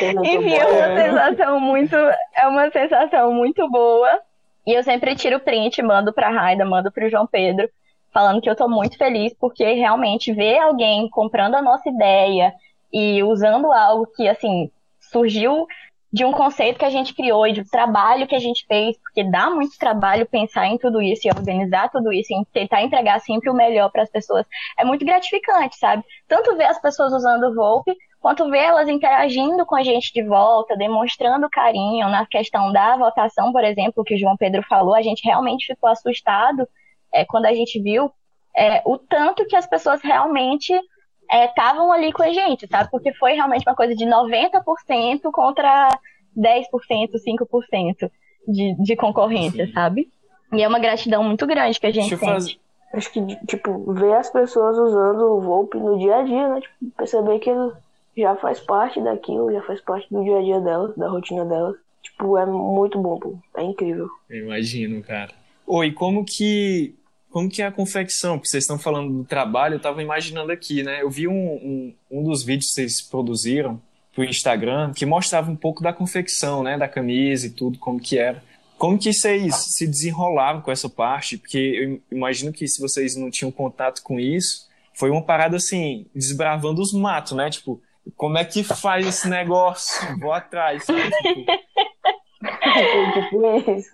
Eu 0.00 0.12
Enfim, 0.24 0.54
é 0.54 0.66
uma 0.66 0.88
boa. 0.88 0.94
sensação 0.94 1.60
muito, 1.60 1.94
é 1.96 2.46
uma 2.46 2.70
sensação 2.70 3.32
muito 3.32 3.68
boa. 3.70 4.20
E 4.66 4.72
eu 4.72 4.82
sempre 4.82 5.14
tiro 5.16 5.40
print, 5.40 5.82
mando 5.82 6.12
pra 6.12 6.30
Raida, 6.30 6.64
mando 6.64 6.92
pro 6.92 7.08
João 7.08 7.26
Pedro, 7.26 7.68
falando 8.12 8.40
que 8.40 8.48
eu 8.48 8.56
tô 8.56 8.68
muito 8.68 8.96
feliz 8.98 9.34
porque 9.38 9.72
realmente 9.74 10.32
ver 10.32 10.58
alguém 10.58 11.08
comprando 11.10 11.54
a 11.56 11.62
nossa 11.62 11.88
ideia 11.88 12.52
e 12.92 13.22
usando 13.22 13.72
algo 13.72 14.06
que 14.14 14.28
assim 14.28 14.70
surgiu 15.00 15.66
de 16.10 16.24
um 16.24 16.32
conceito 16.32 16.78
que 16.78 16.84
a 16.84 16.90
gente 16.90 17.14
criou 17.14 17.46
e 17.46 17.52
de 17.52 17.68
trabalho 17.68 18.26
que 18.26 18.34
a 18.34 18.38
gente 18.38 18.64
fez, 18.66 18.96
porque 18.98 19.22
dá 19.22 19.50
muito 19.50 19.78
trabalho 19.78 20.26
pensar 20.26 20.66
em 20.66 20.78
tudo 20.78 21.02
isso 21.02 21.26
e 21.26 21.30
organizar 21.30 21.90
tudo 21.90 22.12
isso 22.12 22.32
e 22.32 22.44
tentar 22.46 22.82
entregar 22.82 23.20
sempre 23.20 23.50
o 23.50 23.54
melhor 23.54 23.90
para 23.90 24.02
as 24.02 24.10
pessoas. 24.10 24.46
É 24.78 24.84
muito 24.84 25.04
gratificante, 25.04 25.76
sabe? 25.76 26.02
Tanto 26.26 26.56
ver 26.56 26.64
as 26.64 26.80
pessoas 26.80 27.12
usando 27.12 27.44
o 27.44 27.54
Volpe, 27.54 27.94
quanto 28.20 28.50
ver 28.50 28.58
elas 28.58 28.88
interagindo 28.88 29.66
com 29.66 29.76
a 29.76 29.82
gente 29.82 30.12
de 30.12 30.22
volta, 30.22 30.76
demonstrando 30.76 31.48
carinho 31.50 32.08
na 32.08 32.26
questão 32.26 32.72
da 32.72 32.96
votação, 32.96 33.52
por 33.52 33.62
exemplo, 33.62 34.02
que 34.02 34.14
o 34.14 34.18
João 34.18 34.36
Pedro 34.36 34.62
falou, 34.62 34.94
a 34.94 35.02
gente 35.02 35.22
realmente 35.24 35.66
ficou 35.66 35.90
assustado 35.90 36.66
é, 37.12 37.24
quando 37.24 37.46
a 37.46 37.52
gente 37.52 37.80
viu 37.80 38.10
é, 38.56 38.82
o 38.84 38.96
tanto 38.98 39.46
que 39.46 39.54
as 39.54 39.66
pessoas 39.66 40.02
realmente 40.02 40.72
estavam 41.30 41.92
ali 41.92 42.12
com 42.12 42.22
a 42.22 42.32
gente, 42.32 42.66
sabe? 42.66 42.90
Porque 42.90 43.12
foi 43.14 43.34
realmente 43.34 43.66
uma 43.68 43.74
coisa 43.76 43.94
de 43.94 44.04
90% 44.04 45.30
contra 45.32 45.88
10%, 46.36 46.64
5% 47.16 48.10
de, 48.46 48.74
de 48.82 48.96
concorrência, 48.96 49.66
Sim. 49.66 49.72
sabe? 49.72 50.08
E 50.52 50.62
é 50.62 50.68
uma 50.68 50.78
gratidão 50.78 51.22
muito 51.22 51.46
grande 51.46 51.78
que 51.78 51.86
a 51.86 51.90
gente 51.92 52.08
Deixa 52.08 52.16
sente. 52.18 52.32
fazer. 52.32 52.56
Acho 52.94 53.12
que, 53.12 53.46
tipo, 53.46 53.92
ver 53.92 54.14
as 54.14 54.30
pessoas 54.30 54.78
usando 54.78 55.20
o 55.36 55.40
Volpe 55.42 55.76
no 55.76 55.98
dia 55.98 56.16
a 56.16 56.22
dia, 56.22 56.48
né? 56.48 56.60
Tipo, 56.60 56.74
perceber 56.96 57.38
que 57.38 57.50
ele 57.50 57.72
já 58.16 58.34
faz 58.36 58.58
parte 58.60 58.98
daquilo, 59.02 59.52
já 59.52 59.60
faz 59.62 59.80
parte 59.82 60.06
do 60.10 60.24
dia 60.24 60.38
a 60.38 60.42
dia 60.42 60.60
delas, 60.60 60.96
da 60.96 61.08
rotina 61.08 61.44
delas. 61.44 61.76
Tipo, 62.02 62.38
é 62.38 62.46
muito 62.46 62.98
bom, 62.98 63.18
pô. 63.18 63.34
É 63.56 63.62
incrível. 63.62 64.08
Eu 64.30 64.44
imagino, 64.44 65.02
cara. 65.02 65.32
Oi, 65.66 65.92
como 65.92 66.24
que 66.24 66.94
como 67.30 67.48
que 67.48 67.62
é 67.62 67.66
a 67.66 67.72
confecção? 67.72 68.38
Porque 68.38 68.48
vocês 68.48 68.64
estão 68.64 68.78
falando 68.78 69.12
do 69.12 69.24
trabalho, 69.24 69.74
eu 69.74 69.78
estava 69.78 70.02
imaginando 70.02 70.50
aqui, 70.50 70.82
né? 70.82 71.02
Eu 71.02 71.10
vi 71.10 71.28
um, 71.28 71.32
um, 71.32 71.94
um 72.10 72.24
dos 72.24 72.42
vídeos 72.42 72.68
que 72.68 72.74
vocês 72.74 73.02
produziram 73.02 73.80
pro 74.14 74.24
Instagram 74.24 74.92
que 74.92 75.06
mostrava 75.06 75.50
um 75.50 75.56
pouco 75.56 75.82
da 75.82 75.92
confecção, 75.92 76.62
né? 76.62 76.76
Da 76.78 76.88
camisa 76.88 77.46
e 77.46 77.50
tudo, 77.50 77.78
como 77.78 78.00
que 78.00 78.18
era. 78.18 78.42
Como 78.76 78.98
que 78.98 79.12
vocês 79.12 79.54
se 79.74 79.86
desenrolavam 79.86 80.62
com 80.62 80.70
essa 80.70 80.88
parte? 80.88 81.36
Porque 81.36 82.00
eu 82.10 82.16
imagino 82.16 82.52
que 82.52 82.66
se 82.66 82.80
vocês 82.80 83.16
não 83.16 83.30
tinham 83.30 83.50
contato 83.50 84.02
com 84.02 84.18
isso, 84.18 84.68
foi 84.94 85.10
uma 85.10 85.22
parada 85.22 85.56
assim, 85.56 86.06
desbravando 86.14 86.80
os 86.80 86.92
matos, 86.92 87.32
né? 87.32 87.50
Tipo, 87.50 87.80
como 88.16 88.38
é 88.38 88.44
que 88.44 88.62
faz 88.62 89.06
esse 89.06 89.28
negócio? 89.28 90.18
Vou 90.18 90.32
atrás. 90.32 90.84
Sabe? 90.84 91.10
Tipo, 91.10 91.44
tipo 93.12 93.70
isso. 93.70 93.90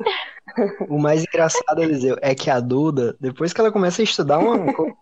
O 0.89 0.99
mais 0.99 1.23
engraçado, 1.23 1.83
Eliseu, 1.83 2.17
é 2.21 2.35
que 2.35 2.51
a 2.51 2.61
Duda, 2.61 3.17
depois 3.21 3.53
que 3.53 3.61
ela 3.61 3.73
começa 3.73 4.03
a 4.03 4.05
estudar 4.05 4.39
uma 4.39 4.73
coisa, 4.73 4.95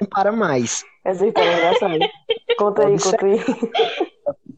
não 0.00 0.08
para 0.08 0.32
mais. 0.32 0.84
Essa 1.04 1.26
história 1.26 1.48
é 1.48 1.56
engraçada. 1.56 2.10
Conta 2.58 2.86
aí, 2.86 2.98
conta 2.98 3.26
aí. 3.26 3.38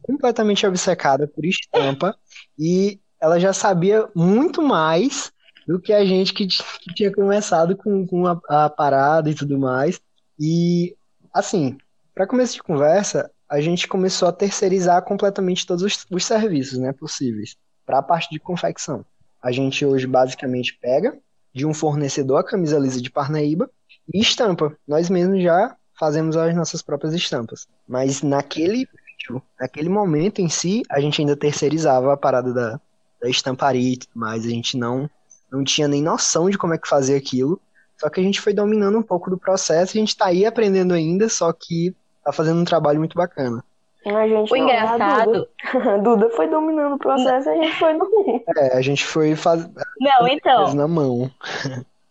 Completamente 0.01 0.65
obcecada 0.65 1.27
por 1.27 1.45
estampa 1.45 2.15
e 2.57 2.99
ela 3.19 3.39
já 3.39 3.53
sabia 3.53 4.09
muito 4.15 4.61
mais 4.61 5.31
do 5.67 5.79
que 5.79 5.93
a 5.93 6.03
gente 6.03 6.33
que, 6.33 6.47
que 6.47 6.93
tinha 6.95 7.13
começado 7.13 7.77
com, 7.77 8.05
com 8.07 8.25
a, 8.27 8.39
a 8.49 8.69
parada 8.69 9.29
e 9.29 9.35
tudo 9.35 9.59
mais. 9.59 10.01
E, 10.39 10.95
assim, 11.33 11.77
para 12.15 12.27
começo 12.27 12.55
de 12.55 12.63
conversa, 12.63 13.31
a 13.47 13.61
gente 13.61 13.87
começou 13.87 14.27
a 14.27 14.33
terceirizar 14.33 15.03
completamente 15.03 15.65
todos 15.65 15.83
os, 15.83 16.05
os 16.09 16.25
serviços 16.25 16.79
né, 16.79 16.91
possíveis 16.91 17.55
para 17.91 17.99
a 17.99 18.01
parte 18.01 18.29
de 18.29 18.39
confecção. 18.39 19.05
A 19.43 19.51
gente 19.51 19.85
hoje 19.85 20.07
basicamente 20.07 20.77
pega 20.81 21.17
de 21.53 21.65
um 21.65 21.73
fornecedor 21.73 22.39
a 22.39 22.43
camisa 22.43 22.79
lisa 22.79 23.01
de 23.01 23.11
Parnaíba 23.11 23.69
e 24.13 24.21
estampa. 24.21 24.77
Nós 24.87 25.09
mesmos 25.09 25.43
já 25.43 25.75
fazemos 25.99 26.37
as 26.37 26.55
nossas 26.55 26.81
próprias 26.81 27.13
estampas. 27.13 27.67
Mas 27.85 28.21
naquele 28.21 28.87
naquele 29.59 29.89
momento 29.89 30.39
em 30.39 30.47
si, 30.47 30.83
a 30.89 31.01
gente 31.01 31.19
ainda 31.19 31.35
terceirizava 31.35 32.13
a 32.13 32.17
parada 32.17 32.53
da, 32.53 32.79
da 33.21 33.29
estamparia 33.29 33.97
mais. 34.15 34.45
A 34.45 34.49
gente 34.49 34.77
não, 34.77 35.09
não 35.51 35.61
tinha 35.61 35.87
nem 35.87 36.01
noção 36.01 36.49
de 36.49 36.57
como 36.57 36.73
é 36.73 36.77
que 36.77 36.87
fazia 36.87 37.17
aquilo. 37.17 37.59
Só 37.97 38.09
que 38.09 38.21
a 38.21 38.23
gente 38.23 38.39
foi 38.39 38.53
dominando 38.53 38.97
um 38.97 39.03
pouco 39.03 39.29
do 39.29 39.37
processo, 39.37 39.97
a 39.97 39.99
gente 39.99 40.09
está 40.09 40.27
aí 40.27 40.45
aprendendo 40.45 40.93
ainda, 40.93 41.27
só 41.27 41.51
que 41.51 41.93
tá 42.23 42.31
fazendo 42.31 42.61
um 42.61 42.65
trabalho 42.65 42.99
muito 42.99 43.15
bacana. 43.15 43.61
A 44.05 44.27
gente 44.27 44.51
O 44.51 44.55
engraçado. 44.55 45.47
A 45.73 45.75
Duda, 45.75 45.93
a 45.93 45.97
Duda 46.01 46.29
foi 46.31 46.47
dominando 46.47 46.95
o 46.95 46.97
processo 46.97 47.49
e 47.49 47.51
a 47.51 47.55
gente 47.63 47.75
foi 47.75 47.97
dominando. 47.97 48.43
É, 48.57 48.77
a 48.77 48.81
gente 48.81 49.05
foi 49.05 49.35
faz... 49.35 49.69
Não, 49.99 50.27
então, 50.27 50.73
na 50.73 50.87
mão. 50.87 51.29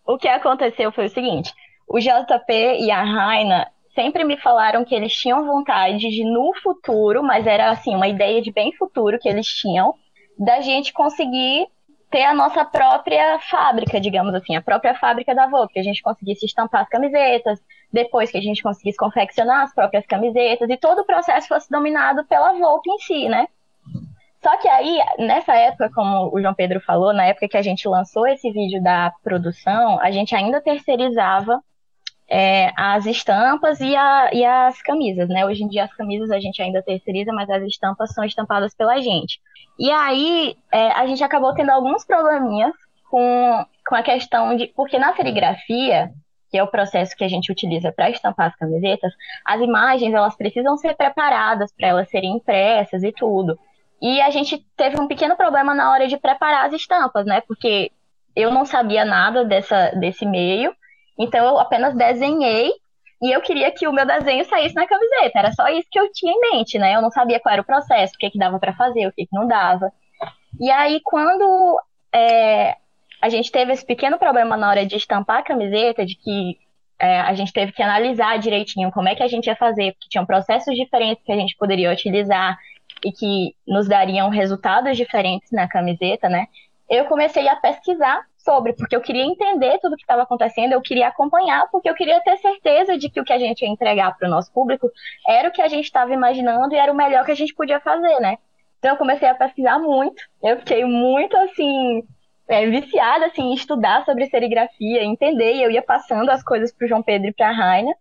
o 0.05 0.17
que 0.17 0.27
aconteceu 0.27 0.91
foi 0.91 1.07
o 1.07 1.09
seguinte: 1.09 1.53
o 1.87 1.99
JP 1.99 2.53
e 2.79 2.89
a 2.89 3.03
Raina 3.03 3.67
sempre 3.93 4.23
me 4.23 4.37
falaram 4.37 4.85
que 4.85 4.95
eles 4.95 5.13
tinham 5.13 5.45
vontade 5.45 6.09
de, 6.09 6.23
no 6.23 6.53
futuro, 6.63 7.21
mas 7.21 7.45
era 7.45 7.69
assim, 7.69 7.93
uma 7.95 8.07
ideia 8.07 8.41
de 8.41 8.51
bem 8.51 8.71
futuro 8.73 9.19
que 9.19 9.27
eles 9.27 9.47
tinham, 9.47 9.93
da 10.39 10.61
gente 10.61 10.93
conseguir 10.93 11.67
ter 12.09 12.23
a 12.23 12.33
nossa 12.33 12.65
própria 12.65 13.39
fábrica, 13.49 13.99
digamos 13.99 14.33
assim, 14.33 14.55
a 14.55 14.61
própria 14.61 14.95
fábrica 14.95 15.33
da 15.33 15.47
Vogue, 15.47 15.73
que 15.73 15.79
a 15.79 15.83
gente 15.83 16.01
conseguisse 16.01 16.45
estampar 16.45 16.81
as 16.81 16.89
camisetas, 16.89 17.59
depois 17.91 18.31
que 18.31 18.37
a 18.37 18.41
gente 18.41 18.63
conseguisse 18.63 18.97
confeccionar 18.97 19.63
as 19.63 19.73
próprias 19.73 20.05
camisetas 20.05 20.69
e 20.69 20.77
todo 20.77 20.99
o 20.99 21.05
processo 21.05 21.47
fosse 21.47 21.69
dominado 21.69 22.25
pela 22.25 22.53
Volpe 22.53 22.89
em 22.89 22.99
si, 22.99 23.29
né? 23.29 23.47
Só 24.41 24.57
que 24.57 24.67
aí, 24.67 24.99
nessa 25.19 25.53
época, 25.53 25.91
como 25.93 26.33
o 26.33 26.41
João 26.41 26.53
Pedro 26.53 26.81
falou, 26.81 27.13
na 27.13 27.25
época 27.25 27.47
que 27.47 27.57
a 27.57 27.61
gente 27.61 27.87
lançou 27.87 28.25
esse 28.27 28.49
vídeo 28.51 28.81
da 28.81 29.13
produção, 29.23 29.99
a 29.99 30.09
gente 30.09 30.35
ainda 30.35 30.59
terceirizava 30.59 31.61
é, 32.27 32.71
as 32.75 33.05
estampas 33.05 33.79
e, 33.81 33.95
a, 33.95 34.31
e 34.33 34.43
as 34.43 34.81
camisas, 34.81 35.29
né? 35.29 35.45
Hoje 35.45 35.63
em 35.63 35.67
dia 35.67 35.83
as 35.83 35.93
camisas 35.93 36.31
a 36.31 36.39
gente 36.39 36.61
ainda 36.61 36.81
terceiriza, 36.81 37.31
mas 37.33 37.49
as 37.49 37.61
estampas 37.63 38.13
são 38.13 38.23
estampadas 38.23 38.73
pela 38.73 38.99
gente. 38.99 39.39
E 39.77 39.91
aí 39.91 40.55
é, 40.71 40.91
a 40.93 41.05
gente 41.05 41.23
acabou 41.23 41.53
tendo 41.53 41.69
alguns 41.69 42.05
probleminhas 42.05 42.73
com, 43.11 43.65
com 43.85 43.95
a 43.95 44.01
questão 44.01 44.55
de. 44.55 44.67
Porque 44.67 44.97
na 44.97 45.13
serigrafia, 45.13 46.11
que 46.51 46.57
é 46.57 46.63
o 46.63 46.67
processo 46.67 47.15
que 47.15 47.23
a 47.23 47.29
gente 47.29 47.51
utiliza 47.51 47.93
para 47.93 48.09
estampar 48.09 48.47
as 48.47 48.55
camisetas, 48.57 49.13
as 49.45 49.61
imagens 49.61 50.13
elas 50.13 50.35
precisam 50.35 50.75
ser 50.77 50.95
preparadas 50.95 51.71
para 51.71 51.87
elas 51.87 52.09
serem 52.09 52.35
impressas 52.35 53.03
e 53.03 53.11
tudo. 53.13 53.57
E 54.01 54.19
a 54.19 54.29
gente 54.29 54.57
teve 54.75 54.99
um 54.99 55.07
pequeno 55.07 55.37
problema 55.37 55.73
na 55.73 55.91
hora 55.91 56.07
de 56.07 56.17
preparar 56.17 56.65
as 56.65 56.73
estampas, 56.73 57.25
né? 57.25 57.41
Porque 57.47 57.91
eu 58.35 58.51
não 58.51 58.65
sabia 58.65 59.05
nada 59.05 59.45
dessa, 59.45 59.91
desse 59.91 60.25
meio, 60.25 60.75
então 61.17 61.45
eu 61.45 61.59
apenas 61.59 61.95
desenhei 61.95 62.71
e 63.21 63.31
eu 63.31 63.41
queria 63.41 63.71
que 63.71 63.87
o 63.87 63.93
meu 63.93 64.05
desenho 64.05 64.43
saísse 64.45 64.75
na 64.75 64.87
camiseta. 64.87 65.39
Era 65.39 65.51
só 65.53 65.67
isso 65.69 65.87
que 65.89 65.99
eu 65.99 66.11
tinha 66.11 66.33
em 66.33 66.39
mente, 66.51 66.77
né? 66.77 66.95
Eu 66.95 67.01
não 67.01 67.11
sabia 67.11 67.39
qual 67.39 67.53
era 67.53 67.61
o 67.61 67.65
processo, 67.65 68.15
o 68.15 68.17
que, 68.17 68.31
que 68.31 68.39
dava 68.39 68.59
para 68.59 68.73
fazer, 68.73 69.07
o 69.07 69.11
que, 69.13 69.25
que 69.25 69.35
não 69.35 69.47
dava. 69.47 69.91
E 70.59 70.69
aí, 70.69 70.99
quando 71.03 71.79
é, 72.13 72.75
a 73.21 73.29
gente 73.29 73.51
teve 73.51 73.71
esse 73.71 73.85
pequeno 73.85 74.17
problema 74.17 74.57
na 74.57 74.69
hora 74.69 74.85
de 74.85 74.95
estampar 74.95 75.39
a 75.39 75.43
camiseta, 75.43 76.05
de 76.05 76.15
que 76.15 76.57
é, 76.99 77.19
a 77.19 77.33
gente 77.33 77.53
teve 77.53 77.71
que 77.71 77.81
analisar 77.81 78.39
direitinho 78.39 78.91
como 78.91 79.07
é 79.07 79.15
que 79.15 79.23
a 79.23 79.27
gente 79.27 79.47
ia 79.47 79.55
fazer, 79.55 79.93
porque 79.93 80.09
tinham 80.09 80.25
processos 80.25 80.75
diferentes 80.75 81.23
que 81.23 81.31
a 81.31 81.35
gente 81.35 81.55
poderia 81.55 81.91
utilizar 81.91 82.57
e 83.03 83.11
que 83.11 83.55
nos 83.67 83.87
dariam 83.87 84.29
resultados 84.29 84.97
diferentes 84.97 85.51
na 85.51 85.67
camiseta, 85.67 86.27
né? 86.27 86.47
Eu 86.89 87.05
comecei 87.05 87.47
a 87.47 87.55
pesquisar 87.55 88.21
sobre, 88.37 88.73
porque 88.73 88.95
eu 88.95 89.01
queria 89.01 89.23
entender 89.23 89.79
tudo 89.79 89.93
o 89.93 89.95
que 89.95 90.03
estava 90.03 90.23
acontecendo, 90.23 90.73
eu 90.73 90.81
queria 90.81 91.07
acompanhar, 91.07 91.67
porque 91.71 91.89
eu 91.89 91.93
queria 91.93 92.19
ter 92.21 92.37
certeza 92.37 92.97
de 92.97 93.09
que 93.09 93.19
o 93.19 93.23
que 93.23 93.33
a 93.33 93.39
gente 93.39 93.61
ia 93.61 93.69
entregar 93.69 94.17
para 94.17 94.27
o 94.27 94.31
nosso 94.31 94.51
público 94.51 94.89
era 95.27 95.49
o 95.49 95.51
que 95.51 95.61
a 95.61 95.67
gente 95.67 95.85
estava 95.85 96.11
imaginando 96.13 96.73
e 96.73 96.77
era 96.77 96.91
o 96.91 96.95
melhor 96.95 97.23
que 97.23 97.31
a 97.31 97.35
gente 97.35 97.53
podia 97.53 97.79
fazer, 97.79 98.19
né? 98.19 98.37
Então 98.79 98.91
eu 98.91 98.97
comecei 98.97 99.27
a 99.27 99.35
pesquisar 99.35 99.79
muito, 99.79 100.21
eu 100.43 100.57
fiquei 100.57 100.83
muito 100.83 101.37
assim 101.37 102.03
é, 102.51 102.69
viciada 102.69 103.27
assim, 103.27 103.43
em 103.43 103.53
estudar 103.53 104.03
sobre 104.03 104.27
serigrafia, 104.27 105.03
entender, 105.03 105.55
e 105.55 105.63
eu 105.63 105.71
ia 105.71 105.81
passando 105.81 106.29
as 106.29 106.43
coisas 106.43 106.71
para 106.71 106.85
o 106.85 106.87
João 106.87 107.01
Pedro 107.01 107.29
e 107.29 107.33
para 107.33 107.49
a 107.49 107.53
Raina. 107.53 107.91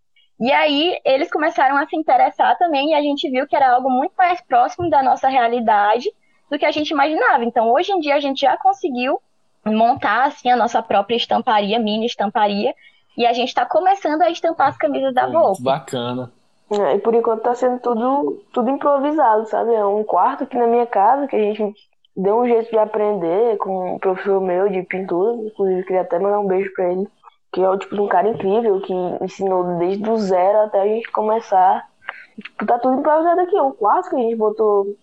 E 0.41 0.51
aí 0.51 0.99
eles 1.05 1.31
começaram 1.31 1.77
a 1.77 1.87
se 1.87 1.97
interessar 1.97 2.59
também 2.59 2.91
e 2.91 2.95
a 2.95 3.03
gente 3.03 3.31
viu 3.31 3.47
que 3.47 3.55
era 3.55 3.73
algo 3.73 3.89
muito 3.89 4.13
mais 4.19 4.41
próximo 4.41 4.91
da 4.91 5.03
nossa 5.03 5.29
realidade 5.29 6.11
do 6.51 6.59
que 6.59 6.67
a 6.67 6.73
gente 6.73 6.91
imaginava. 6.91 7.45
Então 7.45 7.71
hoje 7.71 7.93
em 7.93 8.01
dia 8.01 8.17
a 8.17 8.21
gente 8.21 8.41
já 8.41 8.57
conseguiu 8.57 9.21
montar 9.65 10.25
assim 10.25 10.51
a 10.51 10.57
nossa 10.57 10.83
própria 10.83 11.17
estamparia, 11.17 11.79
mini 11.79 12.07
estamparia, 12.07 12.75
e 13.17 13.27
a 13.27 13.33
gente 13.33 13.49
está 13.49 13.65
começando 13.65 14.23
a 14.23 14.31
estampar 14.31 14.69
as 14.69 14.77
camisas 14.77 15.15
da 15.15 15.25
muito 15.25 15.39
Volpe. 15.39 15.63
bacana. 15.63 16.33
É, 16.73 16.95
e 16.95 16.99
por 16.99 17.15
enquanto 17.15 17.43
tá 17.43 17.55
sendo 17.55 17.79
tudo, 17.81 18.43
tudo 18.53 18.71
improvisado, 18.71 19.47
sabe? 19.47 19.75
É 19.75 19.85
um 19.85 20.03
quarto 20.03 20.45
aqui 20.45 20.57
na 20.57 20.67
minha 20.67 20.87
casa 20.87 21.27
que 21.27 21.37
a 21.37 21.39
gente 21.39 21.75
deu 22.21 22.41
um 22.41 22.47
jeito 22.47 22.71
de 22.71 22.79
aprender 22.79 23.57
com 23.59 23.95
um 23.95 23.99
professor 23.99 24.41
meu 24.41 24.69
de 24.69 24.83
pintura, 24.83 25.43
inclusive 25.43 25.85
queria 25.85 26.03
até 26.03 26.19
mandar 26.19 26.41
um 26.41 26.47
beijo 26.47 26.73
pra 26.75 26.93
ele, 26.93 27.09
que 27.53 27.63
é 27.63 27.69
o 27.69 27.79
tipo 27.79 27.95
de 27.95 28.01
um 28.01 28.09
cara 28.09 28.29
incrível 28.29 28.81
que 28.83 28.93
ensinou 29.23 29.79
desde 29.79 30.09
o 30.09 30.17
zero 30.19 30.59
até 30.61 30.83
a 30.83 30.87
gente 30.87 31.11
começar. 31.11 31.89
Tipo, 32.37 32.67
tá 32.67 32.79
tudo 32.79 33.01
improvisado 33.01 33.41
aqui, 33.41 33.57
é 33.57 33.63
um 33.63 33.73
quarto 33.73 34.11
que 34.11 34.17
a 34.17 34.19
gente 34.19 34.37
botou, 34.37 34.95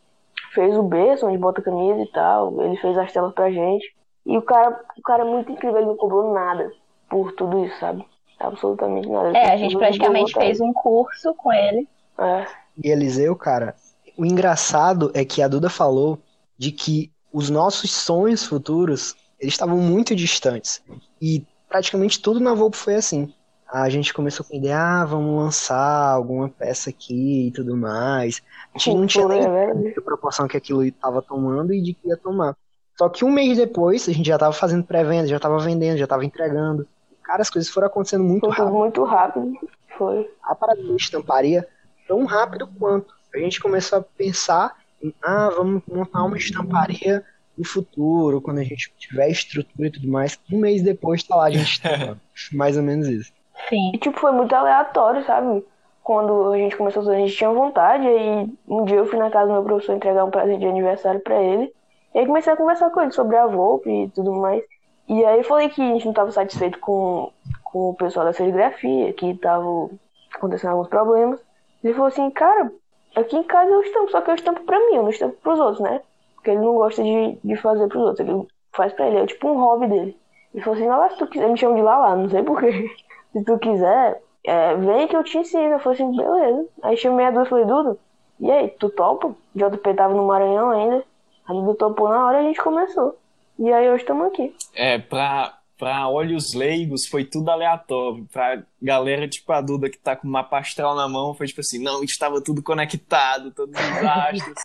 fez 0.54 0.78
o 0.78 0.84
berço, 0.84 1.28
onde 1.28 1.38
bota 1.38 1.60
a 1.60 1.64
camisa 1.64 2.02
e 2.02 2.12
tal, 2.12 2.62
ele 2.62 2.78
fez 2.78 2.98
as 2.98 3.12
telas 3.12 3.34
pra 3.34 3.52
gente. 3.52 3.96
E 4.26 4.38
o 4.38 4.42
cara, 4.42 4.80
o 4.98 5.02
cara 5.02 5.24
é 5.24 5.26
muito 5.26 5.52
incrível, 5.52 5.78
ele 5.78 5.88
não 5.88 5.98
cobrou 5.98 6.34
nada 6.34 6.72
por 7.10 7.32
tudo 7.32 7.66
isso, 7.66 7.80
sabe? 7.80 8.06
Absolutamente 8.40 9.10
nada. 9.10 9.30
Ele 9.30 9.38
É, 9.38 9.52
a 9.52 9.58
gente 9.58 9.78
praticamente 9.78 10.34
fez 10.34 10.60
um 10.62 10.72
curso 10.74 11.34
com 11.36 11.52
ele. 11.52 11.88
É. 12.20 12.46
E 12.84 12.90
Eliseu, 12.90 13.36
cara, 13.36 13.74
o 14.18 14.26
engraçado 14.26 15.12
é 15.16 15.26
que 15.26 15.42
a 15.42 15.48
Duda 15.48 15.70
falou 15.70 16.20
de 16.58 16.72
que 16.72 17.12
os 17.32 17.50
nossos 17.50 17.92
sonhos 17.92 18.46
futuros, 18.46 19.16
eles 19.40 19.54
estavam 19.54 19.78
muito 19.78 20.16
distantes. 20.16 20.82
E 21.22 21.46
praticamente 21.70 22.22
tudo 22.22 22.40
na 22.40 22.54
Volpe 22.54 22.78
foi 22.78 22.96
assim. 22.96 23.34
A 23.70 23.90
gente 23.90 24.14
começou 24.14 24.46
com 24.46 24.56
a 24.56 24.58
ideia, 24.58 24.80
ah, 24.80 25.06
vamos 25.06 25.44
lançar 25.44 26.12
alguma 26.12 26.48
peça 26.48 26.90
aqui 26.90 27.48
e 27.48 27.52
tudo 27.52 27.76
mais. 27.76 28.42
A 28.74 28.78
gente 28.78 28.96
não 28.96 29.06
tinha 29.06 29.28
nem 29.28 29.44
é 29.44 29.94
a 29.98 30.02
proporção 30.02 30.48
que 30.48 30.56
aquilo 30.56 30.84
estava 30.84 31.22
tomando 31.22 31.74
e 31.74 31.82
de 31.82 31.94
que 31.94 32.08
ia 32.08 32.16
tomar. 32.16 32.56
Só 32.98 33.10
que 33.10 33.26
um 33.26 33.32
mês 33.32 33.58
depois, 33.58 34.08
a 34.08 34.14
gente 34.14 34.26
já 34.26 34.36
estava 34.36 34.54
fazendo 34.54 34.86
pré-venda, 34.86 35.28
já 35.28 35.36
estava 35.36 35.60
vendendo, 35.60 35.98
já 35.98 36.06
estava 36.06 36.26
entregando. 36.26 36.88
Cara, 37.22 37.42
as 37.42 37.50
coisas 37.50 37.70
foram 37.70 37.88
acontecendo 37.88 38.24
muito 38.24 38.48
Foi 38.48 38.56
rápido. 38.56 38.74
muito 38.74 39.04
rápido. 39.04 39.54
Foi. 39.98 40.32
A 40.42 40.56
parada 40.56 40.82
da 40.82 40.96
estamparia, 40.96 41.68
tão 42.08 42.26
rápido 42.26 42.68
quanto. 42.80 43.14
A 43.36 43.38
gente 43.38 43.60
começou 43.60 44.00
a 44.00 44.02
pensar 44.02 44.78
ah, 45.24 45.50
vamos 45.56 45.84
montar 45.88 46.24
uma 46.24 46.38
estamparia 46.38 47.24
no 47.58 47.66
futuro, 47.66 48.42
quando 48.42 48.60
a 48.60 48.64
gente 48.64 48.94
tiver 48.98 49.30
estrutura 49.30 49.88
e 49.88 49.92
tudo 49.92 50.08
mais. 50.08 50.40
Um 50.52 50.60
mês 50.60 50.84
depois 50.84 51.24
tá 51.24 51.36
lá 51.36 51.46
a 51.46 51.52
gente 51.52 51.72
estampando. 51.72 52.20
Mais 52.54 52.78
ou 52.78 52.84
menos 52.84 53.08
isso. 53.08 53.32
Sim. 53.68 53.92
E 53.94 53.98
tipo, 53.98 54.20
foi 54.20 54.32
muito 54.32 54.54
aleatório, 54.54 55.26
sabe? 55.26 55.66
Quando 56.04 56.54
a 56.54 56.58
gente 56.58 56.78
começou 56.78 57.02
a 57.02 57.06
fazer, 57.06 57.18
a 57.18 57.20
gente 57.20 57.36
tinha 57.36 57.50
vontade, 57.50 58.08
aí 58.08 58.50
um 58.68 58.86
dia 58.86 58.98
eu 58.98 59.08
fui 59.08 59.18
na 59.18 59.30
casa 59.30 59.48
do 59.48 59.54
meu 59.54 59.64
professor 59.64 59.96
entregar 59.96 60.24
um 60.24 60.32
presente 60.32 60.60
de 60.60 60.68
aniversário 60.68 61.20
pra 61.20 61.42
ele. 61.42 61.74
E 62.14 62.20
aí 62.20 62.26
comecei 62.26 62.54
a 62.54 62.58
conversar 62.58 62.90
com 62.92 63.02
ele 63.02 63.12
sobre 63.12 63.36
a 63.36 63.48
Volpe 63.48 63.90
e 63.90 64.10
tudo 64.10 64.32
mais. 64.34 64.64
E 65.10 65.26
aí 65.26 65.40
eu 65.40 65.44
falei 65.44 65.70
que 65.70 65.82
a 65.82 65.94
gente 65.94 66.06
não 66.06 66.14
tava 66.14 66.32
satisfeito 66.32 66.80
com, 66.80 67.32
com 67.64 67.90
o 67.90 67.96
pessoal 67.96 68.26
da 68.26 68.34
serigrafia, 68.34 69.12
que 69.14 69.34
tava 69.36 69.90
acontecendo 70.34 70.72
alguns 70.72 70.88
problemas. 70.88 71.40
Ele 71.84 71.94
falou 71.94 72.08
assim, 72.08 72.30
cara, 72.30 72.72
aqui 73.20 73.36
em 73.36 73.44
casa 73.44 73.70
eu 73.72 73.82
estampo, 73.82 74.12
só 74.12 74.22
que 74.22 74.32
eu 74.32 74.36
estampo 74.36 74.62
pra 74.62 74.80
mim, 74.80 74.96
eu 74.96 75.04
não 75.04 75.10
estampo 75.10 75.36
pros 75.42 75.60
outros, 75.60 75.80
né? 75.80 76.02
Porque 76.36 76.52
ele 76.52 76.60
não 76.60 76.76
gosta 76.76 77.04
de, 77.04 77.38
de 77.44 77.56
fazer 77.58 77.88
pros 77.88 78.04
outros, 78.04 78.28
ele 78.28 78.48
faz 78.72 78.94
pra 78.94 79.08
ele, 79.08 79.18
é 79.18 79.26
tipo 79.26 79.48
um 79.48 79.60
hobby 79.60 79.88
dele. 79.88 80.18
Ele 80.54 80.64
falou 80.64 80.80
assim, 80.80 80.88
Lala, 80.88 81.10
se 81.10 81.18
tu 81.18 81.28
quiser, 81.28 81.50
me 81.50 81.58
chama 81.58 81.76
de 81.76 81.82
Lala, 81.82 82.16
não 82.16 82.30
sei 82.30 82.42
porquê. 82.44 82.90
Se 83.34 83.44
tu 83.44 83.60
quiser, 83.60 84.22
é, 84.44 84.74
vem 84.76 85.08
que 85.08 85.16
eu 85.16 85.24
te 85.24 85.38
ensino. 85.38 85.74
Eu 85.74 85.80
falei 85.80 86.02
assim, 86.02 86.16
beleza. 86.16 86.68
Aí 86.82 86.98
chamei 86.98 87.26
a 87.26 87.32
Duda 87.32 87.46
e 87.46 87.50
falei, 87.50 87.66
Duda, 87.66 87.98
e 88.40 88.52
aí, 88.52 88.70
tu 88.70 88.90
topa? 88.90 89.36
JP 89.56 89.94
tava 89.96 90.14
no 90.14 90.26
Maranhão 90.26 90.70
ainda. 90.70 91.04
A 91.48 91.54
Duda 91.54 91.76
topou 91.76 92.10
na 92.10 92.26
hora 92.26 92.38
e 92.38 92.40
a 92.40 92.48
gente 92.48 92.62
começou. 92.62 93.18
E 93.60 93.72
aí 93.72 93.90
hoje 93.90 94.04
estamos 94.04 94.28
aqui. 94.28 94.56
É, 94.76 95.00
pra, 95.00 95.57
pra 95.78 96.10
olhos 96.10 96.54
leigos 96.54 97.06
foi 97.06 97.24
tudo 97.24 97.50
aleatório. 97.50 98.28
Pra 98.32 98.64
galera 98.82 99.28
tipo 99.28 99.52
a 99.52 99.62
Duda 99.62 99.90
que 99.90 99.98
tá 99.98 100.16
com 100.16 100.28
uma 100.28 100.48
astral 100.52 100.96
na 100.96 101.08
mão, 101.08 101.34
foi 101.34 101.48
tipo 101.48 101.62
assim, 101.62 101.80
não, 101.80 102.04
estava 102.04 102.42
tudo 102.42 102.64
conectado, 102.64 103.52
todos 103.52 103.76
os 103.80 104.06
astros. 104.06 104.64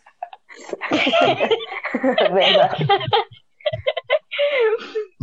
Verdade. 2.33 2.87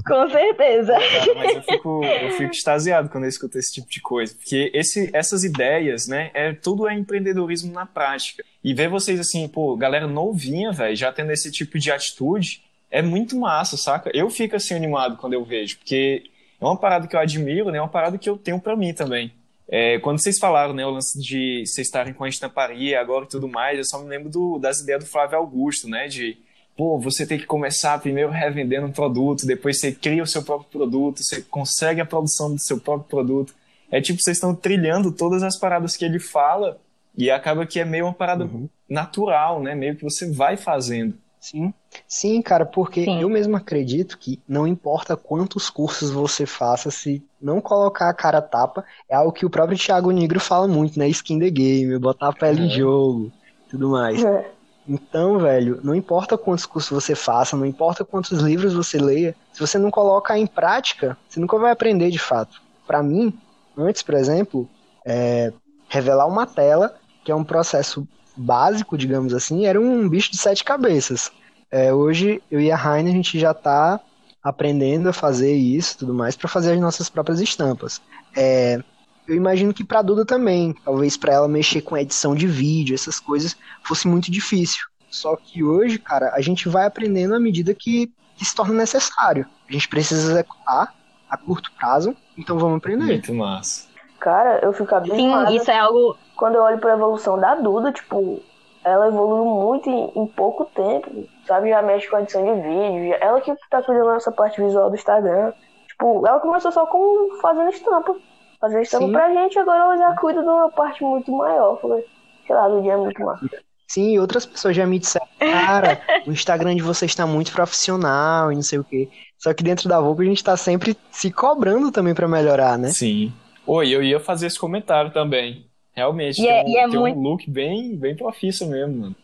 Com 0.07 0.29
certeza. 0.29 0.93
Cara, 0.93 1.35
mas 1.35 1.55
eu 1.55 1.63
fico, 1.63 2.03
eu 2.03 2.31
fico 2.31 2.51
extasiado 2.51 3.09
quando 3.09 3.25
eu 3.25 3.29
escuto 3.29 3.57
esse 3.57 3.73
tipo 3.73 3.89
de 3.89 4.01
coisa. 4.01 4.33
Porque 4.33 4.71
esse, 4.73 5.09
essas 5.13 5.43
ideias, 5.43 6.07
né, 6.07 6.31
é, 6.33 6.53
tudo 6.53 6.87
é 6.87 6.93
empreendedorismo 6.93 7.71
na 7.71 7.85
prática. 7.85 8.43
E 8.63 8.73
ver 8.73 8.89
vocês 8.89 9.19
assim, 9.19 9.47
pô, 9.47 9.75
galera 9.75 10.07
novinha, 10.07 10.71
velho, 10.71 10.95
já 10.95 11.11
tendo 11.11 11.31
esse 11.31 11.51
tipo 11.51 11.77
de 11.77 11.91
atitude, 11.91 12.63
é 12.91 13.01
muito 13.01 13.37
massa, 13.37 13.77
saca? 13.77 14.09
Eu 14.13 14.29
fico 14.29 14.55
assim 14.55 14.73
animado 14.73 15.17
quando 15.17 15.33
eu 15.33 15.43
vejo, 15.43 15.77
porque 15.77 16.23
é 16.59 16.65
uma 16.65 16.77
parada 16.77 17.07
que 17.07 17.15
eu 17.15 17.19
admiro, 17.19 17.71
né, 17.71 17.77
é 17.77 17.81
uma 17.81 17.87
parada 17.87 18.17
que 18.17 18.29
eu 18.29 18.37
tenho 18.37 18.59
para 18.59 18.75
mim 18.75 18.93
também. 18.93 19.31
É, 19.71 19.99
quando 19.99 20.19
vocês 20.19 20.39
falaram, 20.39 20.73
né, 20.73 20.85
o 20.85 20.89
lance 20.89 21.19
de 21.21 21.63
vocês 21.65 21.87
estarem 21.87 22.13
com 22.13 22.23
a 22.23 22.29
estamparia 22.29 22.99
agora 22.99 23.25
e 23.25 23.27
tudo 23.27 23.47
mais, 23.47 23.77
eu 23.77 23.85
só 23.85 23.99
me 23.99 24.09
lembro 24.09 24.29
do, 24.29 24.57
das 24.57 24.79
ideias 24.79 25.03
do 25.03 25.09
Flávio 25.09 25.37
Augusto, 25.37 25.87
né, 25.87 26.07
de 26.07 26.37
pô, 26.75 26.97
você 26.97 27.25
tem 27.27 27.37
que 27.37 27.45
começar 27.45 27.99
primeiro 27.99 28.31
revendendo 28.31 28.87
um 28.87 28.91
produto, 28.91 29.45
depois 29.45 29.79
você 29.79 29.91
cria 29.91 30.23
o 30.23 30.27
seu 30.27 30.41
próprio 30.41 30.69
produto, 30.69 31.21
você 31.21 31.41
consegue 31.41 31.99
a 32.01 32.05
produção 32.05 32.51
do 32.53 32.59
seu 32.59 32.79
próprio 32.79 33.09
produto. 33.09 33.53
É 33.91 33.99
tipo, 33.99 34.21
vocês 34.21 34.37
estão 34.37 34.55
trilhando 34.55 35.11
todas 35.11 35.43
as 35.43 35.57
paradas 35.59 35.97
que 35.97 36.05
ele 36.05 36.19
fala 36.19 36.79
e 37.17 37.29
acaba 37.29 37.65
que 37.65 37.79
é 37.79 37.85
meio 37.85 38.05
uma 38.05 38.13
parada 38.13 38.45
Uhum. 38.45 38.69
natural, 38.89 39.61
né? 39.61 39.75
Meio 39.75 39.95
que 39.95 40.03
você 40.03 40.31
vai 40.31 40.55
fazendo. 40.55 41.15
Sim. 41.39 41.73
Sim, 42.07 42.41
cara, 42.41 42.65
porque 42.65 43.05
Sim. 43.05 43.21
eu 43.21 43.29
mesmo 43.29 43.55
acredito 43.55 44.17
que 44.17 44.39
não 44.47 44.67
importa 44.67 45.15
quantos 45.15 45.69
cursos 45.69 46.11
você 46.11 46.45
faça, 46.45 46.91
se 46.91 47.23
não 47.41 47.61
colocar 47.61 48.09
a 48.09 48.13
cara 48.13 48.41
tapa, 48.41 48.83
é 49.07 49.15
algo 49.15 49.31
que 49.31 49.45
o 49.45 49.49
próprio 49.49 49.77
Thiago 49.77 50.11
Negro 50.11 50.39
fala 50.39 50.67
muito, 50.67 50.99
né? 50.99 51.07
Skin 51.07 51.39
the 51.39 51.49
game, 51.49 51.97
botar 51.97 52.29
a 52.29 52.33
pele 52.33 52.63
em 52.63 52.67
É. 52.67 52.69
jogo, 52.69 53.31
tudo 53.69 53.89
mais. 53.89 54.23
É. 54.23 54.51
Então, 54.87 55.37
velho, 55.37 55.79
não 55.83 55.93
importa 55.93 56.37
quantos 56.37 56.65
cursos 56.65 56.89
você 56.91 57.13
faça, 57.15 57.55
não 57.55 57.65
importa 57.65 58.03
quantos 58.03 58.39
livros 58.39 58.73
você 58.73 58.97
leia, 58.97 59.35
se 59.53 59.59
você 59.59 59.77
não 59.77 59.91
colocar 59.91 60.37
em 60.37 60.47
prática, 60.47 61.15
você 61.27 61.39
nunca 61.39 61.57
vai 61.59 61.71
aprender 61.71 62.09
de 62.09 62.19
fato. 62.19 62.59
Pra 62.87 63.03
mim, 63.03 63.31
antes, 63.77 64.01
por 64.01 64.15
exemplo, 64.15 64.67
é, 65.05 65.53
revelar 65.87 66.25
uma 66.25 66.47
tela, 66.47 66.95
que 67.23 67.31
é 67.31 67.35
um 67.35 67.43
processo 67.43 68.07
básico, 68.39 68.97
digamos 68.97 69.33
assim, 69.33 69.65
era 69.65 69.79
um 69.79 70.07
bicho 70.07 70.31
de 70.31 70.37
sete 70.37 70.63
cabeças. 70.63 71.31
É, 71.71 71.93
hoje, 71.93 72.41
eu 72.49 72.59
e 72.59 72.71
a 72.71 72.75
Raine, 72.75 73.09
a 73.09 73.13
gente 73.13 73.37
já 73.37 73.53
tá 73.53 73.99
aprendendo 74.41 75.09
a 75.09 75.13
fazer 75.13 75.53
isso 75.53 75.95
e 75.95 75.97
tudo 75.99 76.13
mais 76.13 76.35
para 76.35 76.47
fazer 76.47 76.73
as 76.73 76.79
nossas 76.79 77.09
próprias 77.09 77.41
estampas. 77.41 78.01
É, 78.35 78.81
eu 79.27 79.35
imagino 79.35 79.73
que 79.73 79.83
para 79.83 80.01
Duda 80.01 80.25
também, 80.25 80.73
talvez 80.83 81.17
para 81.17 81.33
ela 81.33 81.47
mexer 81.47 81.81
com 81.81 81.97
edição 81.97 82.33
de 82.33 82.47
vídeo, 82.47 82.95
essas 82.95 83.19
coisas, 83.19 83.55
fosse 83.83 84.07
muito 84.07 84.31
difícil. 84.31 84.87
Só 85.09 85.35
que 85.35 85.63
hoje, 85.63 85.99
cara, 85.99 86.31
a 86.33 86.41
gente 86.41 86.69
vai 86.69 86.85
aprendendo 86.85 87.35
à 87.35 87.39
medida 87.39 87.73
que, 87.73 88.11
que 88.37 88.45
se 88.45 88.55
torna 88.55 88.73
necessário. 88.73 89.45
A 89.67 89.71
gente 89.71 89.87
precisa 89.87 90.31
executar 90.31 90.95
a 91.29 91.37
curto 91.37 91.71
prazo, 91.77 92.15
então 92.37 92.57
vamos 92.57 92.77
aprender. 92.77 93.05
Muito 93.05 93.33
massa. 93.33 93.87
Cara, 94.19 94.59
eu 94.63 94.73
fico 94.73 94.89
Sim, 94.89 94.95
abismado 94.95 95.55
isso 95.55 95.71
é 95.71 95.79
algo. 95.79 96.17
Quando 96.39 96.55
eu 96.55 96.63
olho 96.63 96.79
pra 96.79 96.93
evolução 96.93 97.37
da 97.37 97.53
Duda, 97.55 97.91
tipo, 97.91 98.41
ela 98.83 99.07
evoluiu 99.09 99.45
muito 99.45 99.89
em, 99.89 100.11
em 100.15 100.25
pouco 100.25 100.65
tempo, 100.73 101.11
sabe? 101.45 101.69
Já 101.69 101.81
mexe 101.81 102.07
com 102.09 102.17
edição 102.17 102.43
de 102.43 102.61
vídeo, 102.61 103.09
já- 103.09 103.17
ela 103.17 103.41
que 103.41 103.53
tá 103.69 103.83
cuidando 103.83 104.13
dessa 104.13 104.31
parte 104.31 104.61
visual 104.61 104.89
do 104.89 104.95
Instagram. 104.95 105.51
Tipo, 105.89 106.25
ela 106.25 106.39
começou 106.39 106.71
só 106.71 106.85
com 106.85 107.37
fazendo 107.41 107.69
estampa. 107.69 108.15
Fazendo 108.61 108.81
estampa 108.81 109.05
Sim. 109.05 109.11
pra 109.11 109.33
gente, 109.33 109.59
agora 109.59 109.79
ela 109.79 109.97
já 109.97 110.15
cuida 110.15 110.41
de 110.41 110.47
uma 110.47 110.69
parte 110.71 111.03
muito 111.03 111.29
maior. 111.31 111.79
Falei, 111.81 112.05
sei 112.47 112.55
lá, 112.55 112.67
do 112.69 112.81
dia 112.81 112.93
é 112.93 112.97
muito 112.97 113.21
massa. 113.21 113.45
Sim, 113.87 114.13
e 114.13 114.19
outras 114.19 114.45
pessoas 114.45 114.75
já 114.75 114.85
me 114.85 114.99
disseram, 114.99 115.25
cara, 115.39 115.99
o 116.27 116.31
Instagram 116.31 116.75
de 116.75 116.81
vocês 116.83 117.09
está 117.11 117.25
muito 117.25 117.51
profissional 117.51 118.51
e 118.51 118.55
não 118.55 118.61
sei 118.61 118.77
o 118.79 118.83
quê. 118.83 119.09
Só 119.37 119.53
que 119.53 119.63
dentro 119.63 119.89
da 119.89 119.99
Volpe 119.99 120.21
a 120.21 120.25
gente 120.25 120.43
tá 120.43 120.55
sempre 120.55 120.95
se 121.11 121.31
cobrando 121.33 121.91
também 121.91 122.13
pra 122.13 122.27
melhorar, 122.27 122.77
né? 122.77 122.89
Sim. 122.89 123.33
Oi, 123.65 123.89
eu 123.89 124.01
ia 124.03 124.19
fazer 124.19 124.47
esse 124.47 124.59
comentário 124.59 125.11
também. 125.11 125.68
Realmente, 125.99 126.41
E 126.41 126.45
tem, 126.45 126.51
é- 126.51 126.63
um, 126.63 126.67
e 126.69 126.77
é 126.77 126.87
tem 126.89 126.99
muito- 126.99 127.19
um 127.19 127.21
look 127.21 127.49
bem, 127.49 127.95
bem 127.97 128.15
profissa 128.15 128.65
mesmo, 128.65 128.95
mano. 128.97 129.15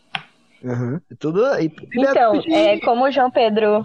Uhum. 0.62 1.00
Tudo, 1.18 1.42
e 1.60 1.68
tudo 1.70 1.88
Então, 1.94 2.42
é, 2.50 2.78
como 2.80 3.04
o 3.04 3.10
João 3.10 3.30
Pedro. 3.30 3.84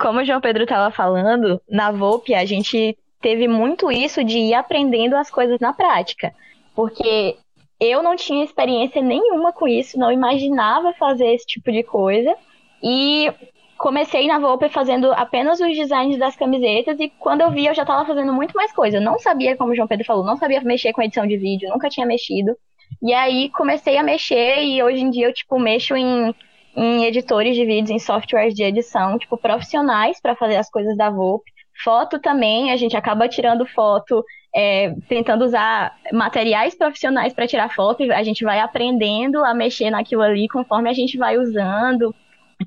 Como 0.00 0.18
o 0.20 0.24
João 0.24 0.40
Pedro 0.40 0.64
estava 0.64 0.90
falando, 0.92 1.60
na 1.70 1.92
Volpe 1.92 2.34
a 2.34 2.44
gente 2.44 2.98
teve 3.20 3.46
muito 3.46 3.92
isso 3.92 4.24
de 4.24 4.38
ir 4.38 4.54
aprendendo 4.54 5.14
as 5.16 5.30
coisas 5.30 5.60
na 5.60 5.72
prática. 5.72 6.32
Porque 6.74 7.36
eu 7.78 8.02
não 8.02 8.16
tinha 8.16 8.44
experiência 8.44 9.00
nenhuma 9.00 9.52
com 9.52 9.68
isso, 9.68 9.98
não 9.98 10.10
imaginava 10.10 10.92
fazer 10.94 11.26
esse 11.32 11.46
tipo 11.46 11.70
de 11.70 11.84
coisa. 11.84 12.34
E 12.82 13.30
comecei 13.82 14.28
na 14.28 14.38
Volpe 14.38 14.68
fazendo 14.68 15.12
apenas 15.12 15.58
os 15.58 15.76
designs 15.76 16.16
das 16.16 16.36
camisetas 16.36 17.00
e 17.00 17.08
quando 17.18 17.40
eu 17.40 17.50
vi 17.50 17.66
eu 17.66 17.74
já 17.74 17.82
estava 17.82 18.06
fazendo 18.06 18.32
muito 18.32 18.52
mais 18.52 18.72
coisa. 18.72 18.98
Eu 18.98 19.00
não 19.00 19.18
sabia, 19.18 19.56
como 19.56 19.72
o 19.72 19.74
João 19.74 19.88
Pedro 19.88 20.06
falou, 20.06 20.24
não 20.24 20.36
sabia 20.36 20.60
mexer 20.60 20.92
com 20.92 21.02
edição 21.02 21.26
de 21.26 21.36
vídeo, 21.36 21.68
nunca 21.68 21.88
tinha 21.88 22.06
mexido. 22.06 22.56
E 23.02 23.12
aí 23.12 23.50
comecei 23.50 23.98
a 23.98 24.02
mexer 24.04 24.62
e 24.62 24.80
hoje 24.80 25.00
em 25.00 25.10
dia 25.10 25.26
eu 25.26 25.34
tipo 25.34 25.58
mexo 25.58 25.96
em, 25.96 26.32
em 26.76 27.04
editores 27.06 27.56
de 27.56 27.64
vídeos, 27.66 27.90
em 27.90 27.98
softwares 27.98 28.54
de 28.54 28.62
edição, 28.62 29.18
tipo 29.18 29.36
profissionais 29.36 30.20
para 30.20 30.36
fazer 30.36 30.58
as 30.58 30.70
coisas 30.70 30.96
da 30.96 31.10
Volpe. 31.10 31.50
Foto 31.82 32.20
também, 32.20 32.70
a 32.70 32.76
gente 32.76 32.96
acaba 32.96 33.26
tirando 33.26 33.66
foto, 33.66 34.24
é, 34.54 34.94
tentando 35.08 35.44
usar 35.44 35.92
materiais 36.12 36.76
profissionais 36.76 37.32
para 37.32 37.48
tirar 37.48 37.74
foto, 37.74 38.04
a 38.12 38.22
gente 38.22 38.44
vai 38.44 38.60
aprendendo 38.60 39.44
a 39.44 39.52
mexer 39.52 39.90
naquilo 39.90 40.22
ali 40.22 40.46
conforme 40.46 40.88
a 40.88 40.92
gente 40.92 41.18
vai 41.18 41.36
usando. 41.36 42.14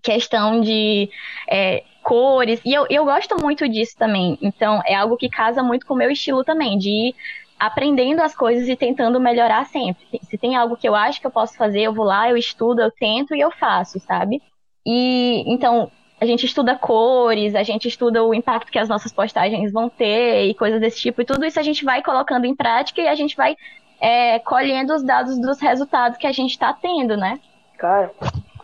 Questão 0.01 0.61
de 0.61 1.09
é, 1.49 1.83
cores, 2.03 2.61
e 2.63 2.73
eu, 2.73 2.85
eu 2.89 3.05
gosto 3.05 3.35
muito 3.41 3.67
disso 3.67 3.95
também. 3.97 4.37
Então, 4.41 4.81
é 4.85 4.95
algo 4.95 5.17
que 5.17 5.29
casa 5.29 5.63
muito 5.63 5.85
com 5.85 5.93
o 5.93 5.97
meu 5.97 6.11
estilo 6.11 6.43
também, 6.43 6.77
de 6.77 6.89
ir 6.89 7.15
aprendendo 7.59 8.21
as 8.21 8.35
coisas 8.35 8.67
e 8.67 8.75
tentando 8.75 9.19
melhorar 9.19 9.65
sempre. 9.65 10.05
Se 10.23 10.37
tem 10.37 10.55
algo 10.55 10.77
que 10.77 10.87
eu 10.87 10.93
acho 10.93 11.19
que 11.19 11.27
eu 11.27 11.31
posso 11.31 11.57
fazer, 11.57 11.81
eu 11.81 11.93
vou 11.93 12.05
lá, 12.05 12.29
eu 12.29 12.37
estudo, 12.37 12.81
eu 12.81 12.91
tento 12.91 13.33
e 13.33 13.39
eu 13.39 13.49
faço, 13.51 13.99
sabe? 13.99 14.41
E 14.85 15.43
então 15.47 15.89
a 16.19 16.25
gente 16.25 16.45
estuda 16.45 16.75
cores, 16.75 17.55
a 17.55 17.63
gente 17.63 17.87
estuda 17.87 18.23
o 18.23 18.33
impacto 18.33 18.71
que 18.71 18.79
as 18.79 18.87
nossas 18.87 19.11
postagens 19.11 19.71
vão 19.71 19.89
ter 19.89 20.47
e 20.47 20.53
coisas 20.53 20.79
desse 20.79 20.99
tipo. 20.99 21.21
E 21.21 21.25
tudo 21.25 21.45
isso 21.45 21.59
a 21.59 21.63
gente 21.63 21.83
vai 21.83 22.01
colocando 22.01 22.45
em 22.45 22.55
prática 22.55 23.01
e 23.01 23.07
a 23.07 23.15
gente 23.15 23.35
vai 23.35 23.55
é, 23.99 24.39
colhendo 24.39 24.93
os 24.93 25.03
dados 25.03 25.39
dos 25.39 25.59
resultados 25.59 26.17
que 26.17 26.27
a 26.27 26.31
gente 26.31 26.51
está 26.51 26.73
tendo, 26.73 27.17
né? 27.17 27.39
Cara, 27.77 28.11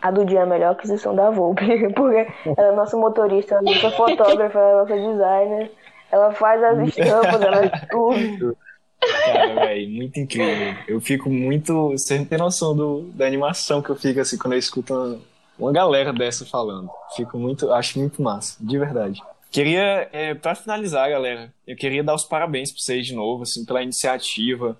a 0.02 0.10
do 0.10 0.24
dia 0.24 0.40
é 0.40 0.42
a 0.42 0.46
melhor 0.46 0.72
aquisição 0.72 1.14
da 1.14 1.30
Volpe, 1.30 1.64
porque 1.94 2.26
ela 2.56 2.72
é 2.72 2.76
nossa 2.76 2.96
motorista, 2.96 3.54
ela 3.54 3.70
é 3.70 3.74
nossa 3.74 3.90
fotógrafa, 3.92 4.58
ela 4.58 4.70
é 4.70 4.74
nossa 4.82 4.96
designer, 4.96 5.72
ela 6.10 6.32
faz 6.32 6.62
as 6.62 6.88
estampas, 6.88 7.40
ela 7.40 7.64
é 7.64 7.68
tudo. 7.88 8.56
Cara, 9.00 9.54
velho, 9.54 9.90
muito 9.90 10.20
incrível. 10.20 10.74
Eu 10.86 11.00
fico 11.00 11.30
muito. 11.30 11.90
Você 11.90 12.18
não 12.18 12.24
tem 12.24 12.38
noção 12.38 12.74
do, 12.74 13.02
da 13.14 13.26
animação 13.26 13.82
que 13.82 13.90
eu 13.90 13.96
fico 13.96 14.20
assim 14.20 14.38
quando 14.38 14.52
eu 14.52 14.58
escuto 14.58 14.94
uma, 14.94 15.18
uma 15.58 15.72
galera 15.72 16.12
dessa 16.12 16.44
falando. 16.44 16.90
Fico 17.16 17.38
muito. 17.38 17.72
Acho 17.72 17.98
muito 17.98 18.22
massa, 18.22 18.56
de 18.60 18.78
verdade. 18.78 19.20
Queria, 19.50 20.08
é, 20.12 20.34
para 20.34 20.54
finalizar, 20.54 21.10
galera, 21.10 21.52
eu 21.66 21.76
queria 21.76 22.02
dar 22.02 22.14
os 22.14 22.24
parabéns 22.24 22.70
pra 22.72 22.80
vocês 22.80 23.06
de 23.06 23.14
novo, 23.14 23.42
assim, 23.42 23.66
pela 23.66 23.82
iniciativa, 23.82 24.78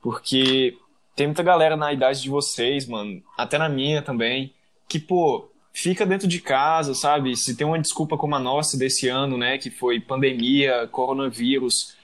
porque 0.00 0.76
tem 1.16 1.26
muita 1.26 1.42
galera 1.42 1.76
na 1.76 1.92
idade 1.92 2.22
de 2.22 2.30
vocês, 2.30 2.86
mano, 2.86 3.20
até 3.36 3.58
na 3.58 3.68
minha 3.68 4.00
também, 4.00 4.54
que, 4.88 4.98
pô, 4.98 5.50
fica 5.72 6.04
dentro 6.04 6.28
de 6.28 6.40
casa, 6.40 6.94
sabe? 6.94 7.36
Se 7.36 7.56
tem 7.56 7.66
uma 7.66 7.78
desculpa 7.78 8.16
como 8.16 8.34
a 8.34 8.40
nossa 8.40 8.76
desse 8.76 9.08
ano, 9.08 9.38
né, 9.38 9.58
que 9.58 9.70
foi 9.70 10.00
pandemia, 10.00 10.88
coronavírus. 10.90 11.96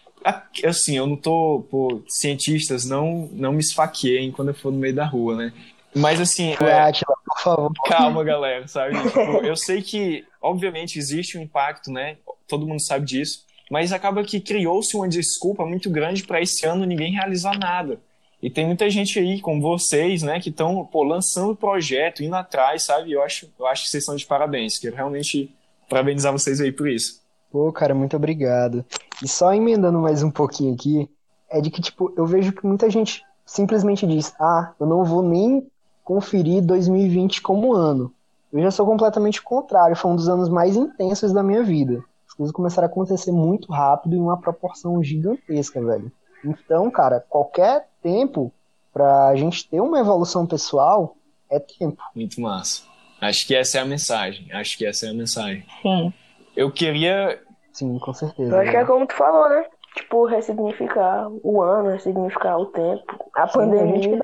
Assim, 0.64 0.97
eu 0.97 1.07
não 1.07 1.16
tô, 1.16 1.66
pô, 1.70 2.03
cientistas, 2.09 2.85
não, 2.85 3.29
não 3.33 3.53
me 3.53 3.61
esfaqueiem 3.61 4.33
quando 4.33 4.49
eu 4.49 4.55
for 4.55 4.72
no 4.72 4.79
meio 4.79 4.95
da 4.95 5.05
rua, 5.05 5.37
né? 5.37 5.53
Mas 5.95 6.20
assim, 6.20 6.55
é, 6.61 6.81
Atila, 6.81 7.16
por 7.24 7.43
favor. 7.43 7.72
calma, 7.87 8.22
galera, 8.22 8.66
sabe? 8.68 8.95
Tipo, 9.03 9.20
eu 9.45 9.57
sei 9.57 9.83
que 9.83 10.24
obviamente 10.41 10.99
existe 10.99 11.39
um 11.39 11.43
impacto, 11.43 11.91
né? 11.91 12.16
Todo 12.47 12.66
mundo 12.66 12.81
sabe 12.81 13.07
disso, 13.07 13.45
mas 13.70 13.93
acaba 13.93 14.24
que 14.24 14.41
criou-se 14.41 14.97
uma 14.97 15.09
desculpa 15.09 15.64
muito 15.64 15.91
grande 15.91 16.24
para 16.24 16.41
esse 16.41 16.66
ano 16.66 16.85
ninguém 16.85 17.12
realizar 17.12 17.59
nada. 17.59 18.01
E 18.41 18.49
tem 18.49 18.66
muita 18.66 18.89
gente 18.89 19.18
aí, 19.18 19.41
como 19.41 19.61
vocês, 19.61 20.22
né, 20.22 20.39
que 20.41 20.51
estão 20.51 20.89
lançando 20.95 21.53
o 21.53 21.57
projeto, 21.57 22.22
indo 22.22 22.36
atrás, 22.36 22.84
sabe? 22.84 23.12
Eu 23.12 23.22
acho, 23.22 23.51
eu 23.59 23.66
acho 23.66 23.84
que 23.84 23.91
vocês 23.91 24.05
são 24.05 24.14
de 24.14 24.24
parabéns. 24.24 24.78
Quero 24.78 24.95
realmente 24.95 25.53
parabenizar 25.89 26.32
vocês 26.32 26.61
aí 26.61 26.70
por 26.70 26.89
isso. 26.89 27.20
Pô, 27.51 27.72
cara, 27.72 27.95
muito 27.95 28.16
obrigado. 28.16 28.84
E 29.22 29.26
só 29.26 29.53
emendando 29.53 29.99
mais 29.99 30.22
um 30.22 30.30
pouquinho 30.30 30.74
aqui, 30.74 31.11
é 31.51 31.61
de 31.61 31.70
que, 31.70 31.80
tipo, 31.80 32.12
eu 32.16 32.26
vejo 32.26 32.53
que 32.53 32.64
muita 32.64 32.89
gente 32.89 33.24
simplesmente 33.45 34.07
diz: 34.07 34.32
ah, 34.39 34.72
eu 34.78 34.86
não 34.86 35.05
vou 35.05 35.22
nem 35.22 35.66
conferir 36.05 36.62
2020 36.62 37.43
como 37.43 37.72
ano. 37.72 38.12
Eu 38.53 38.62
já 38.62 38.70
sou 38.70 38.86
completamente 38.86 39.43
contrário, 39.43 39.97
foi 39.97 40.11
um 40.11 40.16
dos 40.16 40.28
anos 40.28 40.49
mais 40.49 40.76
intensos 40.76 41.32
da 41.32 41.43
minha 41.43 41.62
vida. 41.62 42.03
As 42.26 42.34
coisas 42.34 42.53
começaram 42.53 42.86
a 42.86 42.91
acontecer 42.91 43.32
muito 43.32 43.70
rápido 43.72 44.14
em 44.14 44.20
uma 44.20 44.41
proporção 44.41 45.03
gigantesca, 45.03 45.82
velho. 45.82 46.12
Então, 46.45 46.91
cara, 46.91 47.24
qualquer 47.28 47.88
tempo 48.03 48.53
pra 48.92 49.34
gente 49.36 49.68
ter 49.68 49.80
uma 49.80 49.99
evolução 50.01 50.46
pessoal 50.46 51.16
é 51.51 51.59
tempo. 51.59 52.03
Muito 52.14 52.40
massa. 52.40 52.82
Acho 53.20 53.46
que 53.46 53.55
essa 53.55 53.78
é 53.78 53.80
a 53.80 53.84
mensagem. 53.84 54.51
Acho 54.53 54.76
que 54.78 54.86
essa 54.86 55.07
é 55.07 55.11
a 55.11 55.14
mensagem. 55.14 55.64
Sim. 55.82 56.12
Eu 56.57 56.70
queria. 56.70 57.40
Sim, 57.72 57.99
com 57.99 58.12
certeza. 58.12 58.55
Eu 58.55 58.61
acho 58.61 58.70
que 58.70 58.76
é 58.76 58.84
como 58.84 59.07
tu 59.07 59.14
falou, 59.14 59.49
né? 59.49 59.64
Tipo, 59.96 60.26
ressignificar 60.26 61.28
o 61.42 61.61
ano, 61.62 61.90
ressignificar 61.90 62.57
o 62.59 62.66
tempo, 62.66 63.05
a 63.34 63.49
Sim, 63.49 63.49
a 63.49 63.49
pandemia. 63.49 64.18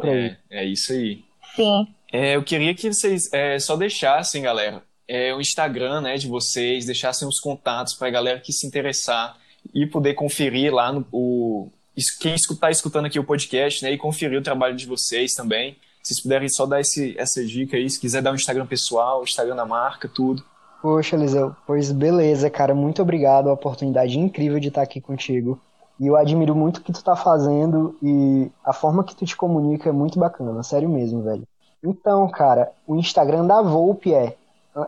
pra 0.00 0.10
É, 0.10 0.26
isso. 0.26 0.36
é 0.50 0.64
isso 0.64 0.92
aí. 0.92 1.24
Sim. 1.56 1.88
É, 2.12 2.36
eu 2.36 2.44
queria 2.44 2.74
que 2.74 2.92
vocês 2.92 3.32
é, 3.32 3.58
só 3.58 3.76
deixassem, 3.76 4.42
galera, 4.42 4.82
é, 5.08 5.34
o 5.34 5.40
Instagram 5.40 6.00
né, 6.02 6.16
de 6.16 6.28
vocês, 6.28 6.86
deixassem 6.86 7.26
os 7.26 7.40
contatos 7.40 7.94
para 7.94 8.06
a 8.08 8.10
galera 8.10 8.40
que 8.40 8.52
se 8.52 8.66
interessar 8.66 9.36
e 9.74 9.86
poder 9.86 10.14
conferir 10.14 10.72
lá 10.72 10.92
no. 10.92 11.04
O, 11.10 11.68
quem 12.18 12.34
está 12.34 12.70
escutando 12.70 13.06
aqui 13.06 13.18
o 13.18 13.24
podcast 13.24 13.84
né, 13.84 13.92
e 13.92 13.98
conferir 13.98 14.38
o 14.38 14.42
trabalho 14.42 14.76
de 14.76 14.86
vocês 14.86 15.32
também. 15.34 15.76
Se 16.02 16.08
vocês 16.08 16.20
puderem 16.20 16.48
só 16.48 16.66
dar 16.66 16.80
esse, 16.80 17.16
essa 17.18 17.44
dica 17.44 17.76
aí, 17.76 17.88
se 17.88 18.00
quiser 18.00 18.20
dar 18.20 18.32
um 18.32 18.34
Instagram 18.34 18.66
pessoal, 18.66 19.22
Instagram 19.22 19.56
da 19.56 19.64
marca, 19.64 20.08
tudo. 20.08 20.42
Poxa, 20.82 21.16
Eliseu, 21.16 21.56
pois 21.66 21.90
beleza, 21.90 22.50
cara, 22.50 22.74
muito 22.74 23.00
obrigado, 23.00 23.48
a 23.48 23.54
oportunidade 23.54 24.18
incrível 24.18 24.60
de 24.60 24.68
estar 24.68 24.82
aqui 24.82 25.00
contigo. 25.00 25.58
E 25.98 26.06
eu 26.06 26.16
admiro 26.16 26.54
muito 26.54 26.78
o 26.78 26.80
que 26.82 26.92
tu 26.92 27.02
tá 27.02 27.16
fazendo 27.16 27.96
e 28.02 28.50
a 28.64 28.72
forma 28.72 29.04
que 29.04 29.14
tu 29.14 29.24
te 29.24 29.36
comunica 29.36 29.88
é 29.88 29.92
muito 29.92 30.18
bacana, 30.18 30.62
sério 30.62 30.88
mesmo, 30.88 31.22
velho. 31.22 31.46
Então, 31.82 32.28
cara, 32.28 32.72
o 32.86 32.96
Instagram 32.96 33.46
da 33.46 33.62
Volpe 33.62 34.12
é, 34.12 34.36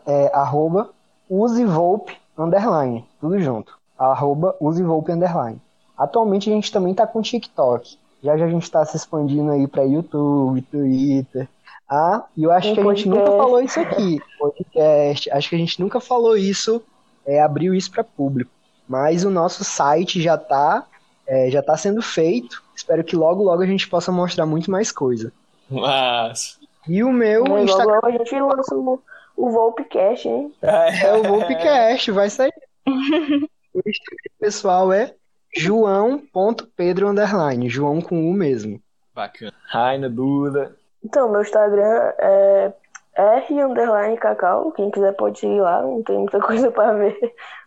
é 0.06 0.30
arroba 0.34 0.90
usevolpe 1.30 2.16
underline, 2.36 3.04
tudo 3.20 3.38
junto. 3.38 3.78
Arroba 3.98 4.54
usevolpe 4.60 5.12
underline. 5.12 5.60
Atualmente 5.96 6.50
a 6.50 6.52
gente 6.52 6.70
também 6.70 6.94
tá 6.94 7.06
com 7.06 7.22
TikTok. 7.22 7.98
Já 8.22 8.36
já 8.36 8.46
a 8.46 8.48
gente 8.50 8.70
tá 8.70 8.84
se 8.84 8.96
expandindo 8.96 9.50
aí 9.52 9.66
pra 9.66 9.84
YouTube, 9.84 10.60
Twitter. 10.62 11.48
Ah, 11.88 12.24
e 12.36 12.42
eu 12.42 12.50
acho 12.50 12.74
Tem 12.74 12.74
que 12.74 12.80
a 12.80 12.94
gente 12.94 13.08
nunca 13.08 13.22
podcast. 13.22 13.42
falou 13.44 13.60
isso 13.62 13.80
aqui. 13.80 14.20
Podcast. 14.38 15.30
Acho 15.30 15.48
que 15.48 15.54
a 15.54 15.58
gente 15.58 15.80
nunca 15.80 16.00
falou 16.00 16.36
isso, 16.36 16.82
é, 17.24 17.40
abriu 17.40 17.74
isso 17.74 17.90
para 17.90 18.02
público. 18.02 18.50
Mas 18.88 19.24
o 19.24 19.30
nosso 19.30 19.62
site 19.62 20.20
já 20.20 20.36
tá, 20.36 20.84
é, 21.26 21.50
já 21.50 21.62
tá 21.62 21.76
sendo 21.76 22.02
feito. 22.02 22.62
Espero 22.74 23.04
que 23.04 23.14
logo, 23.14 23.42
logo 23.42 23.62
a 23.62 23.66
gente 23.66 23.88
possa 23.88 24.10
mostrar 24.10 24.46
muito 24.46 24.70
mais 24.70 24.90
coisa. 24.90 25.32
Mas. 25.70 26.58
E 26.88 27.02
o 27.02 27.12
meu 27.12 27.42
Logo, 27.44 27.58
Instagram 27.58 27.94
logo 27.94 28.06
a 28.06 28.10
gente 28.10 28.40
lança 28.40 28.74
o, 28.76 29.02
o 29.36 29.50
Volpcast, 29.50 30.28
hein? 30.28 30.52
é 30.62 31.12
o 31.14 31.22
Volpcast, 31.22 32.10
vai 32.12 32.30
sair. 32.30 32.52
o 32.86 33.78
Instagram 33.78 34.32
pessoal 34.38 34.92
é 34.92 35.14
joão.pedro 35.56 37.08
underline, 37.08 37.68
João 37.68 38.00
com 38.00 38.28
U 38.30 38.32
mesmo. 38.32 38.80
Bacana. 39.14 39.52
Raina, 39.68 40.08
Duda. 40.10 40.76
Então, 41.02 41.30
meu 41.30 41.40
Instagram 41.40 42.12
é 42.18 42.72
R 43.16 43.62
underline 43.64 44.16
Cacau. 44.18 44.70
Quem 44.72 44.90
quiser 44.90 45.12
pode 45.12 45.38
seguir 45.38 45.60
lá, 45.60 45.82
não 45.82 46.02
tem 46.02 46.18
muita 46.18 46.38
coisa 46.42 46.70
pra 46.70 46.92
ver. 46.92 47.18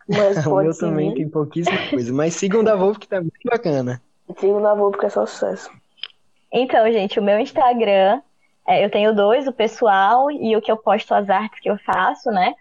Mas 0.07 0.45
o 0.45 0.55
meu 0.61 0.77
também 0.77 1.09
seguir. 1.09 1.23
tem 1.23 1.29
pouquíssima 1.29 1.77
coisa. 1.89 2.13
Mas 2.13 2.35
sigam 2.35 2.63
da 2.63 2.75
Volpe 2.75 2.99
que 2.99 3.07
tá 3.07 3.19
muito 3.19 3.39
bacana. 3.43 4.01
Sigo 4.37 4.59
na 4.59 4.75
Volpe 4.75 4.99
que 4.99 5.07
é 5.07 5.09
só 5.09 5.25
sucesso. 5.25 5.71
Então, 6.51 6.91
gente, 6.91 7.19
o 7.19 7.23
meu 7.23 7.39
Instagram, 7.39 8.21
é, 8.67 8.85
eu 8.85 8.91
tenho 8.91 9.15
dois, 9.15 9.47
o 9.47 9.53
pessoal 9.53 10.29
e 10.29 10.55
o 10.55 10.61
que 10.61 10.71
eu 10.71 10.77
posto 10.77 11.13
as 11.13 11.29
artes 11.29 11.59
que 11.59 11.69
eu 11.69 11.77
faço, 11.79 12.29
né? 12.29 12.53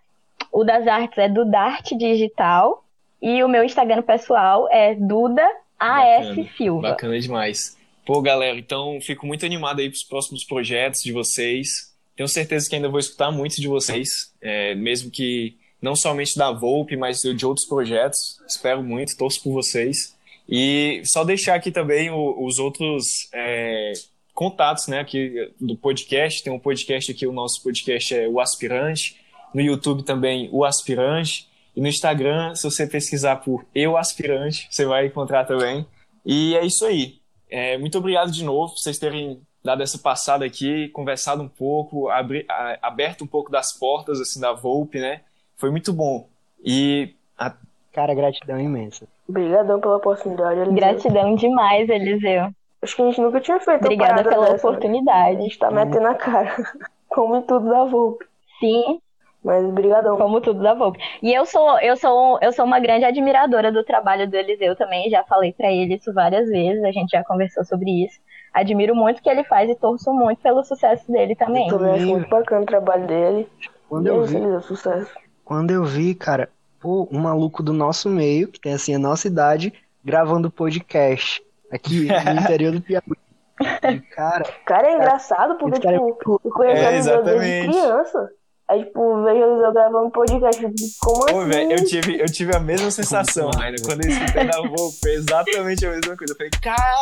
O 0.51 0.65
das 0.65 0.87
artes 0.87 1.19
é 1.19 1.29
do 1.29 1.45
Darte 1.45 1.97
Digital 1.97 2.85
e 3.21 3.43
o 3.43 3.49
meu 3.49 3.65
Instagram 3.65 4.03
pessoal 4.03 4.69
é 4.71 4.95
Duda 4.95 5.45
AS 5.79 6.27
Bacana. 6.29 6.49
Silva. 6.57 6.89
Bacana 6.91 7.21
demais. 7.21 7.77
Pô, 8.07 8.23
galera, 8.23 8.59
então 8.59 8.99
fico 9.01 9.27
muito 9.27 9.45
animado 9.45 9.81
aí 9.81 9.89
pros 9.91 10.03
próximos 10.03 10.45
projetos 10.45 11.03
de 11.03 11.13
vocês. 11.13 11.93
Tenho 12.17 12.29
certeza 12.29 12.69
que 12.69 12.75
ainda 12.75 12.89
vou 12.89 12.99
escutar 12.99 13.31
muito 13.31 13.61
de 13.61 13.69
vocês, 13.69 14.33
é, 14.41 14.75
mesmo 14.75 15.11
que 15.11 15.57
não 15.81 15.95
somente 15.95 16.37
da 16.37 16.51
Volpe, 16.51 16.97
mas 16.97 17.21
de 17.21 17.47
outros 17.47 17.67
projetos. 17.67 18.41
Espero 18.49 18.83
muito, 18.83 19.17
torço 19.17 19.43
por 19.43 19.53
vocês. 19.53 20.17
E 20.49 21.03
só 21.05 21.23
deixar 21.25 21.55
aqui 21.55 21.71
também 21.71 22.11
o- 22.11 22.45
os 22.45 22.59
outros 22.59 23.29
é, 23.33 23.93
contatos, 24.35 24.89
né, 24.89 25.01
aqui 25.01 25.53
do 25.61 25.77
podcast. 25.77 26.43
Tem 26.43 26.53
um 26.53 26.59
podcast 26.59 27.13
aqui, 27.13 27.27
o 27.27 27.33
nosso 27.33 27.63
podcast 27.63 28.15
é 28.15 28.27
o 28.27 28.41
Aspirante. 28.41 29.17
No 29.55 29.61
YouTube 29.61 30.03
também 30.03 30.49
o 30.51 30.65
Aspirante. 30.65 31.48
E 31.79 31.81
no 31.81 31.87
Instagram, 31.87 32.57
se 32.57 32.65
você 32.69 32.89
pesquisar 32.89 33.37
por 33.37 33.65
Eu 33.73 33.97
Aspirante, 33.97 34.67
você 34.69 34.85
vai 34.85 35.07
encontrar 35.07 35.45
também. 35.45 35.87
E 36.27 36.57
é 36.57 36.67
isso 36.67 36.85
aí. 36.85 37.21
É, 37.49 37.79
muito 37.79 37.97
obrigado 37.97 38.33
de 38.33 38.45
novo 38.45 38.73
por 38.75 38.81
vocês 38.81 38.99
terem 38.99 39.41
dado 39.65 39.81
essa 39.81 39.97
passada 39.97 40.45
aqui, 40.45 40.89
conversado 40.89 41.41
um 41.41 41.49
pouco, 41.49 42.09
abri- 42.09 42.45
a- 42.49 42.79
aberto 42.83 43.23
um 43.23 43.29
pouco 43.29 43.49
das 43.49 43.79
portas 43.79 44.21
assim 44.21 44.41
da 44.41 44.53
Volpe, 44.53 44.99
né? 44.99 45.21
Foi 45.57 45.71
muito 45.71 45.93
bom. 45.93 46.27
E 46.65 47.15
a- 47.39 47.55
Cara, 47.93 48.13
gratidão 48.13 48.59
imensa. 48.61 49.07
Obrigadão 49.29 49.79
pela 49.81 49.99
oportunidade. 49.99 50.59
Eliseu. 50.59 50.75
Gratidão 50.75 51.35
demais, 51.37 51.89
Eliseu. 51.89 52.51
Acho 52.83 52.97
que 52.97 53.03
a 53.03 53.05
gente 53.07 53.21
nunca 53.21 53.41
tinha 53.41 53.61
feito 53.61 53.83
Obrigada 53.85 54.25
pela 54.25 54.47
dessa, 54.47 54.51
né? 54.51 54.51
A 54.51 54.57
oportunidade. 54.57 55.43
gente 55.43 55.57
tá 55.61 55.71
metendo 55.71 56.09
a 56.09 56.15
cara. 56.17 56.57
Como 57.09 57.37
em 57.37 57.43
tudo 57.43 57.69
da 57.71 57.85
Volpe. 57.85 58.25
Sim, 58.59 59.01
Mas 59.49 59.67
brigadão. 59.71 60.19
como 60.19 60.43
tudo 60.43 60.63
da 60.63 60.75
Volpe. 60.75 60.99
E 61.23 61.33
eu 61.33 61.47
sou, 61.47 61.81
eu 61.81 61.97
sou, 61.97 62.39
eu 62.43 62.53
sou 62.53 62.67
uma 62.67 62.79
grande 62.79 63.07
admiradora 63.07 63.73
do 63.73 63.83
trabalho 63.83 64.29
do 64.29 64.37
Eliseu 64.37 64.77
também, 64.77 65.09
já 65.09 65.25
falei 65.25 65.55
pra 65.55 65.73
ele 65.73 65.95
isso 65.95 66.13
várias 66.13 66.51
vezes, 66.51 66.85
a 66.85 66.93
gente 66.93 67.09
já 67.09 67.25
conversou 67.25 67.65
sobre 67.65 68.05
isso. 68.05 68.21
Admiro 68.53 68.95
muito 68.95 69.21
o 69.21 69.23
que 69.23 69.31
ele 69.31 69.43
faz 69.45 69.71
e 69.71 69.75
torço 69.75 70.13
muito 70.13 70.43
pelo 70.43 70.63
sucesso 70.63 71.11
dele 71.11 71.35
também. 71.35 71.67
Eu 71.67 71.79
também 71.79 71.95
acho 71.95 72.07
muito 72.07 72.29
bacana 72.29 72.61
o 72.61 72.67
trabalho 72.67 73.07
dele. 73.07 73.49
Quando 73.89 74.07
e 74.07 74.11
é 74.11 74.13
eu 74.13 74.25
vi, 74.25 74.37
Eliseu, 74.37 74.61
sucesso. 74.61 75.11
Quando 75.43 75.71
eu 75.71 75.83
vi, 75.83 76.15
cara, 76.15 76.51
pô, 76.79 77.09
um 77.11 77.19
maluco 77.19 77.63
do 77.63 77.73
nosso 77.73 78.11
meio, 78.11 78.49
que 78.49 78.61
tem 78.61 78.75
assim 78.75 78.95
a 78.95 78.99
nossa 78.99 79.29
idade, 79.29 79.73
gravando 80.05 80.51
podcast 80.51 81.43
aqui 81.73 82.07
no 82.07 82.37
interior 82.39 82.73
do 82.73 82.83
Piauí. 82.83 83.17
E, 83.61 84.01
cara, 84.15 84.45
Cara, 84.67 84.89
é 84.89 84.95
engraçado 84.95 85.57
porque, 85.57 85.89
é 85.89 85.93
tipo, 85.93 86.39
eu 86.45 86.51
conheço 86.51 86.83
É, 86.83 86.87
a 86.87 86.93
Eliseu 86.93 87.25
desde 87.25 87.69
criança. 87.69 88.31
Aí, 88.71 88.85
tipo, 88.85 89.25
vejo 89.25 89.43
a 89.43 89.47
Eliseu 89.47 89.73
gravando 89.73 90.11
podcast. 90.11 90.63
eu 90.63 90.71
Como 91.01 91.27
Pô, 91.27 91.41
assim? 91.41 91.49
velho, 91.49 91.73
eu 91.73 91.85
tive, 91.87 92.21
eu 92.21 92.27
tive 92.27 92.55
a 92.55 92.61
mesma 92.61 92.91
sensação, 92.91 93.49
Rainer. 93.57 93.81
Quando 93.83 94.05
eu 94.05 94.11
escutei 94.11 94.45
da 94.45 94.59
foi 95.01 95.15
exatamente 95.15 95.87
a 95.87 95.91
mesma 95.91 96.17
coisa. 96.17 96.33
Eu 96.33 96.37
falei, 96.37 96.51
caraca, 96.61 97.01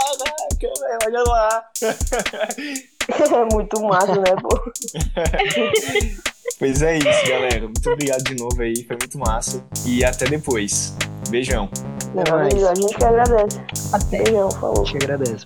velho, 0.61 0.99
olha 1.07 1.23
lá. 1.25 1.65
é 3.41 3.55
muito 3.55 3.83
massa, 3.83 4.15
né, 4.15 4.37
pô? 4.41 4.63
Pois 6.59 6.81
é 6.81 6.97
isso, 6.97 7.29
galera. 7.29 7.61
Muito 7.63 7.91
obrigado 7.91 8.23
de 8.23 8.37
novo 8.37 8.63
aí, 8.63 8.83
foi 8.85 8.97
muito 8.97 9.19
massa. 9.19 9.63
E 9.85 10.03
até 10.03 10.25
depois. 10.25 10.95
Beijão. 11.29 11.69
Não. 12.15 12.47
Eliseu, 12.47 12.71
a 12.71 12.75
gente 12.75 12.97
que 12.97 13.05
agradece. 13.05 13.61
Até. 13.93 14.23
Beijão, 14.23 14.51
falou. 14.53 14.85
te 14.85 14.97
agradeço. 14.97 15.45